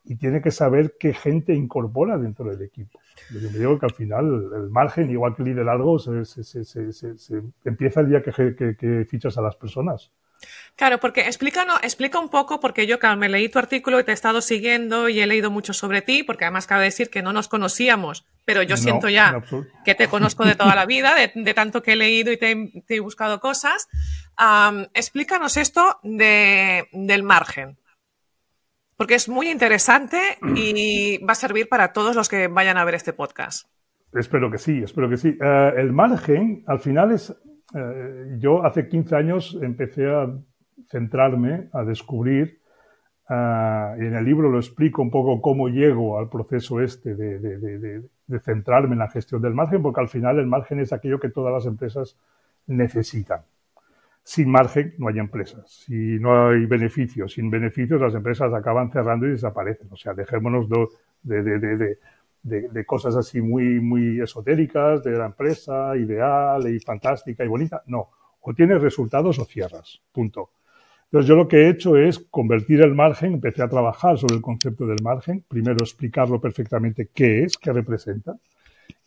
y 0.05 0.15
tiene 0.15 0.41
que 0.41 0.51
saber 0.51 0.95
qué 0.99 1.13
gente 1.13 1.53
incorpora 1.53 2.17
dentro 2.17 2.45
del 2.45 2.61
equipo. 2.61 2.99
Yo 3.29 3.39
digo 3.49 3.79
que 3.79 3.85
al 3.85 3.93
final 3.93 4.25
el 4.53 4.69
margen, 4.69 5.09
igual 5.09 5.35
que 5.35 5.43
el 5.43 5.49
liderazgo, 5.49 5.99
se, 5.99 6.25
se, 6.25 6.63
se, 6.65 7.41
empieza 7.63 8.01
el 8.01 8.09
día 8.09 8.21
que, 8.21 8.55
que 8.55 9.05
fichas 9.09 9.37
a 9.37 9.41
las 9.41 9.55
personas. 9.55 10.11
Claro, 10.75 10.99
porque 10.99 11.21
explica, 11.21 11.65
explica 11.83 12.19
un 12.19 12.29
poco, 12.29 12.59
porque 12.59 12.87
yo 12.87 12.97
claro, 12.97 13.17
me 13.17 13.29
leí 13.29 13.47
tu 13.47 13.59
artículo 13.59 13.99
y 13.99 14.03
te 14.03 14.11
he 14.11 14.13
estado 14.13 14.41
siguiendo 14.41 15.07
y 15.07 15.19
he 15.19 15.27
leído 15.27 15.51
mucho 15.51 15.71
sobre 15.73 16.01
ti, 16.01 16.23
porque 16.23 16.45
además 16.45 16.65
cabe 16.65 16.85
decir 16.85 17.09
que 17.09 17.21
no 17.21 17.31
nos 17.31 17.47
conocíamos, 17.47 18.25
pero 18.43 18.63
yo 18.63 18.75
siento 18.75 19.07
ya 19.07 19.41
que 19.85 19.93
te 19.93 20.07
conozco 20.07 20.45
de 20.45 20.55
toda 20.55 20.75
la 20.75 20.85
vida, 20.85 21.13
de, 21.15 21.53
tanto 21.53 21.83
que 21.83 21.93
he 21.93 21.95
leído 21.95 22.31
y 22.31 22.37
te, 22.37 22.71
he 22.89 22.99
buscado 22.99 23.39
cosas. 23.39 23.87
explícanos 24.93 25.57
esto 25.57 25.99
de, 26.01 26.87
del 26.91 27.23
margen, 27.23 27.77
porque 28.97 29.15
es 29.15 29.29
muy 29.29 29.49
interesante 29.49 30.19
y 30.55 31.17
va 31.25 31.33
a 31.33 31.35
servir 31.35 31.69
para 31.69 31.93
todos 31.93 32.15
los 32.15 32.29
que 32.29 32.47
vayan 32.47 32.77
a 32.77 32.85
ver 32.85 32.95
este 32.95 33.13
podcast. 33.13 33.67
Espero 34.13 34.51
que 34.51 34.59
sí, 34.59 34.83
espero 34.83 35.09
que 35.09 35.17
sí. 35.17 35.37
Eh, 35.41 35.73
el 35.77 35.91
margen, 35.91 36.63
al 36.67 36.79
final 36.79 37.11
es 37.11 37.35
eh, 37.73 38.37
yo 38.37 38.63
hace 38.63 38.87
15 38.87 39.15
años 39.15 39.57
empecé 39.61 40.07
a 40.07 40.29
centrarme, 40.89 41.69
a 41.73 41.83
descubrir, 41.83 42.59
uh, 43.29 43.99
y 43.99 44.05
en 44.05 44.15
el 44.15 44.25
libro 44.25 44.49
lo 44.49 44.59
explico 44.59 45.01
un 45.01 45.09
poco 45.09 45.41
cómo 45.41 45.69
llego 45.69 46.19
al 46.19 46.29
proceso 46.29 46.81
este 46.81 47.15
de, 47.15 47.39
de, 47.39 47.57
de, 47.57 48.03
de, 48.27 48.39
centrarme 48.41 48.93
en 48.93 48.99
la 48.99 49.09
gestión 49.09 49.41
del 49.41 49.55
margen, 49.55 49.81
porque 49.81 50.01
al 50.01 50.09
final 50.09 50.37
el 50.37 50.45
margen 50.45 50.79
es 50.79 50.93
aquello 50.93 51.19
que 51.19 51.29
todas 51.29 51.51
las 51.51 51.65
empresas 51.65 52.17
necesitan. 52.67 53.41
Sin 54.23 54.49
margen 54.49 54.95
no 54.97 55.09
hay 55.09 55.19
empresas. 55.19 55.83
Si 55.85 56.17
no 56.19 56.47
hay 56.47 56.65
beneficios, 56.65 57.33
sin 57.33 57.49
beneficios 57.49 57.99
las 57.99 58.15
empresas 58.15 58.53
acaban 58.53 58.91
cerrando 58.91 59.27
y 59.27 59.31
desaparecen. 59.31 59.87
O 59.91 59.97
sea, 59.97 60.13
dejémonos 60.13 60.69
de, 61.21 61.97
de, 62.43 62.85
cosas 62.85 63.15
así 63.15 63.41
muy, 63.41 63.79
muy 63.79 64.21
esotéricas, 64.21 65.03
de 65.03 65.11
la 65.11 65.25
empresa 65.25 65.95
ideal 65.97 66.73
y 66.73 66.79
fantástica 66.79 67.43
y 67.43 67.47
bonita. 67.47 67.83
No, 67.87 68.09
o 68.41 68.53
tienes 68.53 68.81
resultados 68.81 69.39
o 69.39 69.45
cierras, 69.45 70.01
punto. 70.11 70.51
Entonces 71.05 71.29
yo 71.29 71.35
lo 71.35 71.47
que 71.47 71.57
he 71.57 71.69
hecho 71.69 71.95
es 71.95 72.19
convertir 72.19 72.81
el 72.81 72.95
margen, 72.95 73.33
empecé 73.33 73.61
a 73.61 73.69
trabajar 73.69 74.17
sobre 74.17 74.35
el 74.35 74.41
concepto 74.41 74.85
del 74.87 75.01
margen, 75.03 75.43
primero 75.47 75.77
explicarlo 75.83 76.41
perfectamente 76.41 77.09
qué 77.13 77.43
es, 77.43 77.57
qué 77.57 77.71
representa, 77.71 78.35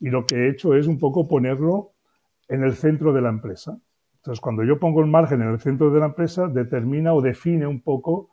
y 0.01 0.11
lo 0.11 0.25
que 0.25 0.37
he 0.37 0.49
hecho 0.51 0.75
es 0.75 0.87
un 0.87 0.99
poco 0.99 1.27
ponerlo 1.27 1.93
en 2.49 2.63
el 2.63 2.75
centro 2.75 3.13
de 3.13 3.23
la 3.23 3.29
empresa. 3.29 3.77
Entonces 4.27 4.41
cuando 4.41 4.65
yo 4.65 4.81
pongo 4.81 5.01
el 5.03 5.07
margen 5.07 5.41
en 5.41 5.51
el 5.51 5.61
centro 5.61 5.89
de 5.93 6.01
la 6.01 6.07
empresa, 6.07 6.49
determina 6.49 7.15
o 7.15 7.23
define 7.23 7.65
un 7.65 7.81
poco 7.81 8.31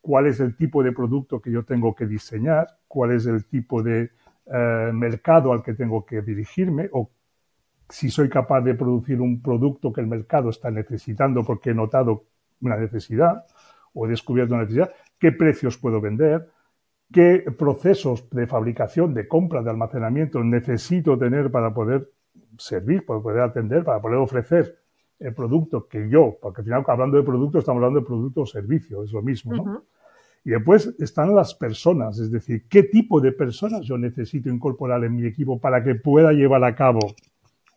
cuál 0.00 0.28
es 0.28 0.40
el 0.40 0.56
tipo 0.56 0.82
de 0.82 0.92
producto 0.92 1.42
que 1.42 1.50
yo 1.50 1.62
tengo 1.62 1.94
que 1.94 2.06
diseñar, 2.06 2.78
cuál 2.88 3.10
es 3.12 3.26
el 3.26 3.44
tipo 3.44 3.82
de 3.82 4.12
eh, 4.46 4.90
mercado 4.94 5.52
al 5.52 5.62
que 5.62 5.74
tengo 5.74 6.06
que 6.06 6.22
dirigirme 6.22 6.88
o 6.90 7.10
si 7.90 8.08
soy 8.08 8.30
capaz 8.30 8.62
de 8.62 8.74
producir 8.76 9.20
un 9.20 9.42
producto 9.42 9.92
que 9.92 10.00
el 10.00 10.06
mercado 10.06 10.48
está 10.48 10.70
necesitando 10.70 11.44
porque 11.44 11.72
he 11.72 11.74
notado 11.74 12.24
una 12.62 12.78
necesidad 12.78 13.44
o 13.92 14.06
he 14.06 14.08
descubierto 14.08 14.54
una 14.54 14.62
necesidad, 14.62 14.90
qué 15.18 15.32
precios 15.32 15.76
puedo 15.76 16.00
vender, 16.00 16.48
qué 17.12 17.44
procesos 17.58 18.30
de 18.30 18.46
fabricación, 18.46 19.12
de 19.12 19.28
compra, 19.28 19.60
de 19.60 19.68
almacenamiento 19.68 20.42
necesito 20.42 21.18
tener 21.18 21.50
para 21.50 21.74
poder 21.74 22.08
servir, 22.56 23.04
para 23.04 23.20
poder 23.20 23.42
atender, 23.42 23.84
para 23.84 24.00
poder 24.00 24.16
ofrecer 24.16 24.85
el 25.18 25.34
producto 25.34 25.86
que 25.88 26.08
yo, 26.08 26.36
porque 26.40 26.60
al 26.60 26.64
final 26.64 26.84
hablando 26.86 27.16
de 27.16 27.22
producto 27.22 27.58
estamos 27.58 27.78
hablando 27.80 28.00
de 28.00 28.06
producto 28.06 28.42
o 28.42 28.46
servicio, 28.46 29.02
es 29.02 29.12
lo 29.12 29.22
mismo, 29.22 29.54
¿no? 29.54 29.84
Y 30.44 30.50
después 30.50 30.94
están 31.00 31.34
las 31.34 31.54
personas, 31.54 32.18
es 32.20 32.30
decir, 32.30 32.68
qué 32.68 32.84
tipo 32.84 33.20
de 33.20 33.32
personas 33.32 33.80
yo 33.80 33.98
necesito 33.98 34.48
incorporar 34.48 35.02
en 35.02 35.16
mi 35.16 35.26
equipo 35.26 35.58
para 35.60 35.82
que 35.82 35.96
pueda 35.96 36.32
llevar 36.32 36.62
a 36.62 36.74
cabo 36.76 37.00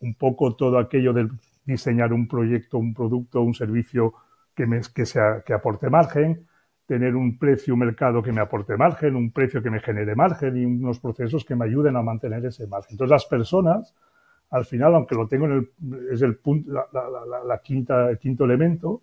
un 0.00 0.14
poco 0.14 0.54
todo 0.54 0.78
aquello 0.78 1.12
de 1.12 1.28
diseñar 1.64 2.12
un 2.12 2.28
proyecto, 2.28 2.78
un 2.78 2.94
producto, 2.94 3.42
un 3.42 3.54
servicio 3.54 4.14
que, 4.54 4.66
me, 4.66 4.80
que, 4.94 5.04
sea, 5.04 5.42
que 5.44 5.52
aporte 5.52 5.90
margen, 5.90 6.46
tener 6.86 7.16
un 7.16 7.38
precio, 7.38 7.74
un 7.74 7.80
mercado 7.80 8.22
que 8.22 8.32
me 8.32 8.40
aporte 8.40 8.76
margen, 8.76 9.16
un 9.16 9.30
precio 9.30 9.62
que 9.62 9.70
me 9.70 9.80
genere 9.80 10.14
margen 10.14 10.56
y 10.56 10.64
unos 10.64 10.98
procesos 10.98 11.44
que 11.44 11.54
me 11.54 11.64
ayuden 11.64 11.96
a 11.96 12.02
mantener 12.02 12.44
ese 12.44 12.66
margen. 12.66 12.92
Entonces 12.92 13.10
las 13.10 13.26
personas, 13.26 13.94
al 14.50 14.64
final, 14.64 14.94
aunque 14.94 15.14
lo 15.14 15.28
tengo 15.28 15.46
en 15.46 15.52
el, 15.52 16.12
es 16.12 16.22
el 16.22 16.36
punto, 16.36 16.72
la, 16.72 16.86
la, 16.92 17.44
la, 17.44 17.58
quinta, 17.58 18.10
el 18.10 18.18
quinto 18.18 18.44
elemento, 18.44 19.02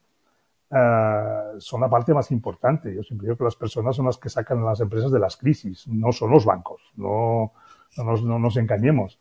eh, 0.69 1.55
son 1.59 1.81
la 1.81 1.89
parte 1.89 2.13
más 2.13 2.31
importante. 2.31 2.93
Yo 2.93 3.01
siempre 3.01 3.27
digo 3.27 3.37
que 3.37 3.45
las 3.45 3.55
personas 3.55 3.95
son 3.95 4.05
las 4.05 4.17
que 4.17 4.29
sacan 4.29 4.59
a 4.59 4.65
las 4.65 4.81
empresas 4.81 5.11
de 5.11 5.19
las 5.19 5.37
crisis, 5.37 5.87
no 5.87 6.11
son 6.11 6.31
los 6.31 6.45
bancos. 6.45 6.81
No, 6.97 7.53
no, 7.95 8.03
nos, 8.03 8.23
no 8.23 8.39
nos 8.39 8.57
engañemos. 8.57 9.19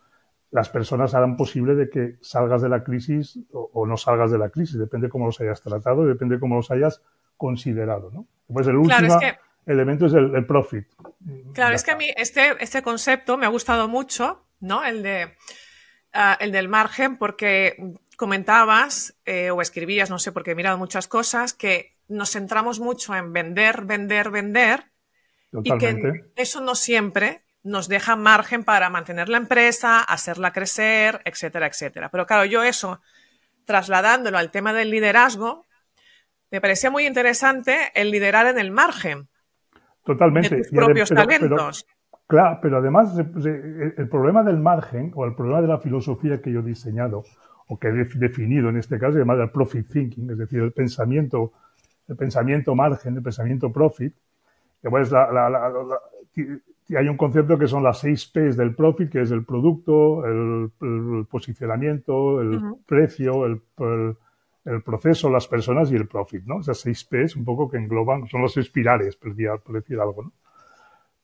Las 0.50 0.68
personas 0.68 1.14
harán 1.14 1.36
posible 1.36 1.74
de 1.74 1.90
que 1.90 2.16
salgas 2.20 2.62
de 2.62 2.68
la 2.68 2.82
crisis 2.82 3.38
o, 3.52 3.86
no 3.86 3.96
salgas 3.96 4.30
de 4.30 4.38
la 4.38 4.48
crisis, 4.48 4.78
depende 4.78 5.08
cómo 5.08 5.26
los 5.26 5.40
hayas 5.40 5.60
tratado 5.60 6.04
y 6.04 6.08
depende 6.08 6.40
cómo 6.40 6.56
los 6.56 6.70
hayas 6.70 7.02
considerado. 7.36 8.10
¿no? 8.12 8.26
Pues 8.52 8.66
el 8.66 8.76
último 8.76 9.18
elemento 9.66 10.06
es 10.06 10.14
el, 10.14 10.46
profit. 10.46 10.86
Claro, 11.52 11.74
es 11.74 11.84
que 11.84 11.90
a 11.90 11.96
mí 11.96 12.06
este, 12.16 12.52
este 12.60 12.82
concepto 12.82 13.36
me 13.36 13.46
ha 13.46 13.50
gustado 13.50 13.88
mucho, 13.88 14.44
¿no? 14.60 14.84
El 14.84 15.02
de 15.02 15.34
uh, 16.16 16.36
el 16.40 16.52
del 16.52 16.68
margen, 16.68 17.16
porque 17.18 17.76
comentabas 18.16 19.14
eh, 19.24 19.50
o 19.50 19.60
escribías, 19.60 20.10
no 20.10 20.18
sé, 20.18 20.32
porque 20.32 20.52
he 20.52 20.54
mirado 20.54 20.78
muchas 20.78 21.06
cosas, 21.06 21.52
que 21.52 21.94
nos 22.08 22.30
centramos 22.30 22.80
mucho 22.80 23.14
en 23.14 23.32
vender, 23.32 23.82
vender, 23.82 24.30
vender 24.30 24.84
y 25.62 25.76
que 25.78 26.24
eso 26.36 26.60
no 26.60 26.74
siempre 26.74 27.42
nos 27.62 27.88
deja 27.88 28.14
margen 28.16 28.64
para 28.64 28.90
mantener 28.90 29.28
la 29.28 29.38
empresa, 29.38 30.00
hacerla 30.00 30.52
crecer, 30.52 31.20
etcétera, 31.24 31.66
etcétera. 31.66 32.10
Pero 32.10 32.26
claro, 32.26 32.44
yo 32.44 32.62
eso, 32.62 33.00
trasladándolo 33.64 34.38
al 34.38 34.50
tema 34.50 34.72
del 34.72 34.90
liderazgo, 34.90 35.66
me 36.50 36.60
parecía 36.60 36.90
muy 36.90 37.06
interesante 37.06 37.90
el 37.94 38.10
liderar 38.10 38.46
en 38.46 38.58
el 38.58 38.70
margen. 38.70 39.28
Totalmente. 40.04 40.54
De 40.54 40.62
tus 40.62 40.70
propios 40.70 41.08
talentos. 41.08 41.86
Claro, 42.26 42.58
pero 42.60 42.78
además 42.78 43.16
el 43.18 44.08
problema 44.08 44.42
del 44.42 44.58
margen 44.58 45.12
o 45.14 45.24
el 45.24 45.34
problema 45.34 45.60
de 45.60 45.68
la 45.68 45.78
filosofía 45.78 46.40
que 46.40 46.52
yo 46.52 46.60
he 46.60 46.64
diseñado 46.64 47.24
o 47.68 47.78
que 47.78 47.88
he 47.88 47.92
definido 47.92 48.68
en 48.68 48.76
este 48.76 48.98
caso, 48.98 49.18
llamado 49.18 49.42
el 49.42 49.50
profit 49.50 49.88
thinking, 49.88 50.30
es 50.30 50.38
decir, 50.38 50.60
el 50.60 50.72
pensamiento, 50.72 51.52
el 52.08 52.16
pensamiento 52.16 52.74
margen, 52.74 53.16
el 53.16 53.22
pensamiento 53.22 53.72
profit, 53.72 54.14
que 54.80 54.90
pues 54.90 55.10
la, 55.10 55.32
la, 55.32 55.50
la, 55.50 55.70
hay 56.96 57.08
un 57.08 57.16
concepto 57.16 57.58
que 57.58 57.66
son 57.66 57.82
las 57.82 57.98
seis 57.98 58.26
P's 58.26 58.56
del 58.56 58.74
profit, 58.74 59.10
que 59.10 59.22
es 59.22 59.30
el 59.32 59.44
producto, 59.44 60.24
el, 60.24 60.70
posicionamiento, 61.28 62.40
el 62.40 62.76
precio, 62.86 63.46
el, 63.46 63.62
el, 64.64 64.82
proceso, 64.82 65.28
las 65.28 65.48
personas 65.48 65.90
y 65.90 65.96
el 65.96 66.06
profit, 66.06 66.44
¿no? 66.44 66.60
Esas 66.60 66.78
seis 66.78 67.04
P's 67.04 67.34
un 67.34 67.44
poco 67.44 67.68
que 67.68 67.78
engloban, 67.78 68.28
son 68.28 68.42
los 68.42 68.52
seis 68.52 68.70
pilares, 68.70 69.16
por 69.16 69.34
decir, 69.34 69.98
algo, 69.98 70.22
¿no? 70.24 70.32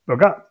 Pero 0.04 0.16
acá, 0.16 0.48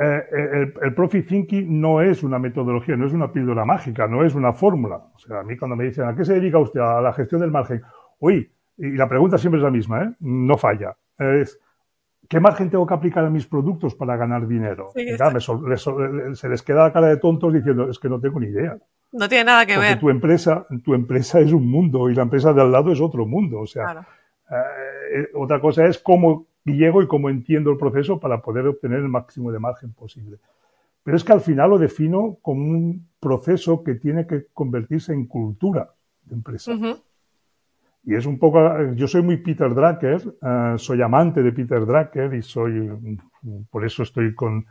eh, 0.00 0.22
el, 0.32 0.74
el, 0.80 0.94
profit 0.94 1.26
thinking 1.26 1.80
no 1.80 2.00
es 2.00 2.22
una 2.22 2.38
metodología, 2.38 2.96
no 2.96 3.06
es 3.06 3.12
una 3.12 3.32
píldora 3.32 3.64
mágica, 3.64 4.06
no 4.06 4.24
es 4.24 4.34
una 4.34 4.52
fórmula. 4.52 4.96
O 5.14 5.18
sea, 5.18 5.40
a 5.40 5.42
mí 5.42 5.56
cuando 5.56 5.74
me 5.74 5.84
dicen, 5.84 6.04
¿a 6.04 6.14
qué 6.14 6.24
se 6.24 6.34
dedica 6.34 6.58
usted? 6.58 6.80
A 6.80 7.00
la 7.00 7.12
gestión 7.12 7.40
del 7.40 7.50
margen. 7.50 7.82
Uy, 8.20 8.48
y 8.76 8.92
la 8.92 9.08
pregunta 9.08 9.38
siempre 9.38 9.58
es 9.58 9.64
la 9.64 9.70
misma, 9.70 10.04
¿eh? 10.04 10.10
No 10.20 10.56
falla. 10.56 10.96
Es, 11.18 11.58
¿qué 12.28 12.38
margen 12.38 12.70
tengo 12.70 12.86
que 12.86 12.94
aplicar 12.94 13.24
a 13.24 13.30
mis 13.30 13.48
productos 13.48 13.96
para 13.96 14.16
ganar 14.16 14.46
dinero? 14.46 14.90
se 14.94 16.48
les 16.48 16.62
queda 16.62 16.84
la 16.84 16.92
cara 16.92 17.08
de 17.08 17.16
tontos 17.16 17.52
diciendo, 17.52 17.90
es 17.90 17.98
que 17.98 18.08
no 18.08 18.20
tengo 18.20 18.38
ni 18.38 18.46
idea. 18.46 18.78
No 19.10 19.28
tiene 19.28 19.44
nada 19.44 19.66
que 19.66 19.74
Porque 19.74 19.88
ver. 19.88 19.98
Tu 19.98 20.10
empresa, 20.10 20.66
tu 20.84 20.94
empresa 20.94 21.40
es 21.40 21.52
un 21.52 21.68
mundo 21.68 22.08
y 22.08 22.14
la 22.14 22.22
empresa 22.22 22.52
de 22.52 22.60
al 22.60 22.70
lado 22.70 22.92
es 22.92 23.00
otro 23.00 23.26
mundo. 23.26 23.60
O 23.60 23.66
sea, 23.66 24.06
eh, 24.50 25.28
otra 25.34 25.60
cosa 25.60 25.86
es 25.86 25.98
cómo 25.98 26.46
llego 26.76 27.02
y 27.02 27.06
cómo 27.06 27.30
entiendo 27.30 27.70
el 27.70 27.76
proceso 27.76 28.18
para 28.20 28.40
poder 28.42 28.66
obtener 28.66 28.98
el 28.98 29.08
máximo 29.08 29.52
de 29.52 29.58
margen 29.58 29.92
posible. 29.92 30.38
Pero 31.02 31.16
es 31.16 31.24
que 31.24 31.32
al 31.32 31.40
final 31.40 31.70
lo 31.70 31.78
defino 31.78 32.38
como 32.42 32.62
un 32.62 33.08
proceso 33.18 33.82
que 33.82 33.94
tiene 33.94 34.26
que 34.26 34.46
convertirse 34.52 35.12
en 35.12 35.26
cultura 35.26 35.90
de 36.24 36.34
empresa. 36.34 36.72
Y 38.04 38.14
es 38.14 38.26
un 38.26 38.38
poco, 38.38 38.92
yo 38.94 39.06
soy 39.06 39.22
muy 39.22 39.38
Peter 39.38 39.74
Drucker, 39.74 40.22
eh, 40.40 40.74
soy 40.76 41.02
amante 41.02 41.42
de 41.42 41.52
Peter 41.52 41.84
Drucker 41.84 42.34
y 42.34 42.42
soy, 42.42 42.90
por 43.70 43.84
eso 43.84 44.02
estoy 44.02 44.34
con, 44.34 44.64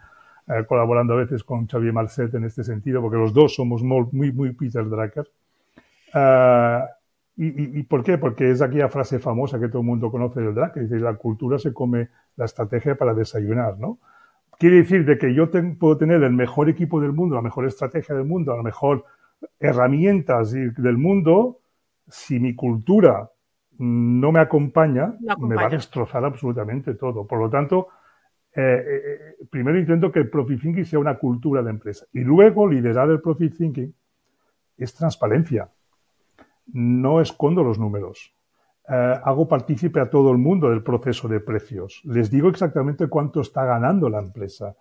eh, 0.47 0.65
colaborando 0.67 1.13
a 1.13 1.17
veces 1.17 1.43
con 1.43 1.67
Xavier 1.67 1.93
Marcet 1.93 2.33
en 2.33 2.45
este 2.45 2.63
sentido, 2.63 3.01
porque 3.01 3.17
los 3.17 3.33
dos 3.33 3.53
somos 3.53 3.83
muy, 3.83 4.31
muy 4.31 4.53
Peter 4.53 4.87
Drucker. 4.87 5.29
Eh, 6.13 6.79
y, 7.39 7.83
por 7.83 8.03
qué? 8.03 8.17
Porque 8.17 8.49
es 8.49 8.63
aquella 8.63 8.89
frase 8.89 9.19
famosa 9.19 9.59
que 9.59 9.67
todo 9.67 9.81
el 9.81 9.87
mundo 9.87 10.09
conoce 10.09 10.41
del 10.41 10.55
Drucker, 10.55 10.83
dice, 10.83 10.99
la 10.99 11.13
cultura 11.13 11.59
se 11.59 11.71
come 11.71 12.09
la 12.35 12.45
estrategia 12.45 12.95
para 12.95 13.13
desayunar, 13.13 13.77
¿no? 13.77 13.99
Quiere 14.57 14.77
decir 14.77 15.05
de 15.05 15.19
que 15.19 15.35
yo 15.35 15.51
puedo 15.77 15.97
tener 15.97 16.23
el 16.23 16.33
mejor 16.33 16.67
equipo 16.67 16.99
del 16.99 17.13
mundo, 17.13 17.35
la 17.35 17.43
mejor 17.43 17.67
estrategia 17.67 18.15
del 18.15 18.25
mundo, 18.25 18.57
la 18.57 18.63
mejor 18.63 19.05
herramientas 19.59 20.51
del 20.51 20.97
mundo, 20.97 21.59
si 22.07 22.39
mi 22.39 22.55
cultura 22.55 23.29
no 23.77 24.31
me 24.31 24.39
acompaña, 24.39 25.13
me 25.37 25.55
va 25.55 25.65
a 25.65 25.69
destrozar 25.69 26.25
absolutamente 26.25 26.95
todo. 26.95 27.27
Por 27.27 27.39
lo 27.39 27.51
tanto, 27.51 27.89
eh, 28.55 28.61
eh, 28.61 29.35
eh, 29.39 29.45
primero 29.51 29.77
intento 29.77 30.11
que 30.11 30.19
el 30.19 30.29
profit 30.31 30.59
thinking 30.59 30.85
sea 30.85 30.97
una 30.97 31.19
cultura 31.19 31.61
de 31.61 31.69
empresa 31.69 32.07
y 32.11 32.21
luego 32.21 32.67
liderar 32.67 33.07
el 33.11 33.21
profit 33.21 33.55
thinking 33.55 33.93
es 34.77 34.95
transparencia. 34.95 35.69
No 36.73 37.21
escondo 37.21 37.63
los 37.63 37.79
números. 37.79 38.33
hago 38.87 39.47
partícipe 39.47 39.99
a 39.99 40.09
todo 40.09 40.31
el 40.31 40.37
mundo 40.37 40.69
del 40.69 40.83
proceso 40.83 41.27
de 41.27 41.39
precios. 41.39 42.01
Les 42.05 42.29
digo 42.31 42.49
exactamente 42.49 43.07
cuánto 43.07 43.41
está 43.41 43.65
ganando 43.65 44.09
la 44.09 44.19
empresa. 44.19 44.75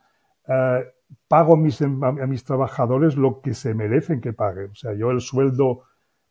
pago 1.28 1.54
a 1.54 1.56
mis, 1.56 2.44
trabajadores 2.44 3.16
lo 3.16 3.40
que 3.40 3.54
se 3.54 3.74
merecen 3.74 4.20
que 4.20 4.32
paguen. 4.32 4.70
O 4.70 4.74
sea, 4.74 4.94
yo 4.94 5.10
el 5.10 5.20
sueldo 5.20 5.82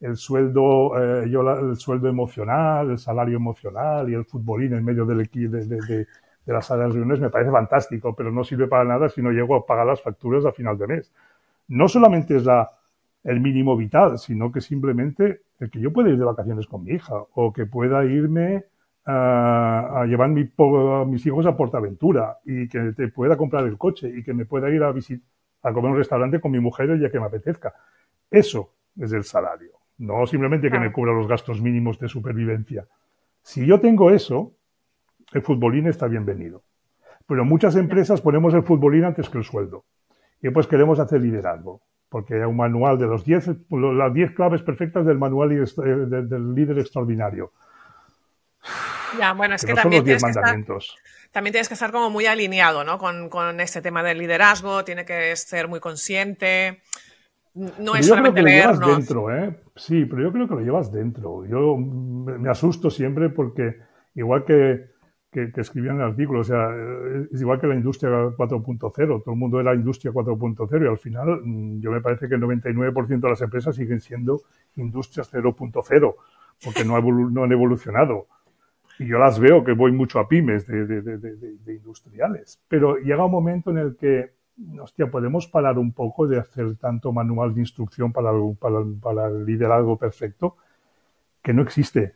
el 0.01 0.17
sueldo, 0.17 0.91
eh, 1.01 1.29
yo 1.29 1.41
el 1.51 1.77
sueldo 1.77 2.07
emocional, 2.07 2.91
el 2.91 2.99
salario 2.99 3.37
emocional 3.37 4.09
y 4.09 4.13
el 4.13 4.25
futbolín 4.25 4.73
en 4.73 4.83
medio 4.83 5.05
del, 5.05 5.29
de, 5.31 5.47
de, 5.47 5.65
de, 5.65 6.07
de 6.45 6.53
las 6.53 6.67
salas 6.67 6.89
de 6.89 6.99
reuniones 6.99 7.21
me 7.21 7.29
parece 7.29 7.51
fantástico, 7.51 8.15
pero 8.15 8.31
no 8.31 8.43
sirve 8.43 8.67
para 8.67 8.83
nada 8.83 9.09
si 9.09 9.21
no 9.21 9.31
llego 9.31 9.55
a 9.55 9.65
pagar 9.65 9.87
las 9.87 10.01
facturas 10.01 10.45
a 10.45 10.51
final 10.51 10.77
de 10.77 10.87
mes. 10.87 11.11
No 11.67 11.87
solamente 11.87 12.35
es 12.35 12.45
la, 12.45 12.71
el 13.25 13.41
mínimo 13.41 13.75
vital, 13.75 14.17
sino 14.17 14.51
que 14.51 14.61
simplemente 14.61 15.41
el 15.59 15.69
que 15.69 15.81
yo 15.81 15.91
pueda 15.91 16.09
ir 16.09 16.17
de 16.17 16.23
vacaciones 16.23 16.67
con 16.67 16.85
mi 16.85 16.91
hija 16.91 17.15
o 17.33 17.51
que 17.51 17.65
pueda 17.65 18.05
irme 18.05 18.63
a, 19.05 20.01
a 20.01 20.05
llevar 20.05 20.29
mi, 20.29 20.49
a 20.57 21.05
mis 21.05 21.25
hijos 21.25 21.45
a 21.45 21.57
Portaventura 21.57 22.37
y 22.45 22.69
que 22.69 22.93
te 22.93 23.09
pueda 23.09 23.35
comprar 23.35 23.65
el 23.65 23.77
coche 23.77 24.09
y 24.15 24.23
que 24.23 24.33
me 24.33 24.45
pueda 24.45 24.69
ir 24.69 24.81
a 24.83 24.93
visitar 24.93 25.27
a 25.63 25.73
comer 25.73 25.91
un 25.91 25.97
restaurante 25.97 26.39
con 26.39 26.51
mi 26.51 26.59
mujer 26.59 26.91
el 26.91 26.99
día 26.99 27.11
que 27.11 27.19
me 27.19 27.25
apetezca. 27.25 27.73
Eso 28.29 28.69
es 28.97 29.11
el 29.11 29.23
salario 29.23 29.75
no 29.97 30.25
simplemente 30.25 30.69
que 30.69 30.79
me 30.79 30.91
cubra 30.91 31.13
los 31.13 31.27
gastos 31.27 31.61
mínimos 31.61 31.99
de 31.99 32.09
supervivencia. 32.09 32.87
Si 33.41 33.65
yo 33.65 33.79
tengo 33.79 34.11
eso, 34.11 34.53
el 35.33 35.41
futbolín 35.41 35.87
está 35.87 36.07
bienvenido. 36.07 36.63
Pero 37.27 37.45
muchas 37.45 37.75
empresas 37.75 38.21
ponemos 38.21 38.53
el 38.53 38.63
futbolín 38.63 39.05
antes 39.05 39.29
que 39.29 39.37
el 39.37 39.43
sueldo. 39.43 39.85
Y 40.41 40.49
pues 40.49 40.67
queremos 40.67 40.99
hacer 40.99 41.21
liderazgo, 41.21 41.81
porque 42.15 42.35
hay 42.35 42.43
un 42.43 42.55
manual 42.55 42.97
de 42.97 43.07
los 43.07 43.25
10, 43.25 43.49
las 43.71 44.13
10 44.13 44.31
claves 44.31 44.61
perfectas 44.61 45.05
del 45.05 45.17
manual 45.17 45.51
eh, 45.51 45.65
del 45.83 46.55
líder 46.55 46.79
extraordinario. 46.79 47.51
Ya, 49.19 49.33
bueno, 49.33 49.55
es 49.55 49.65
que, 49.65 49.73
también, 49.73 50.01
tienes 50.01 50.23
que 50.23 50.29
estar, 50.29 50.63
también 51.33 51.51
tienes 51.51 51.67
que 51.67 51.73
estar 51.73 51.91
como 51.91 52.09
muy 52.09 52.25
alineado 52.25 52.85
¿no? 52.85 52.97
con, 52.97 53.27
con 53.27 53.59
este 53.59 53.81
tema 53.81 54.01
del 54.01 54.19
liderazgo, 54.19 54.85
tiene 54.85 55.03
que 55.03 55.35
ser 55.35 55.67
muy 55.67 55.81
consciente. 55.81 56.83
No 57.53 57.97
es 57.97 58.07
solamente 58.07 58.41
creo 58.41 58.45
que 58.45 58.63
lo 58.63 58.71
llevas 58.71 58.97
dentro, 58.97 59.35
¿eh? 59.35 59.59
Sí, 59.75 60.05
pero 60.05 60.21
yo 60.21 60.31
creo 60.31 60.47
que 60.47 60.55
lo 60.55 60.61
llevas 60.61 60.93
dentro. 60.93 61.45
Yo 61.45 61.75
me 61.75 62.49
asusto 62.49 62.89
siempre 62.89 63.27
porque, 63.27 63.75
igual 64.15 64.45
que, 64.45 64.85
que, 65.35 65.51
que 65.51 65.59
escribían 65.59 65.97
el 65.97 66.03
artículo, 66.03 66.39
o 66.39 66.43
sea, 66.45 66.69
es 67.29 67.41
igual 67.41 67.59
que 67.59 67.67
la 67.67 67.75
industria 67.75 68.09
4.0. 68.09 68.93
Todo 68.95 69.33
el 69.33 69.35
mundo 69.35 69.59
era 69.59 69.75
industria 69.75 70.13
4.0 70.13 70.85
y 70.85 70.87
al 70.87 70.97
final 70.97 71.41
mm, 71.43 71.81
yo 71.81 71.91
me 71.91 71.99
parece 71.99 72.29
que 72.29 72.35
el 72.35 72.41
99% 72.41 73.19
de 73.19 73.29
las 73.29 73.41
empresas 73.41 73.75
siguen 73.75 73.99
siendo 73.99 74.43
industrias 74.77 75.29
0.0 75.33 76.15
porque 76.63 76.85
no, 76.85 77.01
no, 77.01 77.43
han 77.43 77.51
evolucionado. 77.51 78.27
Y 78.97 79.07
yo 79.07 79.19
las 79.19 79.37
veo 79.37 79.65
que 79.65 79.73
voy 79.73 79.91
mucho 79.91 80.19
a 80.19 80.29
pymes 80.29 80.65
de 80.67 81.51
industriales. 81.67 82.61
Pero 82.69 82.95
llega 82.95 83.25
un 83.25 83.31
momento 83.31 83.71
en 83.71 83.77
el 83.79 83.97
que 83.97 84.31
hostia, 84.81 85.11
podemos 85.11 85.47
parar 85.47 85.77
un 85.77 85.91
poco 85.91 86.27
de 86.27 86.39
hacer 86.39 86.77
tanto 86.77 87.11
manual 87.11 87.53
de 87.53 87.59
instrucción 87.59 88.13
para, 88.13 88.31
para, 88.57 88.77
para 89.01 89.27
el 89.27 89.45
liderazgo 89.45 89.97
perfecto 89.97 90.55
que 91.41 91.53
no 91.53 91.61
existe. 91.61 92.15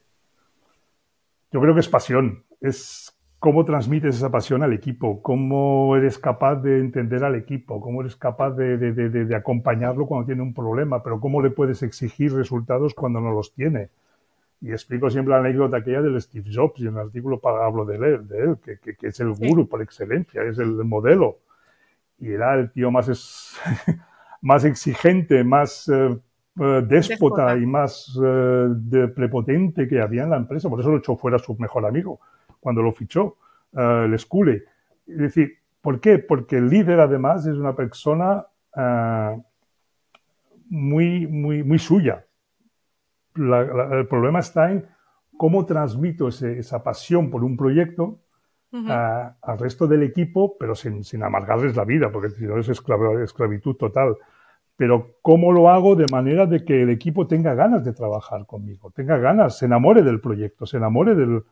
Yo 1.51 1.61
creo 1.61 1.73
que 1.73 1.79
es 1.79 1.89
pasión, 1.89 2.43
es 2.61 3.17
cómo 3.39 3.65
transmites 3.65 4.17
esa 4.17 4.29
pasión 4.29 4.63
al 4.63 4.73
equipo, 4.73 5.21
cómo 5.21 5.95
eres 5.95 6.19
capaz 6.19 6.55
de 6.57 6.79
entender 6.79 7.23
al 7.23 7.35
equipo, 7.35 7.81
cómo 7.81 8.01
eres 8.01 8.15
capaz 8.15 8.51
de, 8.51 8.77
de, 8.77 8.91
de, 8.91 9.25
de, 9.25 9.35
acompañarlo 9.35 10.05
cuando 10.05 10.27
tiene 10.27 10.41
un 10.41 10.53
problema, 10.53 11.01
pero 11.01 11.19
cómo 11.19 11.41
le 11.41 11.49
puedes 11.49 11.81
exigir 11.81 12.33
resultados 12.33 12.93
cuando 12.93 13.21
no 13.21 13.31
los 13.31 13.53
tiene. 13.53 13.89
Y 14.61 14.71
explico 14.71 15.09
siempre 15.09 15.33
la 15.33 15.39
anécdota 15.39 15.77
aquella 15.77 16.01
del 16.01 16.21
Steve 16.21 16.51
Jobs, 16.53 16.81
y 16.81 16.87
en 16.87 16.95
el 16.95 16.99
artículo 16.99 17.39
hablo 17.43 17.85
de 17.85 17.95
él, 17.95 18.27
de 18.27 18.39
él 18.39 18.57
que, 18.63 18.77
que, 18.77 18.95
que 18.95 19.07
es 19.07 19.19
el 19.21 19.31
guru 19.33 19.67
por 19.67 19.81
excelencia, 19.81 20.43
es 20.43 20.59
el 20.59 20.71
modelo 20.83 21.39
y 22.19 22.31
era 22.31 22.55
el 22.55 22.71
tío 22.71 22.91
más, 22.91 23.07
es, 23.07 23.57
más 24.41 24.65
exigente, 24.65 25.43
más 25.43 25.87
eh, 25.87 26.17
eh, 26.59 26.83
déspota, 26.85 27.55
y 27.55 27.65
más 27.65 28.19
eh, 28.21 28.67
de 28.69 29.07
prepotente 29.07 29.87
que 29.87 30.01
había 30.01 30.23
en 30.23 30.31
la 30.31 30.37
empresa. 30.37 30.69
Por 30.69 30.79
eso 30.79 30.91
lo 30.91 30.97
echó 30.97 31.15
fuera 31.15 31.39
su 31.39 31.55
mejor 31.55 31.85
amigo 31.85 32.19
cuando 32.59 32.81
lo 32.81 32.91
fichó, 32.91 33.37
el 33.73 34.17
Skule. 34.19 34.65
Es 35.07 35.17
decir, 35.17 35.57
¿por 35.81 36.01
qué? 36.01 36.19
Porque 36.19 36.57
el 36.57 36.69
líder 36.69 36.99
además 36.99 37.45
es 37.45 37.55
una 37.55 37.73
persona 37.73 38.45
muy, 40.69 41.27
muy, 41.27 41.63
muy 41.63 41.79
suya. 41.79 42.25
el 43.35 44.07
problema 44.09 44.39
está 44.39 44.71
en 44.71 44.85
cómo 45.37 45.65
transmito 45.65 46.27
ese, 46.27 46.59
esa 46.59 46.83
pasión 46.83 47.29
por 47.31 47.45
un 47.45 47.55
proyecto 47.55 48.19
al 48.73 49.57
resto 49.57 49.87
del 49.87 50.03
equipo, 50.03 50.57
pero 50.59 50.75
sin, 50.75 51.05
sin, 51.05 51.23
amargarles 51.23 51.77
la 51.77 51.85
vida, 51.85 52.11
porque 52.11 52.29
si 52.31 52.43
no 52.43 52.57
es 52.59 52.67
esclavitud 52.67 53.75
total. 53.77 54.17
Pero 54.79 55.17
¿cómo 55.21 55.51
lo 55.51 55.69
hago 55.69 55.97
de 55.97 56.05
manera 56.09 56.45
de 56.45 56.63
que 56.63 56.83
el 56.83 56.89
equipo 56.89 57.27
tenga 57.27 57.53
ganas 57.53 57.83
de 57.83 57.91
trabajar 57.91 58.45
conmigo, 58.45 58.91
tenga 58.95 59.17
ganas, 59.17 59.57
se 59.57 59.65
enamore 59.65 60.03
del 60.03 60.21
proyecto, 60.21 60.65
se 60.65 60.77
enamore 60.77 61.15
del, 61.15 61.43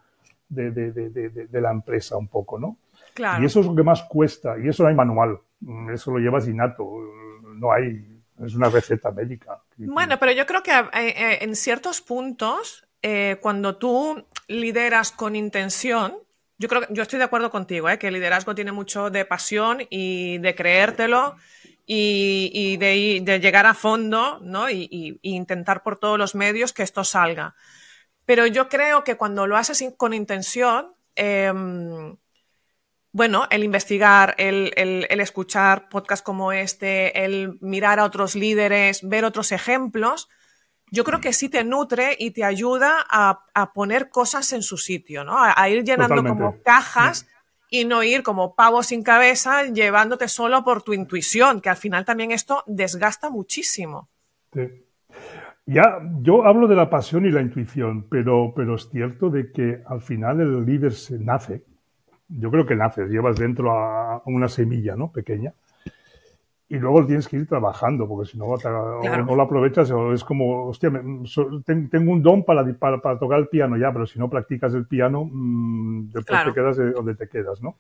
de, 0.47 0.71
de, 0.71 0.91
de, 0.91 1.29
de 1.29 1.61
la 1.61 1.71
empresa 1.71 2.15
un 2.15 2.29
poco, 2.29 2.57
¿no? 2.57 2.77
Claro. 3.13 3.43
Y 3.43 3.45
eso 3.45 3.59
es 3.59 3.65
lo 3.65 3.75
que 3.75 3.83
más 3.83 4.03
cuesta, 4.03 4.55
y 4.57 4.69
eso 4.69 4.83
no 4.83 4.87
hay 4.87 4.95
manual, 4.95 5.39
eso 5.93 6.11
lo 6.11 6.19
llevas 6.19 6.47
innato, 6.47 6.87
no 7.55 7.73
hay, 7.73 8.01
es 8.45 8.55
una 8.55 8.69
receta 8.69 9.11
médica. 9.11 9.61
Bueno, 9.75 10.17
pero 10.17 10.31
yo 10.31 10.45
creo 10.45 10.63
que 10.63 10.71
eh, 10.71 10.85
eh, 10.93 11.39
en 11.41 11.53
ciertos 11.57 11.99
puntos, 11.99 12.87
eh, 13.01 13.39
cuando 13.41 13.75
tú 13.75 14.23
lideras 14.47 15.11
con 15.11 15.35
intención, 15.35 16.13
yo 16.59 16.69
creo 16.69 16.81
que 16.83 16.93
yo 16.93 17.01
estoy 17.01 17.19
de 17.19 17.25
acuerdo 17.25 17.51
contigo, 17.51 17.89
¿eh? 17.89 17.99
que 17.99 18.07
el 18.07 18.13
liderazgo 18.13 18.55
tiene 18.55 18.71
mucho 18.71 19.09
de 19.09 19.25
pasión 19.25 19.79
y 19.89 20.37
de 20.37 20.55
creértelo 20.55 21.35
y, 21.89 22.51
y 22.53 22.77
de, 22.77 23.21
de, 23.23 23.39
llegar 23.39 23.65
a 23.65 23.73
fondo, 23.73 24.39
¿no? 24.41 24.69
Y, 24.69 24.87
y, 24.91 25.19
y, 25.21 25.35
intentar 25.35 25.81
por 25.83 25.97
todos 25.97 26.19
los 26.19 26.35
medios 26.35 26.73
que 26.73 26.83
esto 26.83 27.05
salga. 27.05 27.55
Pero 28.25 28.45
yo 28.45 28.67
creo 28.67 29.05
que 29.05 29.15
cuando 29.15 29.47
lo 29.47 29.55
haces 29.55 29.83
con 29.95 30.13
intención, 30.13 30.93
eh, 31.15 31.51
bueno, 33.13 33.47
el 33.49 33.63
investigar, 33.63 34.35
el, 34.37 34.73
el, 34.75 35.07
el 35.09 35.21
escuchar 35.21 35.87
podcasts 35.87 36.23
como 36.23 36.51
este, 36.51 37.23
el 37.23 37.57
mirar 37.61 38.01
a 38.01 38.03
otros 38.03 38.35
líderes, 38.35 39.07
ver 39.07 39.23
otros 39.23 39.53
ejemplos, 39.53 40.27
yo 40.91 41.05
creo 41.05 41.21
que 41.21 41.31
sí 41.31 41.47
te 41.47 41.63
nutre 41.63 42.17
y 42.19 42.31
te 42.31 42.43
ayuda 42.43 43.05
a, 43.09 43.45
a 43.53 43.71
poner 43.71 44.09
cosas 44.09 44.51
en 44.51 44.61
su 44.61 44.77
sitio, 44.77 45.23
¿no? 45.23 45.37
A, 45.37 45.53
a 45.55 45.69
ir 45.69 45.85
llenando 45.85 46.15
Totalmente. 46.15 46.43
como 46.43 46.61
cajas. 46.63 47.25
Y 47.69 47.85
no 47.85 48.03
ir 48.03 48.23
como 48.23 48.55
pavo 48.55 48.83
sin 48.83 49.03
cabeza 49.03 49.65
llevándote 49.65 50.27
solo 50.27 50.63
por 50.63 50.83
tu 50.83 50.93
intuición, 50.93 51.61
que 51.61 51.69
al 51.69 51.77
final 51.77 52.05
también 52.05 52.31
esto 52.31 52.63
desgasta 52.67 53.29
muchísimo. 53.29 54.09
Sí. 54.53 54.61
Ya, 55.65 55.99
yo 56.21 56.45
hablo 56.45 56.67
de 56.67 56.75
la 56.75 56.89
pasión 56.89 57.25
y 57.25 57.31
la 57.31 57.41
intuición, 57.41 58.07
pero, 58.09 58.53
pero 58.55 58.75
es 58.75 58.89
cierto 58.89 59.29
de 59.29 59.51
que 59.51 59.81
al 59.85 60.01
final 60.01 60.39
el 60.39 60.65
líder 60.65 60.93
se 60.93 61.19
nace. 61.19 61.63
Yo 62.29 62.49
creo 62.51 62.65
que 62.65 62.75
naces, 62.75 63.09
llevas 63.09 63.37
dentro 63.37 63.71
a 63.71 64.21
una 64.25 64.47
semilla, 64.47 64.95
¿no? 64.95 65.11
Pequeña 65.11 65.53
y 66.69 66.77
luego 66.77 67.05
tienes 67.05 67.27
que 67.27 67.37
ir 67.37 67.47
trabajando, 67.47 68.07
porque 68.07 68.29
si 68.29 68.37
no, 68.37 68.53
claro. 68.55 69.01
no 69.01 69.35
lo 69.35 69.41
aprovechas, 69.41 69.89
o 69.91 70.11
es 70.13 70.23
como, 70.23 70.67
hostia, 70.67 70.89
me, 70.89 71.25
so, 71.25 71.61
ten, 71.61 71.89
tengo 71.89 72.11
un 72.11 72.21
don 72.21 72.43
para, 72.43 72.65
para, 72.77 72.99
para, 73.01 73.17
tocar 73.17 73.39
el 73.39 73.47
piano 73.47 73.77
ya, 73.77 73.91
pero 73.93 74.05
si 74.05 74.19
no 74.19 74.29
practicas 74.29 74.73
el 74.73 74.85
piano, 74.85 75.29
mmm, 75.31 76.07
después 76.07 76.25
claro. 76.25 76.51
te 76.51 76.59
quedas 76.59 76.77
donde 76.93 77.15
te 77.15 77.29
quedas, 77.29 77.61
¿no? 77.61 77.77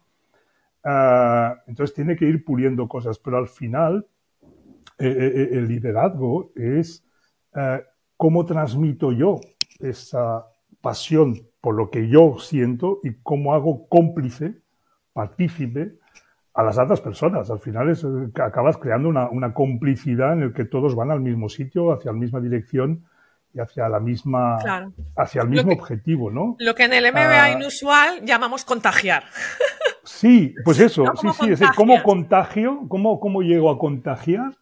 Ah, 0.89 1.63
entonces 1.67 1.93
tiene 1.93 2.15
que 2.15 2.25
ir 2.25 2.45
puliendo 2.45 2.87
cosas, 2.87 3.19
pero 3.19 3.37
al 3.37 3.49
final 3.49 4.07
eh, 4.97 5.07
eh, 5.07 5.33
eh, 5.35 5.49
el 5.57 5.67
liderazgo 5.67 6.51
es 6.55 7.03
cómo 8.15 8.45
transmito 8.45 9.11
yo 9.11 9.39
esa 9.79 10.45
pasión 10.79 11.41
por 11.59 11.75
lo 11.75 11.89
que 11.89 12.07
yo 12.07 12.37
siento 12.39 12.99
y 13.03 13.15
cómo 13.23 13.53
hago 13.53 13.87
cómplice, 13.89 14.61
partícipe 15.11 15.97
a 16.57 16.63
las 16.63 16.77
otras 16.79 16.99
personas. 17.01 17.51
Al 17.51 17.59
final 17.59 17.89
es, 17.89 18.03
acabas 18.41 18.77
creando 18.77 19.07
una, 19.07 19.29
una 19.29 19.53
complicidad 19.53 20.33
en 20.33 20.41
el 20.41 20.53
que 20.53 20.65
todos 20.65 20.95
van 20.95 21.11
al 21.11 21.21
mismo 21.21 21.49
sitio, 21.49 21.93
hacia 21.93 22.11
la 22.11 22.17
misma 22.17 22.39
dirección 22.41 23.05
y 23.53 23.59
hacia 23.59 23.87
la 23.87 23.99
misma 23.99 24.57
hacia 25.15 25.43
el 25.43 25.49
mismo 25.49 25.71
objetivo, 25.71 26.31
¿no? 26.31 26.55
Lo 26.57 26.73
que 26.73 26.85
en 26.85 26.93
el 26.93 27.11
MBA 27.11 27.43
ah. 27.43 27.51
inusual 27.51 28.25
llamamos 28.25 28.65
contagiar. 28.65 29.23
Sí, 30.03 30.55
pues 30.63 30.79
eso, 30.79 31.03
sí, 31.19 31.27
sí, 31.37 31.51
es 31.51 31.61
cómo 31.75 32.01
contagio, 32.01 32.85
cómo, 32.87 33.19
cómo 33.19 33.41
llego 33.41 33.69
a 33.69 33.77
contagiar 33.77 34.53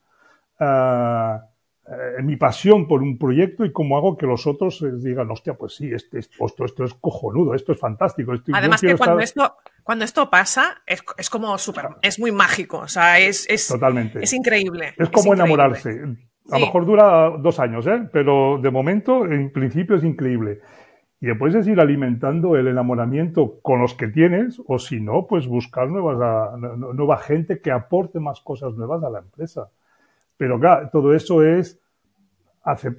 uh, 1.87 2.23
mi 2.23 2.35
pasión 2.35 2.87
por 2.87 3.01
un 3.01 3.17
proyecto 3.17 3.65
y 3.65 3.71
cómo 3.71 3.97
hago 3.97 4.17
que 4.17 4.25
los 4.25 4.47
otros 4.47 4.83
digan, 5.03 5.29
hostia, 5.31 5.53
pues 5.55 5.75
sí, 5.75 5.91
este, 5.91 6.19
esto, 6.19 6.65
esto 6.65 6.83
es 6.83 6.93
cojonudo, 6.95 7.53
esto 7.53 7.71
es 7.71 7.79
fantástico. 7.79 8.33
Además 8.53 8.81
que 8.81 8.95
cuando 8.95 9.19
esto, 9.19 9.55
cuando 9.83 10.05
esto 10.05 10.29
pasa, 10.29 10.81
es, 10.85 11.03
es 11.17 11.29
como 11.29 11.57
súper, 11.57 11.89
es 12.01 12.19
muy 12.19 12.31
mágico, 12.31 12.79
o 12.79 12.87
sea, 12.87 13.19
es, 13.19 13.49
es, 13.49 13.67
Totalmente. 13.67 14.23
es 14.23 14.33
increíble. 14.33 14.93
Es 14.97 15.09
como 15.09 15.33
enamorarse. 15.33 16.01
A 16.51 16.59
lo 16.59 16.65
mejor 16.67 16.85
dura 16.85 17.31
dos 17.39 17.59
años, 17.59 17.87
¿eh? 17.87 18.07
pero 18.11 18.59
de 18.61 18.69
momento, 18.69 19.25
en 19.25 19.51
principio, 19.51 19.95
es 19.95 20.03
increíble. 20.03 20.61
Y 21.19 21.27
después 21.27 21.55
es 21.55 21.67
ir 21.67 21.79
alimentando 21.79 22.55
el 22.55 22.67
enamoramiento 22.67 23.59
con 23.61 23.81
los 23.81 23.95
que 23.95 24.09
tienes, 24.09 24.61
o 24.67 24.77
si 24.77 24.99
no, 24.99 25.25
pues 25.27 25.47
buscar 25.47 25.87
nuevas, 25.87 26.59
nueva 26.93 27.17
gente 27.17 27.61
que 27.61 27.71
aporte 27.71 28.19
más 28.19 28.41
cosas 28.41 28.75
nuevas 28.75 29.03
a 29.03 29.09
la 29.09 29.19
empresa. 29.19 29.69
Pero 30.37 30.59
claro, 30.59 30.89
todo 30.91 31.13
eso 31.13 31.43
es. 31.43 31.79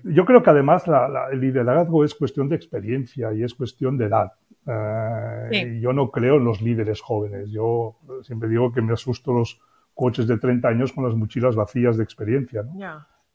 Yo 0.05 0.25
creo 0.25 0.43
que 0.43 0.51
además 0.51 0.85
el 1.33 1.41
liderazgo 1.41 2.05
es 2.05 2.15
cuestión 2.15 2.49
de 2.49 2.57
experiencia 2.57 3.33
y 3.33 3.43
es 3.43 3.55
cuestión 3.55 3.99
de 3.99 4.07
edad. 4.07 4.33
Eh, 4.67 5.81
yo 5.81 5.93
no 5.93 6.11
creo 6.11 6.37
en 6.37 6.45
los 6.45 6.63
líderes 6.63 7.01
jóvenes. 7.01 7.51
Yo 7.51 7.97
siempre 8.23 8.49
digo 8.49 8.73
que 8.73 8.81
me 8.81 8.93
asusto 8.93 9.33
los 9.33 9.61
coches 9.95 10.27
de 10.27 10.39
30 10.39 10.69
años 10.69 10.93
con 10.93 11.05
las 11.05 11.15
mochilas 11.15 11.57
vacías 11.57 11.97
de 11.97 12.05
experiencia. 12.05 12.63
¿no? 12.63 12.73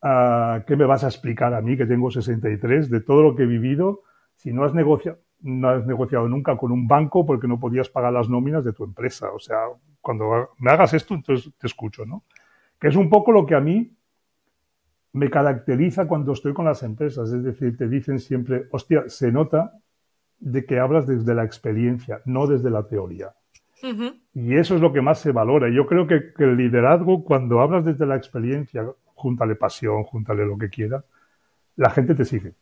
Ah, 0.02 0.64
¿Qué 0.66 0.76
me 0.76 0.86
vas 0.86 1.04
a 1.04 1.08
explicar 1.08 1.54
a 1.54 1.62
mí, 1.62 1.76
que 1.76 1.86
tengo 1.86 2.10
63, 2.10 2.90
de 2.90 3.02
todo 3.02 3.24
lo 3.24 3.36
que 3.36 3.44
he 3.44 3.48
vivido, 3.48 4.02
si 4.36 4.54
no 4.54 4.64
has 4.64 4.74
negociado, 4.74 5.20
no 5.42 5.70
has 5.70 5.86
negociado 5.86 6.28
nunca 6.28 6.56
con 6.58 6.72
un 6.72 6.88
banco 6.88 7.26
porque 7.26 7.48
no 7.48 7.60
podías 7.60 7.90
pagar 7.90 8.14
las 8.14 8.30
nóminas 8.30 8.64
de 8.64 8.74
tu 8.74 8.84
empresa? 8.84 9.32
O 9.32 9.40
sea, 9.40 9.58
cuando 10.00 10.50
me 10.60 10.72
hagas 10.72 10.94
esto, 10.94 11.14
entonces 11.14 11.52
te 11.58 11.68
escucho, 11.68 12.06
¿no? 12.06 12.24
Que 12.82 12.90
es 12.90 12.98
un 12.98 13.10
poco 13.10 13.32
lo 13.32 13.46
que 13.46 13.56
a 13.56 13.62
mí 13.62 13.96
me 15.14 15.30
caracteriza 15.30 16.08
cuando 16.08 16.34
estoy 16.34 16.54
con 16.54 16.66
las 16.66 16.84
empresas. 16.84 17.32
Es 17.32 17.44
decir, 17.44 17.78
te 17.78 17.88
dicen 17.88 18.20
siempre, 18.20 18.68
hostia, 18.72 19.04
se 19.08 19.32
nota 19.32 19.80
de 20.40 20.66
que 20.66 20.80
hablas 20.80 21.08
desde 21.08 21.34
la 21.34 21.46
experiencia, 21.46 22.22
no 22.26 22.48
desde 22.48 22.70
la 22.70 22.84
teoría. 22.88 23.34
Y 24.34 24.56
eso 24.56 24.76
es 24.76 24.82
lo 24.82 24.92
que 24.92 25.02
más 25.02 25.20
se 25.20 25.32
valora. 25.32 25.70
Yo 25.70 25.88
creo 25.88 26.06
que, 26.06 26.34
que, 26.34 26.44
el 26.44 26.58
liderazgo, 26.58 27.24
cuando 27.24 27.62
hablas 27.62 27.86
desde 27.86 28.06
la 28.06 28.16
experiencia, 28.16 28.86
júntale 29.16 29.56
pasión, 29.56 30.04
júntale 30.04 30.46
lo 30.46 30.58
que 30.58 30.70
quieras, 30.70 31.04
la 31.76 31.90
gente 31.90 32.16
te 32.16 32.26
sigue. 32.26 32.54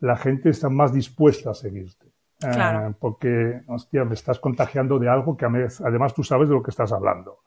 La 0.00 0.16
gente 0.16 0.50
está 0.50 0.68
más 0.68 0.92
dispuesta 0.92 1.50
a 1.50 1.54
seguirte. 1.54 2.06
Eh, 2.42 2.94
porque, 2.98 3.62
hostia, 3.66 4.04
me 4.04 4.14
estás 4.14 4.38
contagiando 4.38 4.98
de 4.98 5.08
algo 5.08 5.36
que 5.36 5.46
además 5.46 6.14
tú 6.14 6.22
sabes 6.22 6.48
de 6.48 6.54
lo 6.54 6.62
que 6.62 6.70
estás 6.70 6.92
hablando. 6.92 7.40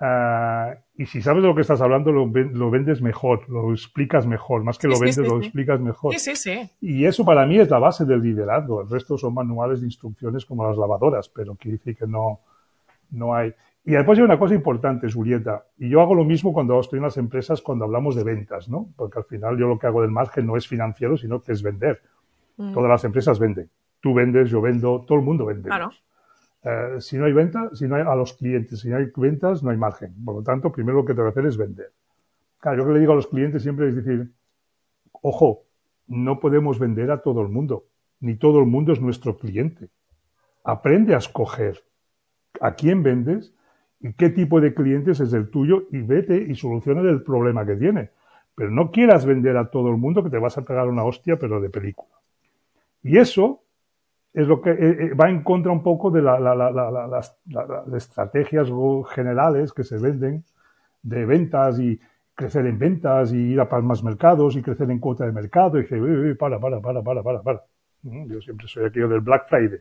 Eh, 0.00 0.78
y 0.96 1.06
si 1.06 1.22
sabes 1.22 1.42
de 1.42 1.48
lo 1.48 1.54
que 1.54 1.62
estás 1.62 1.80
hablando, 1.80 2.12
lo, 2.12 2.30
vendes 2.70 3.00
mejor, 3.00 3.48
lo 3.48 3.72
explicas 3.72 4.26
mejor. 4.26 4.64
Más 4.64 4.78
que 4.78 4.88
lo 4.88 4.98
vendes, 4.98 5.18
lo 5.18 5.38
explicas 5.38 5.80
mejor. 5.80 6.14
Y 6.80 7.04
eso 7.04 7.24
para 7.24 7.46
mí 7.46 7.58
es 7.58 7.70
la 7.70 7.78
base 7.78 8.04
del 8.04 8.20
liderazgo. 8.20 8.82
El 8.82 8.90
resto 8.90 9.16
son 9.18 9.34
manuales 9.34 9.80
de 9.80 9.86
instrucciones 9.86 10.44
como 10.44 10.66
las 10.66 10.76
lavadoras, 10.76 11.28
pero 11.28 11.54
quiere 11.54 11.78
decir 11.78 11.96
que 11.96 12.06
no, 12.06 12.40
no 13.10 13.34
hay. 13.34 13.52
Y 13.86 13.92
después 13.92 14.18
hay 14.18 14.24
una 14.24 14.38
cosa 14.38 14.54
importante, 14.54 15.12
Julieta, 15.12 15.66
y 15.78 15.90
yo 15.90 16.00
hago 16.00 16.14
lo 16.14 16.24
mismo 16.24 16.54
cuando 16.54 16.80
estoy 16.80 16.98
en 16.98 17.04
las 17.04 17.18
empresas 17.18 17.60
cuando 17.60 17.84
hablamos 17.84 18.16
de 18.16 18.24
ventas, 18.24 18.68
¿no? 18.68 18.88
Porque 18.96 19.18
al 19.18 19.24
final 19.24 19.58
yo 19.58 19.68
lo 19.68 19.78
que 19.78 19.86
hago 19.86 20.00
del 20.00 20.10
margen 20.10 20.46
no 20.46 20.56
es 20.56 20.66
financiero, 20.66 21.18
sino 21.18 21.42
que 21.42 21.52
es 21.52 21.62
vender. 21.62 22.00
Mm. 22.56 22.72
Todas 22.72 22.88
las 22.88 23.04
empresas 23.04 23.38
venden. 23.38 23.68
Tú 24.00 24.14
vendes, 24.14 24.48
yo 24.48 24.62
vendo, 24.62 25.04
todo 25.06 25.18
el 25.18 25.24
mundo 25.24 25.44
vende. 25.44 25.68
Claro. 25.68 25.90
Eh, 26.64 26.96
si 27.00 27.18
no 27.18 27.26
hay 27.26 27.32
venta, 27.32 27.70
si 27.74 27.86
no 27.86 27.96
hay 27.96 28.02
a 28.02 28.14
los 28.14 28.32
clientes, 28.32 28.80
si 28.80 28.88
no 28.88 28.96
hay 28.96 29.12
ventas, 29.14 29.62
no 29.62 29.70
hay 29.70 29.76
margen. 29.76 30.14
Por 30.24 30.36
lo 30.36 30.42
tanto, 30.42 30.72
primero 30.72 30.98
lo 30.98 31.04
que 31.04 31.12
tengo 31.12 31.24
que 31.24 31.38
hacer 31.38 31.46
es 31.46 31.56
vender. 31.58 31.92
Claro, 32.58 32.78
yo 32.78 32.86
que 32.86 32.94
le 32.94 33.00
digo 33.00 33.12
a 33.12 33.16
los 33.16 33.26
clientes 33.26 33.62
siempre 33.62 33.88
es 33.88 33.96
decir, 33.96 34.32
ojo, 35.20 35.64
no 36.06 36.40
podemos 36.40 36.78
vender 36.78 37.10
a 37.10 37.20
todo 37.20 37.42
el 37.42 37.48
mundo, 37.48 37.84
ni 38.20 38.36
todo 38.36 38.60
el 38.60 38.66
mundo 38.66 38.92
es 38.92 39.00
nuestro 39.00 39.36
cliente. 39.36 39.90
Aprende 40.64 41.14
a 41.14 41.18
escoger 41.18 41.82
a 42.60 42.74
quién 42.74 43.02
vendes 43.02 43.52
y 44.00 44.14
qué 44.14 44.30
tipo 44.30 44.60
de 44.60 44.72
clientes 44.72 45.20
es 45.20 45.32
el 45.34 45.50
tuyo 45.50 45.84
y 45.90 46.00
vete 46.00 46.36
y 46.36 46.54
soluciona 46.54 47.02
el 47.02 47.22
problema 47.22 47.66
que 47.66 47.76
tiene. 47.76 48.10
Pero 48.54 48.70
no 48.70 48.90
quieras 48.90 49.26
vender 49.26 49.58
a 49.58 49.70
todo 49.70 49.90
el 49.90 49.98
mundo 49.98 50.22
que 50.22 50.30
te 50.30 50.38
vas 50.38 50.56
a 50.56 50.62
pegar 50.62 50.88
una 50.88 51.04
hostia, 51.04 51.38
pero 51.38 51.60
de 51.60 51.68
película. 51.68 52.14
Y 53.02 53.18
eso 53.18 53.63
es 54.34 54.48
lo 54.48 54.60
que 54.60 54.70
eh, 54.70 54.76
eh, 54.80 55.14
va 55.14 55.30
en 55.30 55.44
contra 55.44 55.70
un 55.70 55.82
poco 55.82 56.10
de 56.10 56.20
las, 56.20 57.38
estrategias 57.94 58.68
generales 59.10 59.72
que 59.72 59.84
se 59.84 59.96
venden 59.96 60.44
de 61.02 61.24
ventas 61.24 61.78
y 61.78 62.00
crecer 62.34 62.66
en 62.66 62.78
ventas 62.78 63.32
y 63.32 63.52
ir 63.52 63.60
a 63.60 63.66
más 63.80 64.02
mercados 64.02 64.56
y 64.56 64.62
crecer 64.62 64.90
en 64.90 64.98
cuota 64.98 65.24
de 65.24 65.30
mercado 65.30 65.78
y 65.78 65.82
dice, 65.82 66.34
para, 66.34 66.58
para, 66.58 66.80
para, 66.80 67.00
para, 67.00 67.22
para, 67.22 67.42
para. 67.42 67.62
Yo 68.02 68.40
siempre 68.40 68.66
soy 68.66 68.86
aquello 68.86 69.08
del 69.08 69.20
Black 69.20 69.48
Friday. 69.48 69.78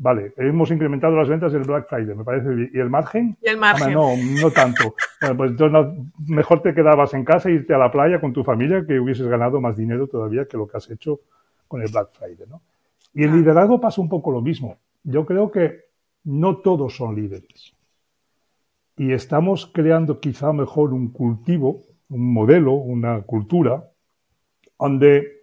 Vale, 0.00 0.32
hemos 0.36 0.70
incrementado 0.70 1.16
las 1.16 1.28
ventas 1.28 1.52
del 1.52 1.64
Black 1.64 1.88
Friday, 1.88 2.14
me 2.14 2.22
parece 2.22 2.48
bien. 2.50 2.70
¿Y 2.72 2.78
el 2.78 2.88
margen? 2.88 3.36
Y 3.42 3.48
el 3.48 3.56
margen. 3.56 3.92
no, 3.92 4.12
no 4.40 4.50
tanto. 4.52 4.94
bueno, 5.20 5.36
pues 5.36 5.50
entonces 5.50 6.04
mejor 6.28 6.62
te 6.62 6.72
quedabas 6.72 7.12
en 7.14 7.24
casa 7.24 7.48
e 7.48 7.54
irte 7.54 7.74
a 7.74 7.78
la 7.78 7.90
playa 7.90 8.20
con 8.20 8.32
tu 8.32 8.44
familia 8.44 8.86
que 8.86 9.00
hubieses 9.00 9.26
ganado 9.26 9.60
más 9.60 9.76
dinero 9.76 10.06
todavía 10.06 10.46
que 10.46 10.56
lo 10.56 10.68
que 10.68 10.76
has 10.76 10.88
hecho 10.88 11.18
con 11.66 11.82
el 11.82 11.90
Black 11.90 12.10
Friday, 12.12 12.46
¿no? 12.48 12.62
Y 13.18 13.24
el 13.24 13.32
liderazgo 13.32 13.80
pasa 13.80 14.00
un 14.00 14.08
poco 14.08 14.30
lo 14.30 14.40
mismo. 14.40 14.78
Yo 15.02 15.26
creo 15.26 15.50
que 15.50 15.86
no 16.22 16.58
todos 16.58 16.94
son 16.94 17.16
líderes. 17.16 17.74
Y 18.96 19.10
estamos 19.10 19.66
creando 19.66 20.20
quizá 20.20 20.52
mejor 20.52 20.92
un 20.92 21.08
cultivo, 21.08 21.80
un 22.10 22.32
modelo, 22.32 22.74
una 22.74 23.22
cultura, 23.22 23.90
donde 24.78 25.38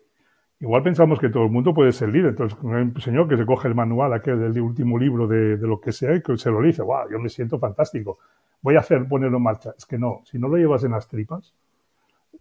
Igual 0.62 0.84
pensamos 0.84 1.20
que 1.20 1.28
todo 1.28 1.44
el 1.44 1.52
mundo 1.52 1.74
puede 1.74 1.92
ser 1.92 2.08
líder. 2.08 2.30
Entonces, 2.30 2.58
un 2.64 3.02
señor 3.02 3.28
que 3.28 3.36
se 3.36 3.46
coge 3.46 3.68
el 3.68 3.76
manual 3.76 4.14
aquel 4.14 4.40
del 4.40 4.62
último 4.62 4.98
libro 4.98 5.28
de, 5.28 5.58
lo 5.58 5.82
que 5.82 5.92
sea 5.92 6.16
y 6.16 6.22
que 6.22 6.38
se 6.38 6.50
lo 6.50 6.62
dice, 6.62 6.82
wow, 6.82 7.12
yo 7.12 7.20
me 7.20 7.28
siento 7.28 7.60
fantástico. 7.60 8.20
Voy 8.62 8.78
a 8.78 8.80
hacer 8.80 9.06
ponerlo 9.06 9.36
en 9.36 9.44
marcha. 9.44 9.74
Es 9.78 9.86
que 9.86 9.98
no, 9.98 10.22
si 10.24 10.40
no 10.40 10.48
lo 10.48 10.56
llevas 10.56 10.86
en 10.86 10.92
las 10.92 11.10
tripas, 11.10 11.54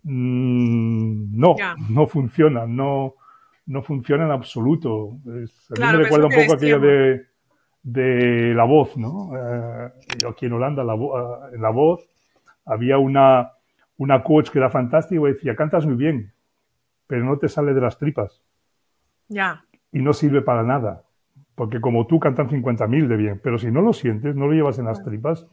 mmm, 0.05 1.37
no, 1.37 1.57
no 1.91 2.07
funciona, 2.07 2.69
no, 2.69 3.15
no 3.67 3.83
funciona 3.83 4.25
en 4.25 4.31
absoluto. 4.31 5.19
a 5.27 5.31
mí 5.31 5.47
me 5.79 6.05
recuerda 6.05 6.27
un 6.27 6.35
poco 6.35 6.55
aquello 6.55 6.81
de, 6.81 7.27
de, 7.83 8.55
la 8.55 8.65
voz, 8.65 8.97
¿no? 8.97 9.31
Eh, 9.37 9.93
yo 10.21 10.31
aquí 10.31 10.47
en 10.47 10.53
Holanda, 10.53 10.85
la, 10.85 10.95
en 10.95 11.63
la 11.63 11.71
voz, 11.71 12.09
había 12.65 12.99
una, 12.99 13.53
una 13.97 14.23
coach 14.23 14.51
que 14.51 14.59
era 14.59 14.71
fantástica 14.71 15.21
y 15.21 15.33
decía, 15.33 15.57
cantas 15.57 15.87
muy 15.87 15.97
bien, 15.97 16.33
pero 17.07 17.25
no 17.25 17.39
te 17.39 17.49
sale 17.49 17.75
de 17.75 17.81
las 17.81 17.99
tripas. 17.99 18.43
Ya. 19.29 19.65
Y 19.93 20.01
no 20.01 20.13
sirve 20.13 20.43
para 20.43 20.63
nada. 20.63 21.05
Porque 21.55 21.81
como 21.81 22.07
tú 22.07 22.19
cantan 22.19 22.49
50.000 22.49 23.07
de 23.07 23.17
bien, 23.17 23.41
pero 23.43 23.59
si 23.59 23.71
no 23.71 23.81
lo 23.81 23.93
sientes, 23.93 24.35
no 24.35 24.47
lo 24.47 24.53
llevas 24.53 24.79
en 24.79 24.87
las 24.87 25.05
tripas, 25.05 25.47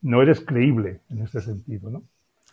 no 0.00 0.22
eres 0.22 0.40
creíble 0.40 1.02
en 1.10 1.20
este 1.20 1.40
sentido, 1.40 1.90
¿no? 1.90 2.02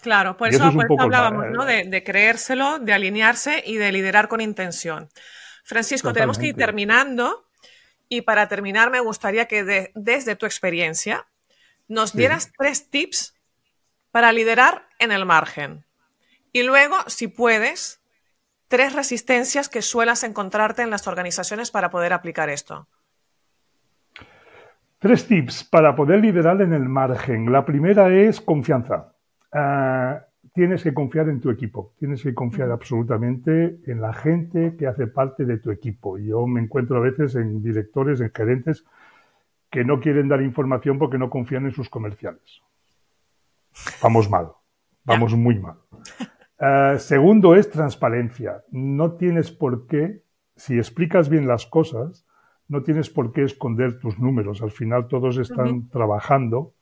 Claro, 0.05 0.37
por 0.37 0.49
eso, 0.49 0.71
hablábamos, 0.99 1.47
¿no? 1.49 1.65
De, 1.65 2.03
creérselo, 2.03 2.77
de 2.77 2.93
alinearse 2.93 3.63
y 3.65 3.77
de 3.77 3.91
liderar 3.91 4.27
con 4.27 4.39
intención. 4.39 5.09
Francisco, 5.63 6.13
tenemos 6.13 6.37
que 6.37 6.49
ir 6.49 6.55
terminando 6.55 7.47
y 8.07 8.21
para 8.21 8.47
terminar 8.47 8.91
me 8.91 8.99
gustaría 8.99 9.47
que 9.47 9.91
desde 9.95 10.35
tu 10.35 10.45
experiencia 10.45 11.25
nos 11.87 12.13
dieras 12.13 12.51
tres 12.55 12.91
tips 12.91 13.33
para 14.11 14.31
liderar 14.31 14.87
en 14.99 15.11
el 15.11 15.25
margen. 15.25 15.85
Y 16.53 16.61
luego, 16.61 16.97
si 17.07 17.27
puedes, 17.27 17.99
tres 18.67 18.93
resistencias 18.93 19.69
que 19.69 19.81
suelas 19.81 20.23
encontrarte 20.23 20.83
en 20.83 20.91
las 20.91 21.07
organizaciones 21.07 21.71
para 21.71 21.89
poder 21.89 22.13
aplicar 22.13 22.51
esto. 22.51 22.87
Tres 24.99 25.27
tips 25.27 25.63
para 25.63 25.95
poder 25.95 26.19
liderar 26.19 26.61
en 26.61 26.73
el 26.73 26.87
margen. 26.87 27.51
La 27.51 27.65
primera 27.65 28.13
es 28.13 28.39
confianza. 28.39 29.14
Ah, 29.57 30.25
tienes 30.53 30.83
que 30.83 30.93
confiar 30.93 31.29
en 31.29 31.39
tu 31.39 31.49
equipo, 31.49 31.93
tienes 31.97 32.21
que 32.21 32.33
confiar 32.33 32.71
absolutamente 32.71 33.79
en 33.85 34.01
la 34.01 34.11
gente 34.11 34.75
que 34.77 34.85
hace 34.85 35.07
parte 35.07 35.45
de 35.45 35.59
tu 35.59 35.71
equipo. 35.71 36.17
Yo 36.17 36.45
me 36.45 36.59
encuentro 36.59 36.97
a 36.97 36.99
veces 36.99 37.35
en 37.35 37.63
directores, 37.63 38.19
en 38.19 38.31
gerentes, 38.33 38.85
que 39.71 39.85
no 39.85 40.01
quieren 40.01 40.27
dar 40.27 40.41
información 40.41 40.99
porque 40.99 41.17
no 41.17 41.29
confían 41.29 41.65
en 41.65 41.71
sus 41.71 41.89
comerciales. 41.89 42.61
Vamos 44.03 44.29
mal, 44.29 44.49
vamos 45.05 45.33
muy 45.35 45.57
mal. 45.57 45.77
Eh, 46.59 46.95
segundo 46.99 47.55
es 47.55 47.69
transparencia. 47.69 48.61
No 48.71 49.13
tienes 49.13 49.51
por 49.51 49.87
qué, 49.87 50.21
si 50.57 50.77
explicas 50.77 51.29
bien 51.29 51.47
las 51.47 51.65
cosas, 51.65 52.25
no 52.67 52.83
tienes 52.83 53.09
por 53.09 53.31
qué 53.31 53.43
esconder 53.43 53.99
tus 53.99 54.19
números. 54.19 54.61
Al 54.61 54.71
final 54.71 55.07
todos 55.07 55.37
están 55.37 55.87
trabajando 55.89 56.74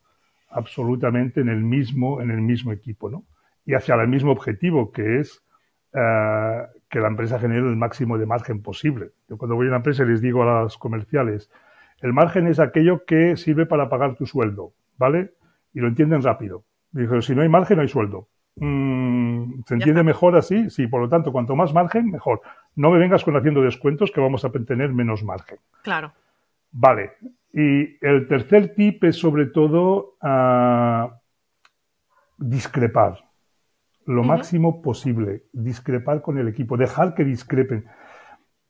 absolutamente 0.54 1.42
en 1.42 1.50
el 1.50 1.64
mismo, 1.64 2.22
en 2.22 2.32
el 2.32 2.42
mismo 2.42 2.72
equipo, 2.72 3.10
¿no? 3.10 3.26
Y 3.66 3.74
hacia 3.74 3.96
el 3.96 4.08
mismo 4.08 4.32
objetivo, 4.32 4.92
que 4.92 5.20
es 5.20 5.44
eh, 5.94 6.64
que 6.90 7.00
la 7.00 7.08
empresa 7.08 7.40
genere 7.40 7.68
el 7.68 7.76
máximo 7.76 8.18
de 8.18 8.26
margen 8.26 8.62
posible. 8.62 9.12
Yo 9.30 9.38
cuando 9.38 9.56
voy 9.56 9.68
a 9.68 9.70
una 9.70 9.78
empresa 9.78 10.04
les 10.04 10.22
digo 10.22 10.44
a 10.44 10.64
las 10.64 10.78
comerciales, 10.78 11.50
el 12.02 12.14
margen 12.14 12.48
es 12.48 12.60
aquello 12.60 13.06
que 13.06 13.38
sirve 13.38 13.66
para 13.66 13.90
pagar 13.90 14.16
tu 14.16 14.26
sueldo, 14.26 14.74
¿vale? 14.98 15.34
Y 15.74 15.80
lo 15.80 15.88
entienden 15.88 16.22
rápido. 16.22 16.66
Dijo, 16.92 17.22
si 17.22 17.34
no 17.34 17.42
hay 17.42 17.50
margen, 17.50 17.78
no 17.78 17.82
hay 17.84 17.88
sueldo. 17.88 18.28
Mm, 18.56 19.64
¿Se 19.66 19.74
entiende 19.74 20.04
mejor 20.04 20.36
así? 20.36 20.70
Sí, 20.70 20.88
por 20.88 21.02
lo 21.02 21.10
tanto, 21.10 21.32
cuanto 21.32 21.56
más 21.56 21.74
margen, 21.74 22.12
mejor. 22.12 22.42
No 22.76 22.92
me 22.92 23.00
vengas 23.00 23.24
con 23.24 23.36
haciendo 23.36 23.62
descuentos 23.62 24.12
que 24.12 24.22
vamos 24.22 24.46
a 24.46 24.52
tener 24.52 24.94
menos 24.94 25.24
margen. 25.24 25.58
Claro. 25.82 26.14
Vale. 26.72 27.14
Y 27.54 28.04
el 28.06 28.28
tercer 28.28 28.74
tip 28.74 29.04
es 29.04 29.16
sobre 29.16 29.46
todo 29.46 30.18
ah, 30.22 31.20
discrepar. 32.38 33.20
Lo 34.06 34.24
máximo 34.24 34.82
posible. 34.82 35.44
Discrepar 35.54 36.22
con 36.22 36.38
el 36.38 36.48
equipo. 36.48 36.76
Dejar 36.76 37.14
que 37.14 37.24
discrepen. 37.24 37.86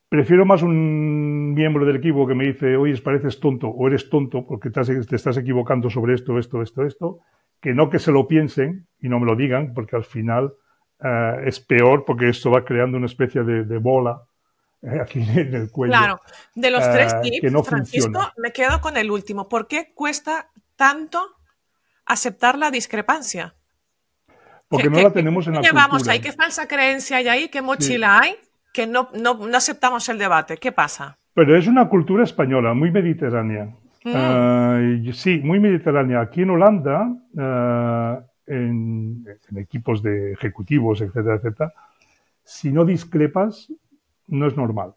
Prefiero 0.10 0.46
más 0.46 0.62
un 0.62 1.54
miembro 1.54 1.86
del 1.86 1.96
equipo 1.96 2.28
que 2.28 2.36
me 2.36 2.46
dice, 2.46 2.78
oye, 2.78 2.96
pareces 3.02 3.40
tonto 3.40 3.68
o 3.70 3.88
eres 3.88 4.10
tonto 4.10 4.46
porque 4.46 4.70
te, 4.70 4.82
te 4.84 5.16
estás 5.16 5.38
equivocando 5.38 5.90
sobre 5.90 6.14
esto, 6.14 6.38
esto, 6.38 6.62
esto, 6.62 6.86
esto, 6.86 7.20
que 7.60 7.74
no 7.74 7.90
que 7.90 7.98
se 7.98 8.12
lo 8.12 8.28
piensen 8.28 8.86
y 9.00 9.10
no 9.10 9.20
me 9.20 9.26
lo 9.26 9.36
digan, 9.36 9.74
porque 9.74 9.96
al 9.96 10.04
final 10.04 10.54
eh, 11.04 11.44
es 11.46 11.60
peor 11.60 12.06
porque 12.06 12.30
esto 12.30 12.52
va 12.52 12.64
creando 12.64 12.98
una 12.98 13.08
especie 13.08 13.44
de, 13.44 13.78
bola 13.78 14.22
eh, 14.22 14.33
aquí 15.02 15.20
en 15.22 15.54
el 15.54 15.72
cuello. 15.72 15.94
Claro, 15.94 16.22
de 16.56 16.72
los 16.72 16.84
tres 16.92 17.14
eh, 17.14 17.40
tips, 17.42 17.68
Francisco, 17.68 18.32
me 18.38 18.52
quedo 18.52 18.82
con 18.82 18.98
el 18.98 19.10
último. 19.10 19.48
¿Por 19.48 19.68
qué 19.68 19.94
cuesta 19.94 20.50
tanto 20.76 21.22
aceptar 22.06 22.58
la 22.58 22.70
discrepancia? 22.70 23.56
Porque 24.68 24.90
no 24.90 25.02
la 25.02 25.12
tenemos 25.12 25.48
en 25.48 25.54
la 25.54 25.62
llevamos 25.62 26.08
ahí? 26.08 26.20
¿Qué 26.20 26.32
falsa 26.32 26.68
creencia 26.68 27.18
hay 27.18 27.28
ahí? 27.28 27.50
¿Qué 27.50 27.62
mochila 27.62 28.20
hay? 28.20 28.36
Que 28.74 28.88
no, 28.88 29.10
no, 29.14 29.36
no 29.36 29.58
aceptamos 29.58 30.10
el 30.10 30.18
debate. 30.18 30.58
¿Qué 30.58 30.72
pasa? 30.72 31.18
Pero 31.34 31.56
es 31.56 31.68
una 31.68 31.88
cultura 31.88 32.24
española, 32.24 32.74
muy 32.74 32.92
mediterránea. 32.92 33.70
Mm. 34.04 35.12
sí, 35.14 35.40
muy 35.44 35.60
mediterránea. 35.60 36.22
Aquí 36.22 36.42
en 36.42 36.50
Holanda, 36.50 37.08
eh, 37.38 38.20
en, 38.48 39.26
equipos 39.56 40.04
de 40.04 40.34
ejecutivos, 40.34 41.02
etcétera, 41.02 41.36
etcétera, 41.36 41.74
si 42.44 42.72
no 42.72 42.84
discrepas, 42.84 43.72
no 44.28 44.48
es 44.48 44.58
normal. 44.58 44.96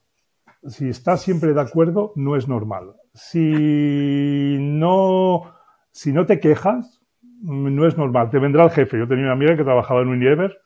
Si 0.66 0.88
estás 0.88 1.22
siempre 1.22 1.52
de 1.52 1.60
acuerdo, 1.60 2.12
no 2.16 2.36
es 2.36 2.48
normal. 2.48 2.94
Si 3.14 4.58
no, 4.60 5.54
si 5.90 6.12
no 6.12 6.26
te 6.26 6.40
quejas, 6.40 7.00
no 7.42 7.86
es 7.86 7.96
normal. 7.96 8.30
Te 8.30 8.38
vendrá 8.38 8.64
el 8.64 8.70
jefe. 8.70 8.98
Yo 8.98 9.06
tenía 9.06 9.24
una 9.24 9.34
amiga 9.34 9.56
que 9.56 9.64
trabajaba 9.64 10.02
en 10.02 10.08
Unilever 10.08 10.58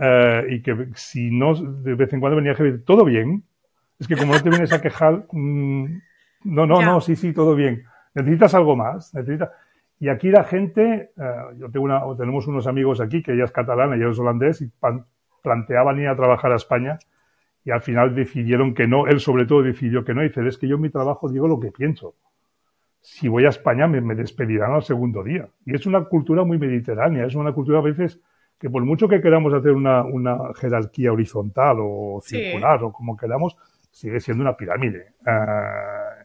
eh, 0.00 0.46
y 0.50 0.62
que 0.62 0.88
si 0.94 1.30
no, 1.30 1.54
de 1.54 1.94
vez 1.94 2.12
en 2.12 2.20
cuando 2.20 2.36
venía 2.36 2.52
el 2.52 2.56
jefe, 2.56 2.78
todo 2.78 3.04
bien. 3.04 3.44
Es 3.98 4.08
que 4.08 4.16
como 4.16 4.32
no 4.32 4.42
te 4.42 4.50
vienes 4.50 4.72
a 4.72 4.80
quejar, 4.80 5.26
mm, 5.32 5.84
no, 6.44 6.66
no, 6.66 6.80
no, 6.82 7.00
sí, 7.00 7.16
sí, 7.16 7.32
todo 7.32 7.54
bien. 7.54 7.84
Necesitas 8.14 8.54
algo 8.54 8.76
más. 8.76 9.14
Necesita... 9.14 9.52
Y 10.00 10.08
aquí 10.08 10.30
la 10.30 10.42
gente, 10.42 11.12
eh, 11.16 11.34
yo 11.58 11.70
tengo 11.70 11.84
una, 11.84 12.02
tenemos 12.16 12.48
unos 12.48 12.66
amigos 12.66 13.00
aquí 13.00 13.22
que 13.22 13.34
ella 13.34 13.44
es 13.44 13.52
catalana 13.52 13.96
y 13.96 14.00
ella 14.00 14.10
es 14.10 14.18
holandés 14.18 14.60
y 14.60 14.72
planteaban 15.42 16.00
ir 16.00 16.08
a 16.08 16.16
trabajar 16.16 16.50
a 16.50 16.56
España 16.56 16.98
y 17.64 17.70
al 17.70 17.80
final 17.80 18.14
decidieron 18.14 18.74
que 18.74 18.86
no. 18.86 19.06
Él 19.06 19.20
sobre 19.20 19.46
todo 19.46 19.62
decidió 19.62 20.04
que 20.04 20.14
no. 20.14 20.22
Y 20.22 20.28
dice, 20.28 20.46
es 20.46 20.58
que 20.58 20.68
yo 20.68 20.76
en 20.76 20.82
mi 20.82 20.90
trabajo 20.90 21.28
digo 21.28 21.46
lo 21.48 21.60
que 21.60 21.70
pienso. 21.70 22.14
Si 23.00 23.28
voy 23.28 23.44
a 23.44 23.48
España 23.48 23.86
me, 23.86 24.00
me 24.00 24.14
despedirán 24.14 24.72
al 24.72 24.82
segundo 24.82 25.22
día. 25.22 25.48
Y 25.66 25.74
es 25.74 25.86
una 25.86 26.04
cultura 26.04 26.44
muy 26.44 26.58
mediterránea. 26.58 27.26
Es 27.26 27.34
una 27.34 27.52
cultura 27.52 27.78
a 27.78 27.82
veces 27.82 28.20
que 28.62 28.70
por 28.70 28.84
mucho 28.84 29.08
que 29.08 29.20
queramos 29.20 29.52
hacer 29.52 29.72
una, 29.72 30.04
una 30.04 30.38
jerarquía 30.54 31.12
horizontal 31.12 31.78
o 31.80 32.20
circular 32.22 32.84
o 32.84 32.92
como 32.92 33.16
queramos, 33.16 33.56
sigue 33.90 34.20
siendo 34.20 34.42
una 34.42 34.56
pirámide. 34.56 35.14
Uh, 35.26 36.22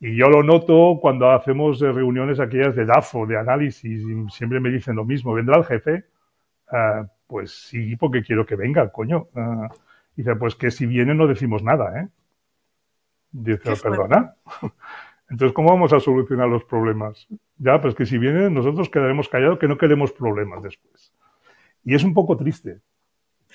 y 0.00 0.16
yo 0.16 0.30
lo 0.30 0.42
noto 0.42 0.98
cuando 1.00 1.30
hacemos 1.30 1.80
reuniones 1.80 2.40
aquellas 2.40 2.74
de 2.74 2.86
DAFO, 2.86 3.26
de 3.26 3.38
análisis, 3.38 4.02
y 4.02 4.30
siempre 4.30 4.58
me 4.58 4.70
dicen 4.70 4.96
lo 4.96 5.04
mismo, 5.04 5.34
¿vendrá 5.34 5.58
el 5.58 5.64
jefe? 5.64 6.04
Uh, 6.72 7.06
pues 7.26 7.52
sí, 7.52 7.94
porque 7.96 8.22
quiero 8.22 8.46
que 8.46 8.56
venga, 8.56 8.90
coño. 8.90 9.28
Uh, 9.34 9.68
dice, 10.16 10.34
pues 10.36 10.54
que 10.54 10.70
si 10.70 10.86
viene 10.86 11.14
no 11.14 11.26
decimos 11.26 11.62
nada, 11.62 12.00
¿eh? 12.00 12.08
Dice, 13.30 13.76
perdona. 13.82 14.34
Entonces, 15.28 15.54
¿cómo 15.54 15.70
vamos 15.70 15.92
a 15.92 16.00
solucionar 16.00 16.48
los 16.48 16.64
problemas? 16.64 17.26
Ya, 17.58 17.80
pues 17.80 17.94
que 17.94 18.06
si 18.06 18.16
viene 18.16 18.48
nosotros 18.48 18.88
quedaremos 18.88 19.28
callados, 19.28 19.58
que 19.58 19.66
no 19.68 19.76
queremos 19.76 20.12
problemas 20.12 20.62
después. 20.62 21.12
Y 21.84 21.94
es 21.94 22.04
un 22.04 22.14
poco 22.14 22.36
triste. 22.36 22.80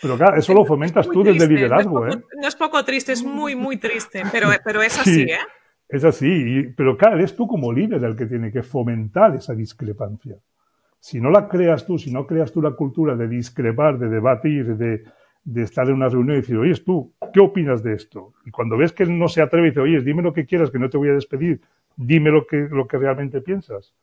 Pero 0.02 0.18
claro, 0.18 0.38
eso 0.38 0.54
lo 0.54 0.66
fomentas 0.66 1.08
tú 1.08 1.24
desde 1.24 1.46
el 1.46 1.54
liderazgo, 1.54 2.08
¿eh? 2.08 2.22
No 2.42 2.48
es 2.48 2.56
poco 2.56 2.84
triste, 2.84 3.12
es 3.12 3.24
muy, 3.24 3.56
muy 3.56 3.78
triste, 3.78 4.24
pero, 4.32 4.50
pero 4.64 4.82
es 4.82 5.00
así, 5.00 5.24
¿eh? 5.24 5.38
Es 5.88 6.06
así, 6.06 6.74
pero 6.76 6.98
claro, 6.98 7.18
eres 7.18 7.36
tú 7.36 7.46
como 7.46 7.72
líder 7.72 8.04
el 8.04 8.16
que 8.16 8.26
tiene 8.26 8.52
que 8.52 8.64
fomentar 8.64 9.36
esa 9.36 9.54
discrepancia. 9.54 10.38
Si 11.00 11.20
no 11.20 11.30
la 11.30 11.50
creas 11.50 11.86
tú, 11.86 11.98
si 11.98 12.12
no 12.12 12.26
creas 12.26 12.52
tú 12.52 12.62
la 12.62 12.72
cultura 12.72 13.16
de 13.16 13.28
discrepar, 13.28 14.00
de 14.00 14.08
debatir, 14.08 14.78
de, 14.78 15.04
estar 15.56 15.88
en 15.88 15.96
una 15.96 16.10
reunión 16.10 16.38
y 16.38 16.42
decir, 16.42 16.58
oye, 16.58 16.74
tú, 16.76 17.14
¿qué 17.34 17.40
opinas 17.40 17.84
de 17.84 17.94
esto? 17.94 18.34
Y 18.46 18.52
cuando 18.52 18.78
ves 18.78 18.92
que 18.94 19.04
él 19.04 19.18
no 19.18 19.28
se 19.28 19.42
atreve 19.42 19.68
y 19.68 19.70
dice, 19.72 19.82
oye, 19.82 20.02
dime 20.02 20.22
lo 20.22 20.34
que 20.34 20.46
quieras, 20.46 20.70
que 20.72 20.80
no 20.80 20.90
te 20.90 20.98
voy 20.98 21.10
a 21.10 21.14
despedir, 21.14 21.62
dime 21.96 22.32
lo 22.32 22.46
que, 22.46 22.68
lo 22.70 22.88
que 22.88 22.98
realmente 22.98 23.42
piensas. 23.42 23.94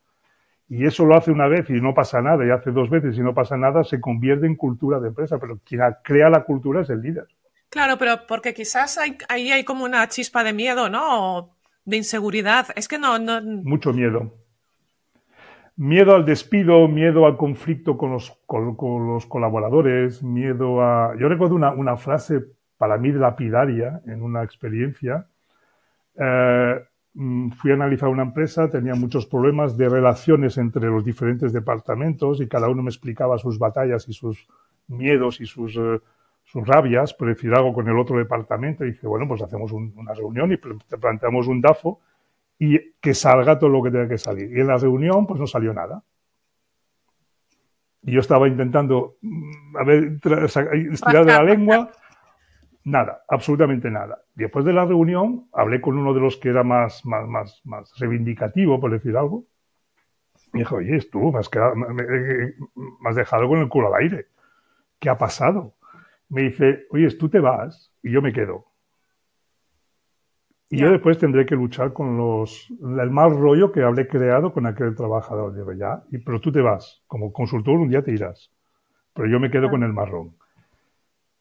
Y 0.69 0.85
eso 0.85 1.05
lo 1.05 1.17
hace 1.17 1.31
una 1.31 1.49
vez 1.49 1.71
y 1.71 1.75
no 1.75 1.95
pasa 1.95 2.21
nada, 2.21 2.45
y 2.47 2.51
hace 2.51 2.71
dos 2.71 2.91
veces 2.91 3.17
y 3.17 3.21
no 3.21 3.35
pasa 3.35 3.57
nada, 3.57 3.85
se 3.85 4.01
convierte 4.01 4.47
en 4.47 4.57
cultura 4.57 5.01
de 5.01 5.09
empresa, 5.09 5.39
pero 5.39 5.61
quien 5.65 5.81
crea 6.05 6.29
la 6.29 6.45
cultura 6.45 6.83
es 6.83 6.91
el 6.91 7.01
líder. 7.01 7.27
Claro, 7.71 7.97
pero 7.99 8.27
porque 8.27 8.55
quizás 8.55 8.99
ahí 9.29 9.51
hay 9.51 9.65
como 9.65 9.85
una 9.85 10.09
chispa 10.09 10.45
de 10.45 10.53
miedo, 10.53 10.89
¿no? 10.89 11.59
de 11.89 11.97
inseguridad. 11.97 12.69
Es 12.77 12.87
que 12.87 12.99
no, 12.99 13.19
no... 13.19 13.41
Mucho 13.41 13.93
miedo. 13.93 14.35
Miedo 15.79 16.17
al 16.17 16.25
despido, 16.25 16.89
miedo 16.89 17.25
al 17.25 17.37
conflicto 17.37 17.97
con 17.97 18.11
los, 18.11 18.37
colaboradores, 19.29 20.25
miedo 20.25 20.83
a... 20.83 21.15
Yo 21.17 21.29
recuerdo 21.29 21.55
una, 21.55 21.97
frase 21.97 22.41
para 22.77 22.99
mí 22.99 23.13
lapidaria 23.13 24.01
en 24.07 24.23
una 24.23 24.43
experiencia. 24.43 25.29
Eh, 26.17 26.85
mm, 27.15 27.51
fui 27.51 27.71
a 27.71 27.75
analizar 27.75 28.09
una 28.09 28.25
empresa, 28.25 28.69
tenía 28.69 28.97
muchos 28.97 29.27
problemas 29.27 29.77
de 29.77 29.89
relaciones 29.89 30.59
entre 30.59 30.87
los 30.89 31.05
diferentes 31.05 31.53
departamentos 31.53 32.41
y 32.41 32.49
cada 32.49 32.69
uno 32.69 32.83
me 32.83 32.91
explicaba 32.91 33.39
sus 33.39 33.57
batallas 33.57 34.09
y 34.09 34.13
sus 34.13 34.49
miedos 34.89 35.41
y 35.41 35.47
sus... 35.47 35.77
Eh, 35.77 36.01
rabias, 36.55 37.13
por 37.13 37.29
decir 37.29 37.53
algo 37.53 37.75
con 37.75 37.87
el 37.89 37.99
otro 37.99 38.17
departamento, 38.17 38.83
y 38.83 38.93
dice, 38.93 39.07
bueno, 39.07 39.29
pues 39.29 39.43
hacemos 39.43 39.71
una 39.71 40.15
reunión 40.15 40.51
y 40.51 40.57
planteamos 40.57 41.47
un 41.47 41.61
DAFO 41.61 42.01
y 42.59 42.93
que 43.01 43.15
salga 43.15 43.59
todo 43.59 43.71
lo 43.71 43.83
que 43.83 43.91
tenga 43.91 44.09
que 44.09 44.19
salir. 44.19 44.51
Y 44.57 44.61
en 44.61 44.67
la 44.67 44.79
reunión, 44.79 45.27
pues 45.27 45.39
no 45.39 45.47
salió 45.47 45.73
nada. 45.73 46.03
Y 48.03 48.13
yo 48.13 48.21
estaba 48.21 48.49
intentando, 48.49 49.17
mm, 49.21 49.77
a 49.77 49.85
ver, 49.85 50.19
estirar 50.93 51.25
de 51.25 51.33
la 51.33 51.43
lengua, 51.43 51.91
nada, 52.85 53.23
absolutamente 53.29 53.91
nada. 53.91 54.23
Después 54.35 54.65
de 54.65 54.73
la 54.73 54.85
reunión, 54.85 55.49
hablé 55.53 55.81
con 55.81 55.99
uno 55.99 56.15
de 56.15 56.21
los 56.21 56.37
que 56.37 56.49
era 56.49 56.65
más, 56.65 57.05
más, 57.05 57.29
más, 57.29 57.61
más 57.65 57.93
reivindicativo, 57.99 58.81
por 58.81 58.93
decir 58.93 59.17
algo. 59.17 59.45
Me 60.53 60.61
dijo, 60.61 60.77
oye, 60.77 60.99
tú 61.11 61.33
me 61.33 61.41
has, 61.41 61.51
me 61.53 63.09
has 63.11 63.17
dejado 63.17 63.49
con 63.49 63.59
el 63.59 63.69
culo 63.69 63.95
al 63.95 64.03
aire. 64.03 64.29
¿Qué 64.99 65.11
ha 65.11 65.19
pasado? 65.19 65.75
me 66.29 66.43
dice, 66.43 66.87
oye, 66.91 67.11
tú 67.17 67.29
te 67.29 67.41
vas 67.41 67.93
y 68.03 68.13
yo 68.13 68.23
me 68.23 68.33
quedo. 68.33 68.67
Y 70.71 70.79
yo 70.79 70.91
después 70.91 71.17
tendré 71.17 71.47
que 71.47 71.55
luchar 71.55 71.95
con 71.95 72.19
los, 72.19 72.69
el 72.71 73.11
mal 73.11 73.31
rollo 73.31 73.73
que 73.73 73.83
habré 73.83 74.07
creado 74.07 74.53
con 74.53 74.67
aquel 74.67 74.95
trabajador. 74.95 75.55
Digo, 75.55 75.73
ya, 75.73 76.03
y, 76.11 76.19
pero 76.19 76.41
tú 76.41 76.53
te 76.53 76.61
vas. 76.61 77.03
Como 77.07 77.33
consultor 77.33 77.79
un 77.79 77.89
día 77.89 78.03
te 78.03 78.13
irás. 78.13 78.51
Pero 79.15 79.29
yo 79.29 79.41
me 79.41 79.51
quedo 79.51 79.71
con 79.71 79.83
el 79.83 79.95
marrón. 79.95 80.37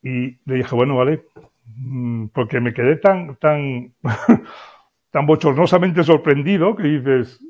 Y 0.02 0.38
le 0.46 0.56
dije, 0.56 0.74
bueno, 0.74 0.96
vale, 0.96 1.26
mm, 1.76 2.28
porque 2.28 2.62
me 2.62 2.74
quedé 2.74 2.96
tan, 2.96 3.36
tan, 3.36 3.94
tan 5.12 5.26
bochornosamente 5.26 6.04
sorprendido 6.04 6.74
que 6.76 6.84
dices, 6.84 7.44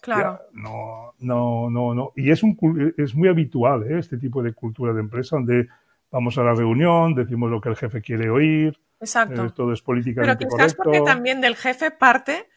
claro. 0.00 0.38
no, 0.52 1.12
no, 1.18 1.70
no, 1.70 1.92
no. 1.92 2.12
Y 2.14 2.30
es, 2.30 2.44
un, 2.44 2.94
es 2.96 3.16
muy 3.16 3.28
habitual 3.28 3.82
¿eh? 3.90 3.98
este 3.98 4.16
tipo 4.18 4.44
de 4.44 4.52
cultura 4.52 4.92
de 4.92 5.00
empresa 5.00 5.36
donde 5.36 5.66
vamos 6.12 6.38
a 6.38 6.44
la 6.44 6.54
reunión, 6.54 7.16
decimos 7.16 7.50
lo 7.50 7.60
que 7.60 7.70
el 7.70 7.76
jefe 7.76 8.00
quiere 8.00 8.30
oír. 8.30 8.78
Exacto. 9.00 9.44
Eh, 9.44 9.50
todo 9.54 9.72
es 9.72 9.82
políticamente 9.82 10.46
Pero 10.46 10.56
quizás 10.56 10.74
porque 10.74 11.00
también 11.00 11.40
del 11.40 11.56
jefe 11.56 11.90
parte 11.90 12.48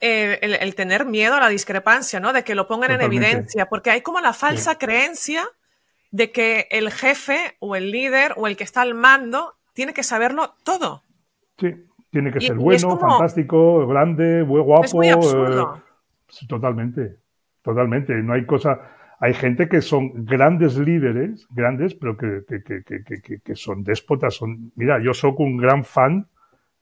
el, 0.00 0.74
tener 0.74 1.06
miedo 1.06 1.34
a 1.34 1.40
la 1.40 1.48
discrepancia, 1.48 2.20
¿no? 2.20 2.32
De 2.32 2.44
que 2.44 2.54
lo 2.54 2.66
pongan 2.66 2.90
en 2.90 3.00
evidencia, 3.00 3.66
porque 3.66 3.90
hay 3.90 4.02
como 4.02 4.20
la 4.20 4.32
falsa 4.32 4.76
creencia 4.76 5.44
de 6.10 6.30
que 6.30 6.68
el 6.70 6.90
jefe 6.90 7.56
o 7.58 7.74
el 7.74 7.90
líder 7.90 8.34
o 8.36 8.46
el 8.46 8.56
que 8.56 8.64
está 8.64 8.82
al 8.82 8.94
mando 8.94 9.54
tiene 9.72 9.94
que 9.94 10.02
saberlo 10.02 10.54
todo. 10.62 11.02
Sí, 11.58 11.74
tiene 12.10 12.32
que 12.32 12.40
ser 12.40 12.56
bueno, 12.56 12.98
fantástico, 12.98 13.86
grande, 13.86 14.42
guapo. 14.42 14.84
Es 14.84 14.94
muy 14.94 15.08
absurdo. 15.08 15.82
Eh, 16.28 16.46
totalmente, 16.48 17.16
totalmente. 17.62 18.14
No 18.14 18.34
hay 18.34 18.44
cosa. 18.46 18.80
Hay 19.24 19.32
gente 19.32 19.70
que 19.70 19.80
son 19.80 20.26
grandes 20.26 20.76
líderes, 20.76 21.46
grandes, 21.48 21.94
pero 21.94 22.14
que, 22.14 22.44
que, 22.46 23.40
que 23.42 23.56
son 23.56 23.82
déspotas. 23.82 24.34
Son, 24.34 24.70
mira, 24.76 25.02
yo 25.02 25.14
soy 25.14 25.32
un 25.38 25.56
gran 25.56 25.82
fan 25.82 26.26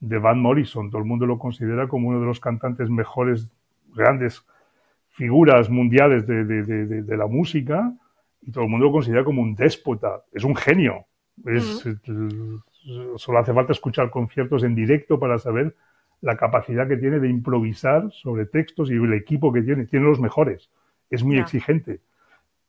de 0.00 0.18
Van 0.18 0.40
Morrison. 0.40 0.90
Todo 0.90 1.00
el 1.00 1.06
mundo 1.06 1.24
lo 1.24 1.38
considera 1.38 1.86
como 1.86 2.08
uno 2.08 2.18
de 2.18 2.26
los 2.26 2.40
cantantes 2.40 2.90
mejores, 2.90 3.48
grandes 3.94 4.44
figuras 5.10 5.70
mundiales 5.70 6.26
de, 6.26 7.16
la 7.16 7.28
música 7.28 7.92
y 8.40 8.50
todo 8.50 8.64
el 8.64 8.70
mundo 8.70 8.86
lo 8.86 8.92
considera 8.92 9.22
como 9.22 9.40
un 9.40 9.54
déspota. 9.54 10.24
Es 10.32 10.42
un 10.42 10.56
genio. 10.56 11.06
Es, 11.46 11.88
Solo 13.18 13.38
hace 13.38 13.54
falta 13.54 13.70
escuchar 13.70 14.10
conciertos 14.10 14.64
en 14.64 14.74
directo 14.74 15.20
para 15.20 15.38
saber 15.38 15.76
la 16.20 16.36
capacidad 16.36 16.88
que 16.88 16.96
tiene 16.96 17.20
de 17.20 17.28
improvisar 17.28 18.10
sobre 18.10 18.46
textos 18.46 18.90
y 18.90 18.94
el 18.94 19.12
equipo 19.12 19.52
que 19.52 19.62
tiene. 19.62 19.86
Tiene 19.86 20.06
los 20.06 20.18
mejores. 20.18 20.70
Es 21.08 21.22
muy 21.22 21.38
exigente. 21.38 22.00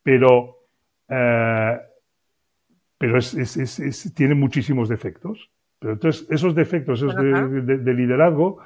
Pero, 0.04 0.68
eh, 1.10 1.80
pero 2.97 3.20
tiene 4.16 4.36
muchísimos 4.36 4.89
defectos. 4.89 5.49
Pero 5.80 5.93
entonces, 5.93 6.28
esos 6.30 6.56
defectos 6.56 6.99
esos 6.99 7.16
de, 7.16 7.93
liderazgo 7.93 8.60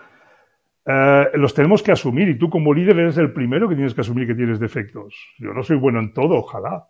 eh, 0.85 1.25
los 1.33 1.53
tenemos 1.53 1.81
que 1.83 1.91
asumir 1.91 2.29
y 2.29 2.38
tú 2.38 2.49
como 2.49 2.73
líder 2.73 2.97
eres 2.99 3.17
el 3.17 3.33
primero 3.33 3.67
que 3.67 3.75
tienes 3.75 3.93
que 3.93 4.01
asumir 4.01 4.27
que 4.27 4.35
tienes 4.35 4.59
defectos. 4.59 5.15
Yo 5.38 5.53
no 5.53 5.63
soy 5.63 5.77
bueno 5.77 5.99
en 5.99 6.13
todo, 6.13 6.35
ojalá. 6.35 6.88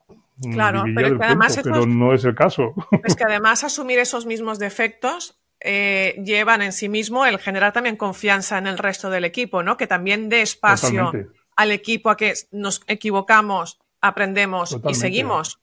Claro, 0.52 0.84
pero, 0.93 1.18
además 1.20 1.66
no 1.88 2.14
es 2.14 2.24
el 2.26 2.36
caso. 2.36 2.74
Es 3.04 3.16
que 3.16 3.24
además 3.28 3.64
asumir 3.64 4.00
esos 4.00 4.26
mismos 4.26 4.60
defectos 4.60 5.39
eh, 5.60 6.16
llevan 6.24 6.62
en 6.62 6.74
sí 6.74 6.89
mismo 6.89 7.26
el 7.26 7.39
generar 7.39 7.74
también 7.74 7.95
confianza 7.95 8.60
en 8.60 8.68
el 8.68 8.78
resto 8.78 9.10
del 9.10 9.26
equipo, 9.26 9.64
¿no? 9.64 9.78
Que 9.78 9.88
también 9.88 10.30
dé 10.30 10.41
espacio 10.41 11.12
al 11.56 11.72
equipo 11.72 12.12
a 12.12 12.18
que 12.18 12.34
nos 12.52 12.84
equivocamos, 12.88 13.80
aprendemos 14.02 14.80
y 14.88 14.93
seguimos, 14.93 15.60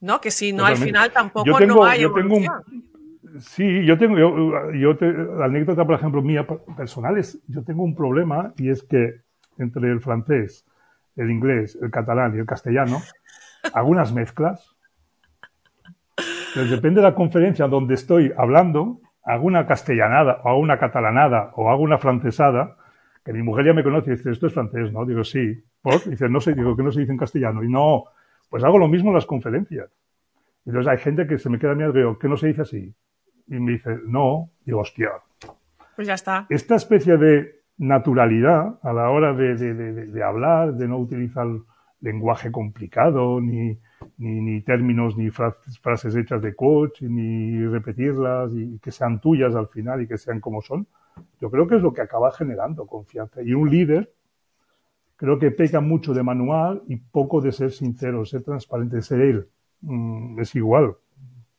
¿no? 0.00 0.20
Que 0.20 0.30
si 0.30 0.52
no 0.52 0.66
al 0.66 0.76
final 0.76 1.12
tampoco 1.12 1.60
no 1.60 1.84
hay 1.84 2.02
evolución. 2.02 2.62
Sí, 3.40 3.84
yo 3.84 3.96
tengo, 3.98 4.16
yo, 4.72 4.94
la 5.36 5.44
anécdota, 5.44 5.84
por 5.84 5.94
ejemplo, 5.94 6.22
mía 6.22 6.46
personal 6.76 7.18
es, 7.18 7.38
yo 7.46 7.62
tengo 7.62 7.84
un 7.84 7.94
problema 7.94 8.52
y 8.56 8.70
es 8.70 8.82
que 8.82 9.20
entre 9.58 9.90
el 9.90 10.00
francés, 10.00 10.64
el 11.14 11.30
inglés, 11.30 11.78
el 11.80 11.90
catalán 11.90 12.34
y 12.34 12.38
el 12.38 12.46
castellano, 12.46 13.00
algunas 13.72 14.12
mezclas. 14.12 14.74
Entonces, 16.48 16.70
depende 16.70 17.00
de 17.00 17.08
la 17.08 17.14
conferencia 17.14 17.68
donde 17.68 17.94
estoy 17.94 18.32
hablando, 18.36 19.00
hago 19.22 19.46
una 19.46 19.66
castellanada 19.66 20.40
o 20.44 20.58
una 20.58 20.78
catalanada 20.78 21.52
o 21.54 21.70
hago 21.70 21.82
una 21.82 21.98
francesada, 21.98 22.76
que 23.28 23.34
mi 23.34 23.42
mujer 23.42 23.66
ya 23.66 23.74
me 23.74 23.84
conoce 23.84 24.10
y 24.10 24.16
dice, 24.16 24.30
esto 24.30 24.46
es 24.46 24.54
francés, 24.54 24.90
¿no? 24.90 25.04
Digo, 25.04 25.22
sí. 25.22 25.62
¿Por? 25.82 26.02
Dice, 26.08 26.30
no 26.30 26.40
sé, 26.40 26.54
digo, 26.54 26.74
que 26.74 26.82
no 26.82 26.90
se 26.90 27.00
dice 27.00 27.12
en 27.12 27.18
castellano. 27.18 27.62
Y 27.62 27.68
no, 27.68 28.04
pues 28.48 28.64
hago 28.64 28.78
lo 28.78 28.88
mismo 28.88 29.10
en 29.10 29.16
las 29.16 29.26
conferencias. 29.26 29.90
Entonces 30.64 30.90
hay 30.90 30.96
gente 30.96 31.26
que 31.26 31.36
se 31.36 31.50
me 31.50 31.58
queda 31.58 31.74
mirando 31.74 31.98
y 31.98 32.00
digo, 32.00 32.18
¿qué 32.18 32.26
no 32.26 32.38
se 32.38 32.46
dice 32.46 32.62
así? 32.62 32.94
Y 33.48 33.54
me 33.60 33.72
dice, 33.72 33.98
no, 34.06 34.48
digo, 34.64 34.80
hostia. 34.80 35.10
Pues 35.94 36.08
ya 36.08 36.14
está. 36.14 36.46
Esta 36.48 36.76
especie 36.76 37.18
de 37.18 37.64
naturalidad 37.76 38.78
a 38.82 38.94
la 38.94 39.10
hora 39.10 39.34
de, 39.34 39.56
de, 39.56 40.22
hablar, 40.22 40.72
de 40.72 40.88
no 40.88 40.96
utilizar 40.96 41.46
lenguaje 42.00 42.50
complicado, 42.50 43.42
ni, 43.42 43.78
ni, 44.18 44.60
términos, 44.62 45.16
ni 45.16 45.30
frases, 45.30 46.14
hechas 46.16 46.42
de 46.42 46.54
coach, 46.54 47.02
ni 47.02 47.66
repetirlas 47.66 48.52
y 48.54 48.78
que 48.78 48.90
sean 48.90 49.20
tuyas 49.20 49.54
al 49.54 49.68
final 49.68 50.02
y 50.02 50.06
que 50.06 50.18
sean 50.18 50.40
como 50.40 50.62
son, 50.62 50.86
yo 51.40 51.50
creo 51.50 51.66
que 51.66 51.76
es 51.76 51.82
lo 51.82 51.92
que 51.92 52.02
acaba 52.02 52.32
generando 52.32 52.86
confianza. 52.86 53.42
Y 53.42 53.54
un 53.54 53.70
líder 53.70 54.12
creo 55.16 55.38
que 55.38 55.50
peca 55.50 55.80
mucho 55.80 56.14
de 56.14 56.22
manual 56.22 56.82
y 56.86 56.96
poco 56.96 57.40
de 57.40 57.52
ser 57.52 57.72
sincero, 57.72 58.24
ser 58.24 58.42
transparente, 58.42 59.02
ser 59.02 59.20
él. 59.20 59.48
Mm, 59.80 60.40
es 60.40 60.54
igual, 60.54 60.94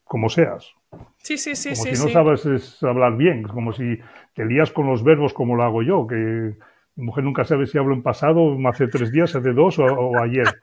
como 0.03 0.29
seas. 0.29 0.73
Sí, 1.17 1.37
sí, 1.37 1.55
sí. 1.55 1.69
Como 1.71 1.95
si 1.95 2.03
no 2.03 2.09
sabes 2.09 2.83
hablar 2.83 3.17
bien, 3.17 3.43
como 3.43 3.73
si 3.73 3.99
te 4.33 4.45
lías 4.45 4.71
con 4.71 4.87
los 4.87 5.03
verbos 5.03 5.33
como 5.33 5.55
lo 5.55 5.63
hago 5.63 5.83
yo, 5.83 6.07
que 6.07 6.55
mi 6.95 7.05
mujer 7.05 7.23
nunca 7.23 7.43
sabe 7.43 7.67
si 7.67 7.77
hablo 7.77 7.93
en 7.93 8.01
pasado, 8.01 8.57
hace 8.67 8.87
tres 8.87 9.11
días, 9.11 9.35
hace 9.35 9.53
dos 9.53 9.77
o, 9.79 10.19
ayer, 10.21 10.61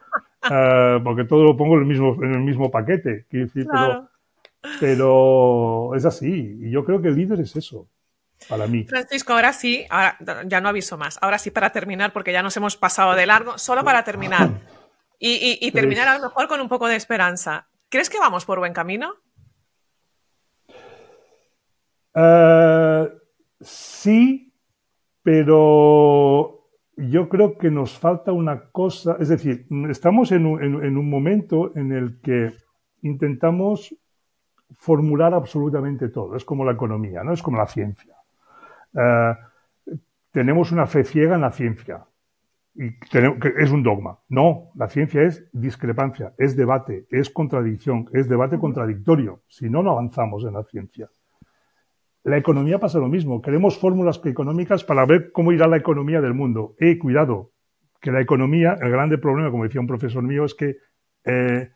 uh, 0.50 1.02
porque 1.02 1.24
todo 1.24 1.44
lo 1.44 1.56
pongo 1.56 1.74
en 1.74 1.80
el 1.80 1.86
mismo, 1.86 2.22
en 2.22 2.32
el 2.32 2.40
mismo 2.40 2.70
paquete. 2.70 3.26
pero, 3.30 4.08
pero 4.80 5.94
es 5.94 6.04
así, 6.04 6.58
y 6.60 6.70
yo 6.70 6.84
creo 6.84 7.00
que 7.00 7.08
el 7.08 7.16
líder 7.16 7.40
es 7.40 7.54
eso. 7.56 7.88
Para 8.48 8.66
mí. 8.66 8.84
Francisco, 8.84 9.32
ahora 9.32 9.52
sí, 9.52 9.86
ahora 9.88 10.18
ya 10.44 10.60
no 10.60 10.68
aviso 10.68 10.98
más. 10.98 11.18
Ahora 11.22 11.38
sí 11.38 11.50
para 11.50 11.70
terminar, 11.70 12.12
porque 12.12 12.32
ya 12.32 12.42
nos 12.42 12.56
hemos 12.56 12.76
pasado 12.76 13.14
de 13.14 13.26
largo, 13.26 13.56
solo 13.56 13.82
para 13.82 14.04
terminar. 14.04 14.50
Y, 15.18 15.58
y 15.60 15.72
terminar 15.72 16.06
a 16.08 16.18
lo 16.18 16.24
mejor 16.24 16.46
con 16.46 16.60
un 16.60 16.68
poco 16.68 16.86
de 16.86 16.96
esperanza. 16.96 17.66
¿Crees 17.88 18.10
que 18.10 18.18
vamos 18.18 18.44
por 18.44 18.58
buen 18.58 18.74
camino? 18.74 19.14
Uh, 22.14 23.08
sí, 23.60 24.52
pero 25.22 26.55
yo 26.96 27.28
creo 27.28 27.58
que 27.58 27.70
nos 27.70 27.98
falta 27.98 28.32
una 28.32 28.70
cosa, 28.70 29.16
es 29.20 29.28
decir, 29.28 29.66
estamos 29.90 30.32
en 30.32 30.46
un, 30.46 31.10
momento 31.10 31.76
en 31.76 31.92
el 31.92 32.20
que 32.20 32.52
intentamos 33.02 33.94
formular 34.72 35.34
absolutamente 35.34 36.08
todo, 36.08 36.36
es 36.36 36.44
como 36.44 36.64
la 36.64 36.72
economía, 36.72 37.22
¿no? 37.22 37.32
Es 37.32 37.42
como 37.42 37.58
la 37.58 37.66
ciencia. 37.66 38.16
Uh, 38.92 39.34
tenemos 40.30 40.72
una 40.72 40.86
fe 40.86 41.04
ciega 41.04 41.34
en 41.34 41.42
la 41.42 41.52
ciencia 41.52 42.06
y 42.74 42.98
tenemos, 43.10 43.38
que 43.40 43.52
es 43.58 43.70
un 43.70 43.82
dogma. 43.82 44.18
No, 44.28 44.70
la 44.74 44.88
ciencia 44.88 45.22
es 45.22 45.46
discrepancia, 45.52 46.34
es 46.38 46.56
debate, 46.56 47.06
es 47.10 47.30
contradicción, 47.30 48.08
es 48.12 48.28
debate 48.28 48.58
contradictorio. 48.58 49.42
Si 49.48 49.68
no, 49.68 49.82
no 49.82 49.92
avanzamos 49.92 50.44
en 50.44 50.54
la 50.54 50.64
ciencia. 50.64 51.08
La 52.26 52.38
economía 52.38 52.80
pasa 52.80 52.98
lo 52.98 53.06
mismo. 53.06 53.40
Queremos 53.40 53.78
fórmulas 53.78 54.20
económicas 54.24 54.82
para 54.82 55.06
ver 55.06 55.30
cómo 55.30 55.52
irá 55.52 55.68
la 55.68 55.76
economía 55.76 56.20
del 56.20 56.34
mundo. 56.34 56.74
Eh, 56.80 56.98
cuidado, 56.98 57.52
que 58.00 58.10
la 58.10 58.20
economía, 58.20 58.76
el 58.82 58.90
grande 58.90 59.16
problema, 59.16 59.52
como 59.52 59.62
decía 59.62 59.80
un 59.80 59.86
profesor 59.86 60.24
mío, 60.24 60.44
es 60.44 60.56
que 60.56 60.78
eh, 61.24 61.70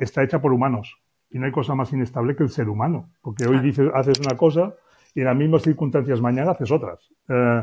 está 0.00 0.24
hecha 0.24 0.40
por 0.40 0.52
humanos. 0.52 0.96
Y 1.30 1.38
no 1.38 1.46
hay 1.46 1.52
cosa 1.52 1.76
más 1.76 1.92
inestable 1.92 2.34
que 2.34 2.42
el 2.42 2.48
ser 2.48 2.68
humano. 2.68 3.10
Porque 3.22 3.46
hoy 3.46 3.60
dices, 3.60 3.88
haces 3.94 4.18
una 4.18 4.36
cosa 4.36 4.74
y 5.14 5.20
en 5.20 5.26
las 5.26 5.36
mismas 5.36 5.62
circunstancias 5.62 6.20
mañana 6.20 6.50
haces 6.50 6.72
otras. 6.72 6.98
Eh, 7.28 7.62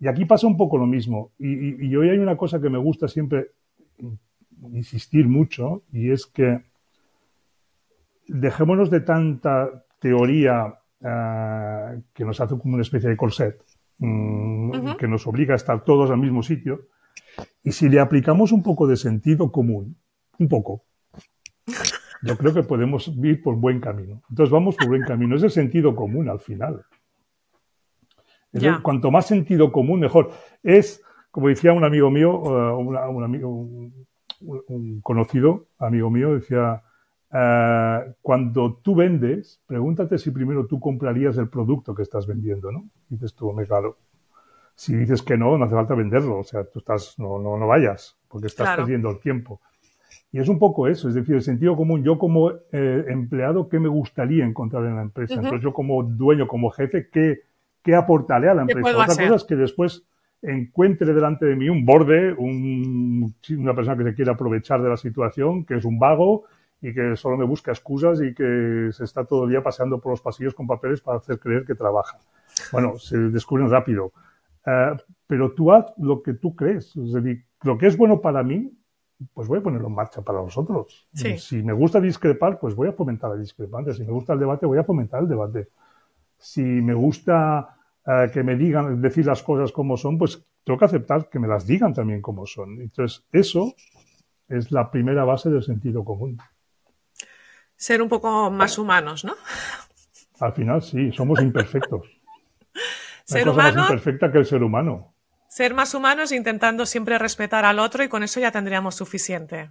y 0.00 0.08
aquí 0.08 0.24
pasa 0.24 0.48
un 0.48 0.56
poco 0.56 0.78
lo 0.78 0.86
mismo. 0.86 1.30
Y, 1.38 1.86
y 1.86 1.94
hoy 1.94 2.08
hay 2.08 2.18
una 2.18 2.36
cosa 2.36 2.60
que 2.60 2.70
me 2.70 2.78
gusta 2.78 3.06
siempre 3.06 3.52
insistir 4.72 5.28
mucho 5.28 5.84
y 5.92 6.10
es 6.10 6.26
que 6.26 6.60
dejémonos 8.26 8.90
de 8.90 9.00
tanta 9.02 9.84
teoría 10.00 10.80
eh, 11.00 12.00
que 12.14 12.24
nos 12.24 12.40
hace 12.40 12.58
como 12.58 12.74
una 12.74 12.82
especie 12.82 13.08
de 13.08 13.16
corset, 13.16 13.62
mm, 13.98 14.96
que 14.98 15.08
nos 15.08 15.26
obliga 15.26 15.54
a 15.54 15.56
estar 15.56 15.84
todos 15.84 16.10
al 16.10 16.18
mismo 16.18 16.42
sitio. 16.42 16.88
Y 17.62 17.72
si 17.72 17.88
le 17.88 18.00
aplicamos 18.00 18.52
un 18.52 18.62
poco 18.62 18.86
de 18.86 18.96
sentido 18.96 19.52
común, 19.52 19.96
un 20.38 20.48
poco, 20.48 20.84
yo 22.22 22.36
creo 22.36 22.54
que 22.54 22.62
podemos 22.62 23.08
ir 23.08 23.42
por 23.42 23.56
buen 23.56 23.80
camino. 23.80 24.22
Entonces 24.30 24.50
vamos 24.50 24.76
por 24.76 24.88
buen 24.88 25.02
camino. 25.02 25.36
Es 25.36 25.42
el 25.42 25.50
sentido 25.50 25.94
común 25.94 26.28
al 26.28 26.40
final. 26.40 26.84
cuanto 28.82 29.10
más 29.10 29.26
sentido 29.26 29.70
común, 29.70 30.00
mejor. 30.00 30.30
Es, 30.62 31.02
como 31.30 31.48
decía 31.48 31.72
un 31.72 31.84
amigo 31.84 32.10
mío, 32.10 32.38
un, 32.38 33.22
amigo, 33.22 33.50
un, 33.50 35.00
conocido 35.02 35.66
amigo 35.78 36.10
mío, 36.10 36.34
decía, 36.34 36.82
eh, 37.38 38.14
cuando 38.22 38.74
tú 38.82 38.94
vendes, 38.94 39.60
pregúntate 39.66 40.16
si 40.16 40.30
primero 40.30 40.66
tú 40.66 40.80
comprarías 40.80 41.36
el 41.36 41.48
producto 41.48 41.94
que 41.94 42.02
estás 42.02 42.26
vendiendo, 42.26 42.72
¿no? 42.72 42.88
Dices 43.08 43.34
tú, 43.34 43.52
me 43.52 43.66
claro. 43.66 43.98
Si 44.74 44.94
dices 44.94 45.22
que 45.22 45.36
no, 45.36 45.58
no 45.58 45.64
hace 45.64 45.74
falta 45.74 45.94
venderlo, 45.94 46.38
o 46.38 46.44
sea, 46.44 46.64
tú 46.64 46.78
estás, 46.78 47.18
no, 47.18 47.38
no, 47.38 47.58
no 47.58 47.66
vayas, 47.66 48.16
porque 48.28 48.46
estás 48.46 48.76
perdiendo 48.76 49.10
el 49.10 49.20
tiempo. 49.20 49.60
Y 50.32 50.38
es 50.38 50.48
un 50.48 50.58
poco 50.58 50.86
eso, 50.86 51.08
es 51.08 51.14
decir, 51.14 51.34
el 51.34 51.42
sentido 51.42 51.76
común. 51.76 52.02
Yo 52.02 52.18
como 52.18 52.50
eh, 52.50 53.04
empleado, 53.08 53.68
¿qué 53.68 53.78
me 53.80 53.88
gustaría 53.88 54.44
encontrar 54.44 54.84
en 54.84 54.96
la 54.96 55.02
empresa? 55.02 55.34
Entonces 55.34 55.62
yo 55.62 55.72
como 55.72 56.02
dueño, 56.02 56.46
como 56.46 56.70
jefe, 56.70 57.08
¿qué, 57.10 57.40
qué 57.82 57.94
aportaré 57.94 58.48
a 58.48 58.54
la 58.54 58.62
empresa? 58.62 58.90
Otra 58.90 59.06
cosa 59.06 59.34
es 59.34 59.44
que 59.44 59.56
después 59.56 60.04
encuentre 60.42 61.12
delante 61.14 61.46
de 61.46 61.56
mí 61.56 61.68
un 61.68 61.84
borde, 61.84 62.32
un, 62.32 63.34
una 63.50 63.74
persona 63.74 63.96
que 63.96 64.10
se 64.10 64.14
quiere 64.14 64.30
aprovechar 64.30 64.82
de 64.82 64.90
la 64.90 64.96
situación, 64.96 65.64
que 65.64 65.76
es 65.76 65.84
un 65.84 65.98
vago, 65.98 66.44
y 66.80 66.92
que 66.92 67.16
solo 67.16 67.36
me 67.36 67.44
busca 67.44 67.72
excusas 67.72 68.20
y 68.20 68.34
que 68.34 68.90
se 68.92 69.04
está 69.04 69.24
todo 69.24 69.44
el 69.44 69.50
día 69.50 69.62
paseando 69.62 70.00
por 70.00 70.12
los 70.12 70.20
pasillos 70.20 70.54
con 70.54 70.66
papeles 70.66 71.00
para 71.00 71.18
hacer 71.18 71.38
creer 71.38 71.64
que 71.64 71.74
trabaja. 71.74 72.18
Bueno, 72.72 72.98
se 72.98 73.16
descubren 73.16 73.70
rápido. 73.70 74.12
Eh, 74.66 74.96
pero 75.26 75.52
tú 75.52 75.72
haz 75.72 75.86
lo 75.96 76.22
que 76.22 76.34
tú 76.34 76.54
crees. 76.54 76.94
Es 76.96 77.12
decir, 77.12 77.44
lo 77.62 77.78
que 77.78 77.86
es 77.86 77.96
bueno 77.96 78.20
para 78.20 78.42
mí, 78.42 78.72
pues 79.32 79.48
voy 79.48 79.58
a 79.58 79.62
ponerlo 79.62 79.88
en 79.88 79.94
marcha 79.94 80.22
para 80.22 80.42
los 80.42 80.58
otros. 80.58 81.08
Si 81.38 81.62
me 81.62 81.72
gusta 81.72 82.00
discrepar, 82.00 82.58
pues 82.58 82.74
voy 82.74 82.88
a 82.88 82.92
fomentar 82.92 83.30
la 83.30 83.36
discrepancia. 83.36 83.94
Si 83.94 84.04
me 84.04 84.12
gusta 84.12 84.34
el 84.34 84.40
debate, 84.40 84.66
voy 84.66 84.78
a 84.78 84.84
fomentar 84.84 85.22
el 85.22 85.28
debate. 85.28 85.68
Si 86.36 86.62
me 86.62 86.92
gusta 86.92 87.76
eh, 88.06 88.30
que 88.32 88.42
me 88.42 88.56
digan, 88.56 89.00
decir 89.00 89.24
las 89.24 89.42
cosas 89.42 89.72
como 89.72 89.96
son, 89.96 90.18
pues 90.18 90.44
tengo 90.64 90.78
que 90.78 90.84
aceptar 90.84 91.28
que 91.30 91.38
me 91.38 91.48
las 91.48 91.66
digan 91.66 91.94
también 91.94 92.20
como 92.20 92.44
son. 92.46 92.80
Entonces, 92.80 93.24
eso 93.32 93.74
es 94.48 94.70
la 94.70 94.90
primera 94.90 95.24
base 95.24 95.48
del 95.48 95.62
sentido 95.62 96.04
común. 96.04 96.38
Ser 97.76 98.02
un 98.02 98.08
poco 98.08 98.50
más 98.50 98.78
humanos, 98.78 99.24
¿no? 99.24 99.34
Al 100.40 100.52
final 100.52 100.82
sí, 100.82 101.12
somos 101.12 101.40
imperfectos. 101.40 102.06
ser 103.24 103.44
cosa 103.44 103.72
más 103.72 103.76
imperfecta 103.76 104.32
que 104.32 104.38
el 104.38 104.46
ser 104.46 104.62
humano. 104.62 105.12
Ser 105.48 105.74
más 105.74 105.94
humanos 105.94 106.32
intentando 106.32 106.86
siempre 106.86 107.18
respetar 107.18 107.64
al 107.64 107.78
otro 107.78 108.04
y 108.04 108.08
con 108.08 108.22
eso 108.22 108.40
ya 108.40 108.50
tendríamos 108.50 108.94
suficiente. 108.94 109.70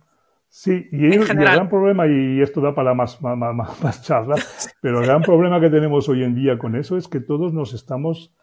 Sí, 0.49 0.87
y 0.91 1.13
el, 1.13 1.25
gran 1.25 1.67
problema, 1.67 2.07
y 2.07 2.41
esto 2.41 2.61
da 2.61 2.73
para 2.73 2.93
más, 2.93 3.21
más, 3.21 3.83
más, 3.83 4.01
charlas, 4.03 4.73
pero 4.81 5.01
el 5.01 5.05
gran 5.05 5.21
problema 5.21 5.59
que 5.59 5.69
tenemos 5.69 6.07
hoy 6.07 6.23
en 6.23 6.33
día 6.33 6.57
con 6.57 6.77
eso 6.77 6.95
es 6.95 7.09
que 7.09 7.19
todos 7.19 7.51
nos 7.53 7.73
estamos 7.73 8.33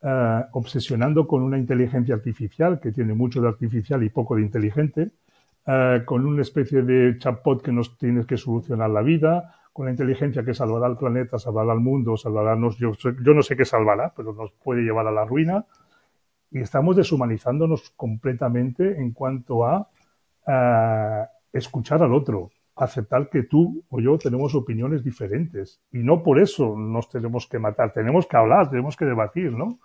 eh, 0.00 0.42
obsesionando 0.52 1.26
con 1.26 1.42
una 1.42 1.58
inteligencia 1.58 2.14
artificial 2.14 2.78
que 2.78 2.92
tiene 2.92 3.14
mucho 3.14 3.40
de 3.40 3.48
artificial 3.48 4.04
y 4.04 4.10
poco 4.10 4.36
de 4.36 4.42
inteligente, 4.42 5.10
eh, 5.66 6.02
con 6.04 6.24
una 6.24 6.42
especie 6.42 6.82
de 6.82 7.18
chatbot 7.18 7.62
que 7.62 7.72
nos 7.72 7.98
tiene 7.98 8.24
que 8.24 8.36
solucionar 8.36 8.88
la 8.88 9.02
vida, 9.02 9.52
con 9.72 9.86
la 9.86 9.90
inteligencia 9.90 10.44
que 10.44 10.54
salvará 10.54 10.86
al 10.86 10.96
planeta, 10.96 11.38
salvará 11.38 11.72
al 11.72 11.80
mundo, 11.80 12.16
salvará 12.16 12.54
nos, 12.56 12.78
yo, 12.78 12.92
yo 12.94 13.34
no 13.34 13.42
sé 13.42 13.56
qué 13.56 13.64
salvará, 13.64 14.12
pero 14.16 14.32
nos 14.32 14.52
puede 14.52 14.82
llevar 14.82 15.06
a 15.06 15.12
la 15.12 15.24
ruina. 15.24 15.66
Y 16.50 16.60
estamos 16.60 16.96
deshumanizándonos 16.96 17.90
completamente 17.96 18.98
en 18.98 19.10
cuanto 19.12 19.66
a 19.66 19.88
eh, 20.46 21.26
escuchar 21.52 22.02
al 22.02 22.14
otro, 22.14 22.50
aceptar 22.76 23.28
que 23.28 23.42
tú 23.42 23.82
o 23.90 24.00
yo 24.00 24.16
tenemos 24.18 24.54
opiniones 24.54 25.02
diferentes. 25.02 25.80
Y 25.90 25.98
no 25.98 26.22
por 26.22 26.38
eso 26.38 26.76
nos 26.76 27.10
tenemos 27.10 27.48
que 27.48 27.58
matar, 27.58 27.92
tenemos 27.92 28.26
que 28.26 28.36
hablar, 28.36 28.70
tenemos 28.70 28.96
que 28.96 29.04
debatir, 29.04 29.52
¿no? 29.52 29.80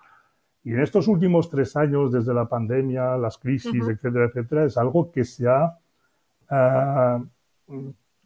Y 0.64 0.74
en 0.74 0.82
estos 0.82 1.08
últimos 1.08 1.50
tres 1.50 1.76
años, 1.76 2.12
desde 2.12 2.34
la 2.34 2.48
pandemia, 2.48 3.18
las 3.18 3.38
crisis, 3.38 3.88
etcétera, 3.88 4.26
etcétera, 4.26 4.66
es 4.66 4.78
algo 4.78 5.12
que 5.12 5.26
se 5.26 5.48
ha, 5.48 5.76
ah, 6.50 7.24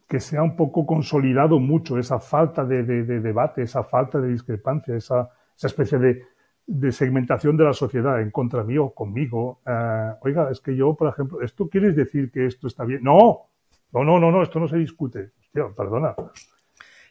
que 0.06 0.20
se 0.20 0.36
ha 0.36 0.42
un 0.42 0.54
poco 0.54 0.84
consolidado 0.84 1.58
mucho, 1.58 1.98
esa 1.98 2.20
falta 2.20 2.64
de, 2.64 2.82
debate, 2.84 3.62
esa 3.62 3.84
falta 3.84 4.20
de 4.20 4.28
discrepancia, 4.28 4.94
esa, 4.96 5.30
esa 5.56 5.66
especie 5.66 5.98
de, 5.98 6.92
segmentación 6.92 7.56
de 7.56 7.64
la 7.64 7.72
sociedad 7.72 8.20
en 8.20 8.30
contra 8.30 8.64
mío 8.64 8.90
conmigo. 8.90 9.60
Ah, 9.64 10.18
oiga, 10.20 10.50
es 10.50 10.60
que 10.60 10.76
yo, 10.76 10.94
por 10.94 11.08
ejemplo, 11.08 11.40
¿esto 11.40 11.68
quieres 11.70 11.96
decir 11.96 12.30
que 12.30 12.44
esto 12.44 12.66
está 12.66 12.84
bien? 12.84 13.02
No, 13.02 13.46
no, 13.92 14.04
no, 14.04 14.20
no, 14.20 14.30
no 14.30 14.42
esto 14.42 14.60
no 14.60 14.68
se 14.68 14.76
discute. 14.76 15.30
Hostia, 15.40 15.68
perdona. 15.74 16.14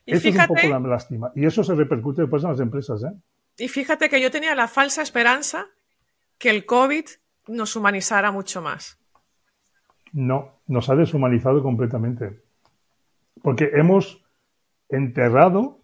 Eso 0.05 0.29
es 0.29 0.35
un 0.35 0.45
poco 0.45 0.67
la 0.67 0.79
lástima. 0.79 1.31
Y 1.33 1.45
eso 1.45 1.63
se 1.63 1.73
repercute 1.73 2.21
después 2.21 2.43
en 2.43 2.51
las 2.51 2.59
empresas, 2.59 3.01
¿eh? 3.03 3.11
Y 3.57 3.67
fíjate 3.67 4.09
que 4.09 4.21
yo 4.21 4.31
tenía 4.31 4.55
la 4.55 4.67
falsa 4.67 5.01
esperanza 5.01 5.67
que 6.37 6.49
el 6.49 6.65
COVID 6.65 7.05
nos 7.47 7.75
humanizara 7.75 8.31
mucho 8.31 8.61
más. 8.61 8.99
No, 10.11 10.61
nos 10.67 10.89
ha 10.89 10.95
deshumanizado 10.95 11.61
completamente. 11.61 12.41
Porque 13.41 13.71
hemos 13.73 14.23
enterrado 14.89 15.81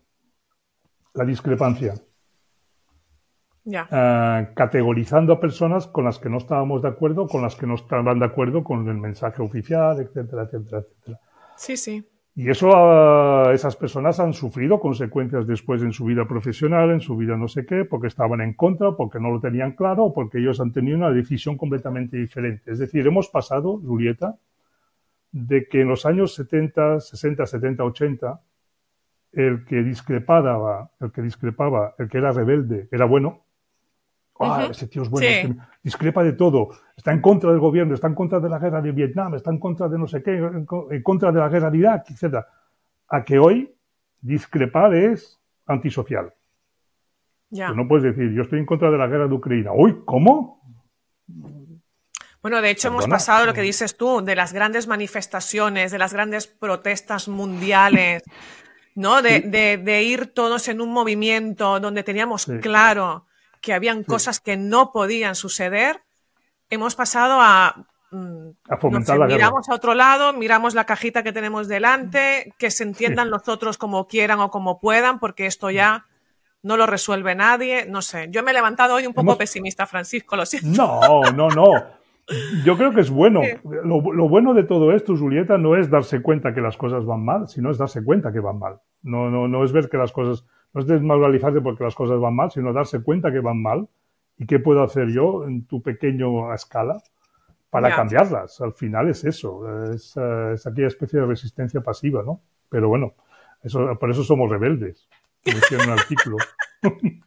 la 1.13 1.26
discrepancia. 1.26 1.95
Ya. 3.63 3.88
Eh, 3.91 4.53
categorizando 4.55 5.34
a 5.34 5.39
personas 5.39 5.88
con 5.88 6.05
las 6.05 6.17
que 6.17 6.30
no 6.30 6.38
estábamos 6.38 6.82
de 6.82 6.88
acuerdo, 6.88 7.28
con 7.28 7.41
las 7.41 7.55
que 7.55 7.67
no 7.67 7.76
estaban 7.76 8.19
de 8.19 8.26
acuerdo 8.26 8.63
con 8.63 8.88
el 8.88 8.97
mensaje 8.97 9.41
oficial, 9.41 9.99
etcétera, 9.99 10.43
etcétera, 10.43 10.80
etcétera. 10.80 11.19
Sí, 11.57 11.78
sí. 11.78 12.11
Y 12.34 12.49
eso, 12.49 12.71
ah, 12.73 13.51
esas 13.53 13.75
personas 13.75 14.19
han 14.19 14.34
sufrido 14.34 14.79
consecuencias 14.79 15.45
después 15.45 15.82
en 15.82 15.91
su 15.91 16.05
vida 16.05 16.25
profesional, 16.27 16.91
en 16.91 17.01
su 17.01 17.17
vida 17.17 17.36
no 17.36 17.47
sé 17.49 17.65
qué, 17.65 17.84
porque 17.84 18.07
estaban 18.07 18.39
en 18.39 18.53
contra, 18.53 18.93
porque 18.93 19.19
no 19.19 19.32
lo 19.32 19.41
tenían 19.41 19.73
claro, 19.73 20.13
porque 20.13 20.39
ellos 20.39 20.61
han 20.61 20.71
tenido 20.71 20.97
una 20.97 21.11
decisión 21.11 21.57
completamente 21.57 22.17
diferente. 22.17 22.71
Es 22.71 22.79
decir, 22.79 23.05
hemos 23.05 23.27
pasado, 23.27 23.79
Julieta, 23.79 24.38
de 25.32 25.67
que 25.67 25.82
en 25.82 25.89
los 25.89 26.05
años 26.05 26.34
70, 26.36 27.01
60, 27.01 27.45
70, 27.45 27.84
80, 27.84 28.41
el 29.34 29.65
que 29.65 29.84
discrepaba, 29.84 30.91
el 30.99 31.11
que 31.11 31.21
discrepaba, 31.21 31.95
el 31.97 32.09
que 32.09 32.17
era 32.17 32.32
rebelde, 32.32 32.88
era 32.91 33.05
bueno, 33.05 33.41
Ah, 34.39 34.67
ese 34.71 34.88
tío 34.88 35.03
es 35.03 35.09
bueno, 35.09 35.67
discrepa 35.84 36.23
de 36.23 36.34
todo, 36.34 36.69
está 36.97 37.11
en 37.11 37.21
contra 37.21 37.51
del 37.51 37.59
gobierno, 37.59 37.93
está 37.93 38.07
en 38.07 38.15
contra 38.15 38.39
de 38.39 38.49
la 38.49 38.57
guerra 38.57 38.82
de 38.82 38.91
Vietnam, 38.91 39.36
está 39.36 39.51
en 39.51 39.59
contra 39.59 39.88
de 39.88 39.99
no 39.99 40.07
sé 40.07 40.23
qué, 40.23 40.32
en 40.32 41.03
contra 41.03 41.32
de 41.32 41.39
la 41.39 41.47
guerra 41.47 41.69
de 41.69 41.77
Irak, 41.77 42.09
etc. 42.09 42.43
A 43.09 43.23
que 43.23 43.38
hoy 43.38 43.71
discrepar 44.19 44.95
es 44.95 45.39
antisocial. 45.67 46.34
Ya. 47.53 47.73
no 47.73 47.86
puedes 47.86 48.15
decir, 48.15 48.32
yo 48.32 48.43
estoy 48.43 48.59
en 48.59 48.65
contra 48.65 48.89
de 48.89 48.97
la 48.97 49.07
guerra 49.07 49.27
de 49.27 49.34
Ucrania. 49.34 49.71
¿Uy, 49.73 50.03
cómo? 50.05 50.61
Bueno, 52.41 52.61
de 52.61 52.71
hecho 52.71 52.88
hemos 52.88 53.07
pasado 53.07 53.45
lo 53.45 53.53
que 53.53 53.61
dices 53.61 53.97
tú, 53.97 54.21
de 54.21 54.36
las 54.36 54.53
grandes 54.53 54.88
manifestaciones, 54.88 55.91
de 55.91 55.99
las 55.99 56.13
grandes 56.13 56.47
protestas 56.47 57.27
mundiales, 57.27 58.23
¿no? 58.95 59.21
De, 59.21 60.03
ir 60.03 60.34
todos 60.34 60.67
en 60.67 60.82
un 60.82 60.91
movimiento 60.91 61.79
donde 61.79 62.03
teníamos 62.03 62.47
claro 62.61 63.27
que 63.62 63.74
habían 63.74 64.03
cosas 64.03 64.39
que 64.39 64.57
no 64.57 64.91
podían 64.91 65.36
suceder, 65.36 66.01
hemos 66.70 66.95
pasado 66.95 67.39
a... 67.39 67.88
Mm, 68.12 68.49
a 68.70 68.78
fomentar 68.78 69.18
la 69.18 69.28
miramos 69.28 69.70
a 69.70 69.76
otro 69.76 69.93
lado, 69.93 70.34
miramos 70.34 70.74
la 70.74 70.86
cajita 70.86 71.24
que 71.24 71.32
tenemos 71.32 71.68
delante, 71.68 72.53
que 72.57 72.72
se 72.72 72.84
entiendan 72.84 73.30
los 73.30 73.47
otros 73.47 73.78
como 73.78 74.07
quieran 74.07 74.39
o 74.39 74.51
como 74.51 74.80
puedan, 74.80 75.20
porque 75.20 75.45
esto 75.45 75.70
ya 75.70 76.07
no 76.64 76.78
lo 76.78 76.86
resuelve 76.86 77.36
nadie, 77.36 77.86
no 77.88 78.01
sé. 78.01 78.28
Yo 78.30 78.43
me 78.43 78.51
he 78.51 78.53
levantado 78.53 78.95
hoy 78.95 79.07
un 79.07 79.14
poco 79.14 79.38
pesimista, 79.38 79.86
Francisco, 79.86 80.36
lo 80.36 80.45
siento. 80.45 80.99
No, 81.01 81.22
no, 81.32 81.49
no. 81.49 82.01
Yo 82.64 82.78
creo 82.78 82.93
que 82.93 83.01
es 83.01 83.09
bueno. 83.09 83.41
Lo, 83.64 84.01
lo, 84.14 84.30
bueno 84.30 84.53
de 84.53 84.64
todo 84.64 84.91
esto, 84.91 85.16
Julieta, 85.18 85.57
no 85.57 85.76
es 85.76 85.89
darse 85.89 86.22
cuenta 86.22 86.53
que 86.53 86.62
las 86.62 86.78
cosas 86.78 87.05
van 87.05 87.26
mal, 87.26 87.47
sino 87.47 87.72
es 87.72 87.78
darse 87.78 88.03
cuenta 88.03 88.32
que 88.32 88.39
van 88.39 88.59
mal. 88.59 88.80
No, 89.01 89.30
no, 89.30 89.47
no 89.47 89.64
es 89.64 89.72
ver 89.72 89.89
que 89.89 89.97
las 89.97 90.12
cosas 90.12 90.45
no 90.74 90.82
es 90.82 90.88
desmoralizarte 90.88 91.61
porque 91.61 91.84
las 91.84 91.95
cosas 91.95 92.19
van 92.19 92.36
mal, 92.36 92.51
sino 92.51 92.74
darse 92.74 93.01
cuenta 93.01 93.32
que 93.32 93.39
van 93.39 93.61
mal 93.61 93.88
y 94.38 94.45
qué 94.45 94.59
puedo 94.59 94.84
hacer 94.84 95.09
yo 95.09 95.45
en 95.45 95.65
tu 95.65 95.82
pequeño 95.82 96.53
escala 96.53 97.01
para 97.69 97.95
cambiarlas. 97.95 98.59
Al 98.61 98.74
final 98.74 99.09
es 99.09 99.24
eso, 99.24 99.91
es, 99.91 100.15
eh, 100.17 100.51
es, 100.53 100.67
aquella 100.67 100.88
especie 100.88 101.19
de 101.19 101.26
resistencia 101.26 101.82
pasiva, 101.82 102.24
¿no? 102.24 102.41
Pero 102.69 102.89
bueno, 102.89 103.13
eso, 103.63 103.97
por 103.99 104.11
eso 104.11 104.24
somos 104.24 104.49
rebeldes, 104.49 105.07
como 105.43 105.84
un 105.84 105.99
artículo. 105.99 106.38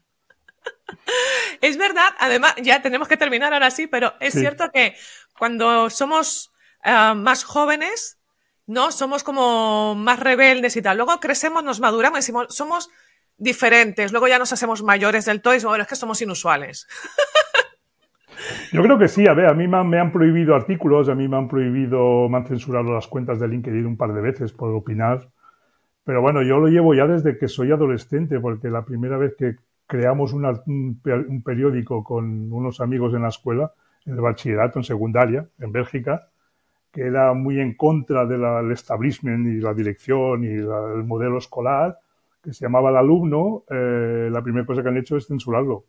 Es 1.60 1.78
verdad, 1.78 2.14
además, 2.18 2.54
ya 2.62 2.82
tenemos 2.82 3.08
que 3.08 3.16
terminar 3.16 3.54
ahora 3.54 3.70
sí, 3.70 3.86
pero 3.86 4.12
es 4.20 4.34
cierto 4.34 4.70
que 4.70 4.94
cuando 5.38 5.88
somos 5.88 6.52
eh, 6.84 7.14
más 7.16 7.42
jóvenes, 7.42 8.18
¿no? 8.66 8.92
Somos 8.92 9.24
como 9.24 9.94
más 9.94 10.20
rebeldes 10.20 10.76
y 10.76 10.82
tal. 10.82 10.98
Luego 10.98 11.18
crecemos, 11.20 11.64
nos 11.64 11.80
maduramos 11.80 12.28
y 12.28 12.32
somos 12.48 12.90
diferentes. 13.36 14.12
Luego 14.12 14.28
ya 14.28 14.38
nos 14.38 14.52
hacemos 14.52 14.82
mayores 14.82 15.24
del 15.24 15.42
todo 15.42 15.54
y 15.54 15.64
bueno, 15.64 15.82
es 15.82 15.88
que 15.88 15.96
somos 15.96 16.20
inusuales. 16.22 16.86
Yo 18.72 18.82
creo 18.82 18.98
que 18.98 19.08
sí, 19.08 19.26
a 19.26 19.34
ver, 19.34 19.46
a 19.46 19.54
mí 19.54 19.66
me 19.68 19.98
han, 19.98 20.12
prohibido 20.12 20.54
artículos, 20.54 21.08
a 21.08 21.14
mí 21.14 21.28
me 21.28 21.36
han 21.36 21.48
prohibido, 21.48 22.28
me 22.28 22.38
han 22.38 22.46
censurado 22.46 22.92
las 22.92 23.06
cuentas 23.06 23.38
de 23.38 23.48
LinkedIn 23.48 23.86
un 23.86 23.96
par 23.96 24.12
de 24.12 24.20
veces 24.20 24.52
por 24.52 24.70
opinar. 24.74 25.28
Pero 26.04 26.20
bueno, 26.20 26.42
yo 26.42 26.58
lo 26.58 26.68
llevo 26.68 26.94
ya 26.94 27.06
desde 27.06 27.38
que 27.38 27.48
soy 27.48 27.72
adolescente, 27.72 28.38
porque 28.40 28.68
la 28.68 28.84
primera 28.84 29.16
vez 29.16 29.34
que 29.38 29.56
creamos 29.86 30.32
un, 30.32 31.42
periódico 31.44 32.04
con 32.04 32.52
unos 32.52 32.80
amigos 32.80 33.14
en 33.14 33.22
la 33.22 33.28
escuela, 33.28 33.72
en 34.04 34.14
el 34.14 34.20
bachillerato, 34.20 34.78
en 34.78 34.84
secundaria, 34.84 35.48
en 35.58 35.72
Bélgica, 35.72 36.28
que 36.92 37.02
era 37.02 37.32
muy 37.32 37.60
en 37.60 37.74
contra 37.74 38.26
del 38.26 38.70
establishment 38.70 39.46
y 39.46 39.60
la 39.60 39.72
dirección 39.74 40.44
y 40.44 40.48
el 40.48 41.04
modelo 41.04 41.38
escolar, 41.38 41.98
que 42.44 42.52
se 42.52 42.64
llamaba 42.64 42.90
El 42.90 42.96
Alumno, 42.96 43.64
eh, 43.70 44.28
la 44.30 44.42
primera 44.42 44.66
cosa 44.66 44.82
que 44.82 44.88
han 44.88 44.96
hecho 44.98 45.16
es 45.16 45.26
censurarlo. 45.26 45.84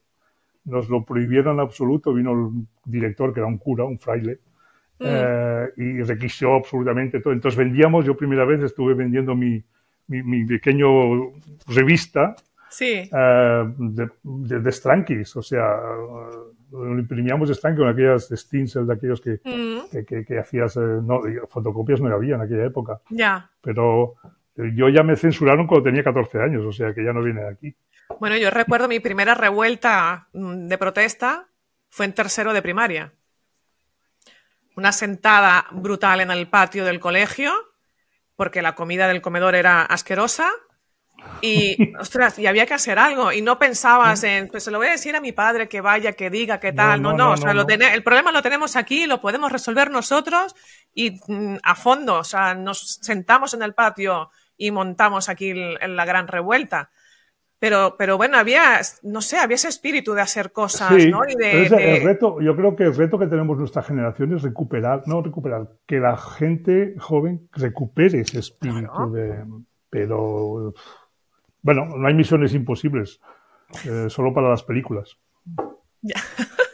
Nos 0.64 0.89
lo 0.89 1.03
prohibieron 1.03 1.56
en 1.56 1.60
absoluto, 1.60 2.14
vino 2.14 2.32
el 2.32 2.66
director, 2.86 3.34
que 3.34 3.41
era 3.41 3.47
un 3.47 3.58
cura, 3.58 3.84
un 3.84 3.99
fraile, 3.99 4.39
mm. 4.99 5.03
eh, 5.06 5.70
y 5.78 6.01
requisó 6.01 6.56
absolutamente 6.56 7.20
todo. 7.20 7.34
Entonces 7.34 7.58
vendíamos, 7.58 8.06
yo 8.06 8.16
primera 8.16 8.45
vez 8.45 8.64
estuve 8.64 8.93
vendiendo 8.93 9.36
mi, 9.36 9.62
mi, 10.08 10.45
pequeño 10.45 11.34
revista 11.68 12.36
sí. 12.70 13.10
Eh, 13.12 13.74
de, 13.78 14.10
de, 14.60 14.72
Strankis, 14.72 15.36
o 15.36 15.43
sea, 15.43 15.78
lo 16.72 16.97
imprimíamos 16.97 17.49
de 17.49 17.56
Strankis 17.56 17.80
con 17.82 17.89
aquellas 17.89 18.30
stencils 18.30 18.88
de 18.88 18.93
aquellos 18.93 19.22
que, 19.22 19.39
mm. 19.43 20.03
que, 20.06 20.26
que, 20.26 20.39
hacías, 20.39 20.78
no, 20.78 21.22
fotocopias 21.49 22.01
no 22.01 22.14
había 22.14 22.36
en 22.36 22.41
aquella 22.41 22.66
época. 22.66 23.01
Ya. 23.10 23.51
Pero 23.62 24.16
yo 24.56 24.89
ya 24.89 25.03
me 25.03 25.16
censuraron 25.16 25.68
cuando 25.68 25.86
tenía 25.86 26.03
14 26.03 26.39
años, 26.39 26.66
o 26.66 26.72
sea 26.72 26.93
que 26.93 27.03
ya 27.03 27.12
no 27.12 27.22
viene 27.22 27.41
de 27.41 27.49
aquí. 27.49 27.76
Bueno, 28.20 28.38
yo 28.38 28.49
recuerdo 28.49 28.88
mi 28.88 28.99
primera 28.99 29.34
revuelta 29.34 30.28
mm, 30.34 30.68
de 30.68 30.78
protesta 30.78 31.47
fue 31.89 32.06
en 32.06 32.14
tercero 32.14 32.53
de 32.53 32.62
primaria. 32.62 33.14
Una 34.76 34.91
sentada 34.91 35.66
brutal 35.72 36.22
en 36.22 36.32
el 36.32 36.49
patio 36.49 36.86
del 36.86 36.99
colegio, 36.99 37.53
porque 38.36 38.62
la 38.62 38.76
comida 38.76 39.08
del 39.08 39.22
comedor 39.22 39.56
era 39.56 39.82
asquerosa. 39.82 40.51
Y, 41.41 41.93
ostras, 41.99 42.38
y 42.38 42.47
había 42.47 42.66
que 42.66 42.74
hacer 42.74 42.99
algo. 42.99 43.32
Y 43.32 43.41
no 43.41 43.58
pensabas 43.58 44.24
en, 44.24 44.49
pues 44.49 44.64
se 44.64 44.72
lo 44.72 44.78
voy 44.78 44.88
a 44.88 44.91
decir 44.91 45.16
a 45.16 45.22
mi 45.22 45.32
padre 45.32 45.70
que 45.70 45.82
vaya, 45.82 46.14
que 46.14 46.30
diga, 46.30 46.60
que 46.60 46.74
tal. 46.74 47.01
No, 47.01 47.14
no, 47.14 47.32
o 47.32 47.38
sea, 47.38 47.53
lo 47.53 47.66
el 47.68 48.03
problema 48.03 48.32
lo 48.32 48.41
tenemos 48.41 48.76
aquí, 48.76 49.08
lo 49.08 49.22
podemos 49.22 49.51
resolver 49.51 49.89
nosotros 49.89 50.53
y 50.93 51.20
mm, 51.28 51.58
a 51.64 51.76
fondo. 51.76 52.16
O 52.16 52.24
sea, 52.26 52.53
nos 52.53 52.99
sentamos 53.01 53.53
en 53.53 53.64
el 53.64 53.74
patio 53.74 54.30
y 54.58 54.72
montamos 54.72 55.30
aquí 55.30 55.53
la 55.53 56.06
gran 56.06 56.28
revuelta. 56.28 56.89
Pero, 57.58 57.95
pero 57.97 58.18
bueno, 58.18 58.38
había, 58.38 58.82
no 59.03 59.22
sé, 59.22 59.38
había 59.38 59.56
ese 59.56 59.70
espíritu 59.70 60.14
de 60.14 60.22
hacer 60.22 60.51
cosas, 60.51 60.91
¿no? 60.91 61.22
Y 61.28 61.36
de, 61.36 61.66
El 61.97 62.03
reto, 62.03 62.41
yo 62.41 62.56
creo 62.56 62.76
que 62.76 62.84
el 62.84 62.95
reto 62.95 63.18
que 63.18 63.28
tenemos 63.28 63.58
nuestra 63.58 63.82
generación 63.82 64.36
es 64.36 64.43
recuperar, 64.43 65.03
no 65.08 65.22
recuperar, 65.22 65.70
que 65.88 65.99
la 65.99 66.18
gente 66.18 66.95
joven 66.99 67.49
recupere 67.53 68.20
ese 68.20 68.39
espíritu 68.39 69.12
de. 69.12 69.43
Pero 69.89 70.74
bueno, 71.62 71.86
no 71.86 72.08
hay 72.08 72.14
misiones 72.14 72.53
imposibles, 72.53 73.22
eh, 73.86 74.08
solo 74.10 74.34
para 74.34 74.49
las 74.49 74.64
películas. 74.64 75.18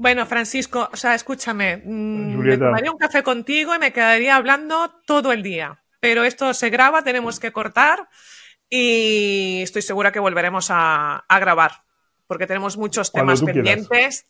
Bueno, 0.00 0.26
Francisco, 0.26 0.88
o 0.92 0.96
sea, 0.96 1.16
escúchame, 1.16 1.82
mm, 1.84 2.38
me 2.38 2.56
tomaría 2.56 2.92
un 2.92 2.98
café 2.98 3.24
contigo 3.24 3.74
y 3.74 3.80
me 3.80 3.92
quedaría 3.92 4.36
hablando 4.36 4.92
todo 5.04 5.32
el 5.32 5.42
día. 5.42 5.82
Pero 6.00 6.24
esto 6.24 6.54
se 6.54 6.70
graba, 6.70 7.02
tenemos 7.02 7.40
que 7.40 7.52
cortar 7.52 8.08
y 8.70 9.60
estoy 9.62 9.82
segura 9.82 10.12
que 10.12 10.20
volveremos 10.20 10.68
a, 10.70 11.24
grabar, 11.28 11.82
porque 12.26 12.46
tenemos 12.46 12.76
muchos 12.76 13.12
temas 13.12 13.42
pendientes. 13.42 14.26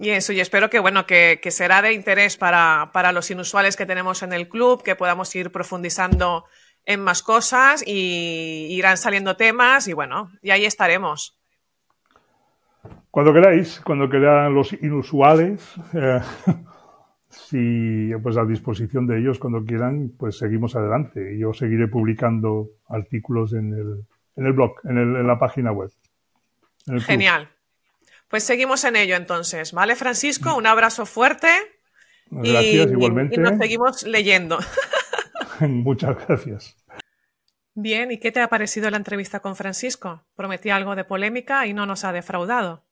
Y 0.00 0.10
eso, 0.10 0.32
y 0.32 0.40
espero 0.40 0.70
que, 0.70 0.78
bueno, 0.78 1.06
que, 1.06 1.40
será 1.50 1.82
de 1.82 1.92
interés 1.92 2.36
para, 2.36 3.12
los 3.12 3.30
inusuales 3.30 3.76
que 3.76 3.86
tenemos 3.86 4.22
en 4.22 4.32
el 4.32 4.48
club, 4.48 4.82
que 4.82 4.94
podamos 4.94 5.34
ir 5.34 5.50
profundizando 5.50 6.44
en 6.84 7.00
más 7.00 7.22
cosas 7.22 7.82
y 7.84 8.68
irán 8.70 8.96
saliendo 8.96 9.36
temas 9.36 9.88
y 9.88 9.92
bueno, 9.92 10.30
y 10.40 10.50
ahí 10.50 10.64
estaremos. 10.64 11.36
Cuando 13.10 13.34
queráis, 13.34 13.80
cuando 13.84 14.08
quedan 14.08 14.54
los 14.54 14.72
inusuales, 14.72 15.74
eh, 15.94 16.20
si 17.48 18.10
pues 18.22 18.36
a 18.36 18.44
disposición 18.44 19.06
de 19.06 19.20
ellos 19.20 19.38
cuando 19.38 19.64
quieran, 19.64 20.12
pues 20.18 20.36
seguimos 20.36 20.76
adelante. 20.76 21.34
Y 21.34 21.38
yo 21.38 21.54
seguiré 21.54 21.88
publicando 21.88 22.68
artículos 22.88 23.54
en 23.54 23.72
el, 23.72 24.04
en 24.36 24.46
el 24.46 24.52
blog, 24.52 24.74
en, 24.84 24.98
el, 24.98 25.16
en 25.16 25.26
la 25.26 25.38
página 25.38 25.72
web. 25.72 25.90
Genial. 27.06 27.48
Pues 28.28 28.44
seguimos 28.44 28.84
en 28.84 28.96
ello 28.96 29.16
entonces, 29.16 29.72
¿vale, 29.72 29.96
Francisco? 29.96 30.54
Un 30.56 30.66
abrazo 30.66 31.06
fuerte. 31.06 31.48
Gracias, 32.30 32.90
igualmente. 32.92 33.36
Y 33.36 33.38
nos 33.38 33.56
seguimos 33.56 34.02
leyendo. 34.02 34.58
Muchas 35.60 36.16
gracias. 36.26 36.76
Bien, 37.74 38.10
¿y 38.10 38.18
qué 38.18 38.30
te 38.30 38.42
ha 38.42 38.48
parecido 38.48 38.90
la 38.90 38.98
entrevista 38.98 39.40
con 39.40 39.56
Francisco? 39.56 40.26
Prometí 40.34 40.68
algo 40.68 40.96
de 40.96 41.04
polémica 41.04 41.66
y 41.66 41.72
no 41.72 41.86
nos 41.86 42.04
ha 42.04 42.12
defraudado. 42.12 42.84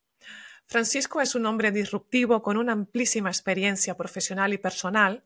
Francisco 0.67 1.21
es 1.21 1.37
un 1.37 1.47
hombre 1.47 1.71
disruptivo 1.71 2.43
con 2.43 2.57
una 2.57 2.73
amplísima 2.73 3.31
experiencia 3.31 3.97
profesional 3.97 4.53
y 4.53 4.59
personal, 4.59 5.25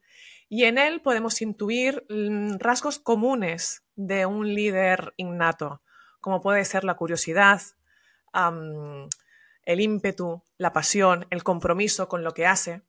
y 0.50 0.64
en 0.64 0.78
él 0.78 1.00
podemos 1.00 1.40
intuir 1.40 2.04
mm, 2.10 2.58
rasgos 2.58 2.98
comunes 2.98 3.84
de 3.94 4.26
un 4.26 4.52
líder 4.52 5.14
innato, 5.16 5.82
como 6.20 6.42
puede 6.42 6.64
ser 6.64 6.84
la 6.84 6.94
curiosidad, 6.94 7.62
el 8.32 9.80
ímpetu, 9.80 10.42
la 10.58 10.72
pasión, 10.72 11.26
el 11.30 11.42
compromiso 11.42 12.08
con 12.08 12.22
lo 12.22 12.34
que 12.34 12.46
hace. 12.46 12.82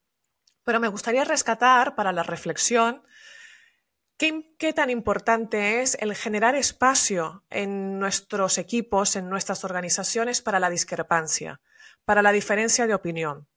Pero 0.64 0.78
me 0.78 0.88
gustaría 0.88 1.24
rescatar 1.24 1.94
para 1.94 2.12
la 2.12 2.22
reflexión 2.22 3.02
qué, 4.18 4.54
qué, 4.58 4.72
tan 4.72 4.90
importante 4.90 5.80
es 5.80 5.96
el 6.00 6.14
generar 6.14 6.54
espacio 6.54 7.44
en 7.48 7.98
nuestros 7.98 8.58
equipos, 8.58 9.16
en 9.16 9.30
nuestras 9.30 9.64
organizaciones 9.64 10.42
para 10.42 10.60
la 10.60 10.70
discrepancia, 10.70 11.60
para 12.04 12.22
la 12.22 12.32
diferencia 12.32 12.86
de 12.86 12.94
opinión. 12.94 13.48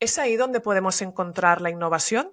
¿Es 0.00 0.18
ahí 0.18 0.36
donde 0.36 0.60
podemos 0.60 1.00
encontrar 1.02 1.60
la 1.60 1.70
innovación? 1.70 2.32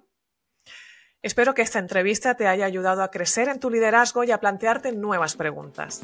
Espero 1.22 1.54
que 1.54 1.62
esta 1.62 1.78
entrevista 1.78 2.36
te 2.36 2.46
haya 2.46 2.66
ayudado 2.66 3.02
a 3.02 3.10
crecer 3.10 3.48
en 3.48 3.58
tu 3.58 3.70
liderazgo 3.70 4.24
y 4.24 4.30
a 4.30 4.40
plantearte 4.40 4.92
nuevas 4.92 5.36
preguntas. 5.36 6.02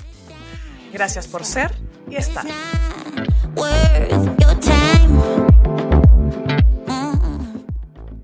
Gracias 0.92 1.28
por 1.28 1.44
ser 1.44 1.70
y 2.08 2.16
estar. 2.16 2.46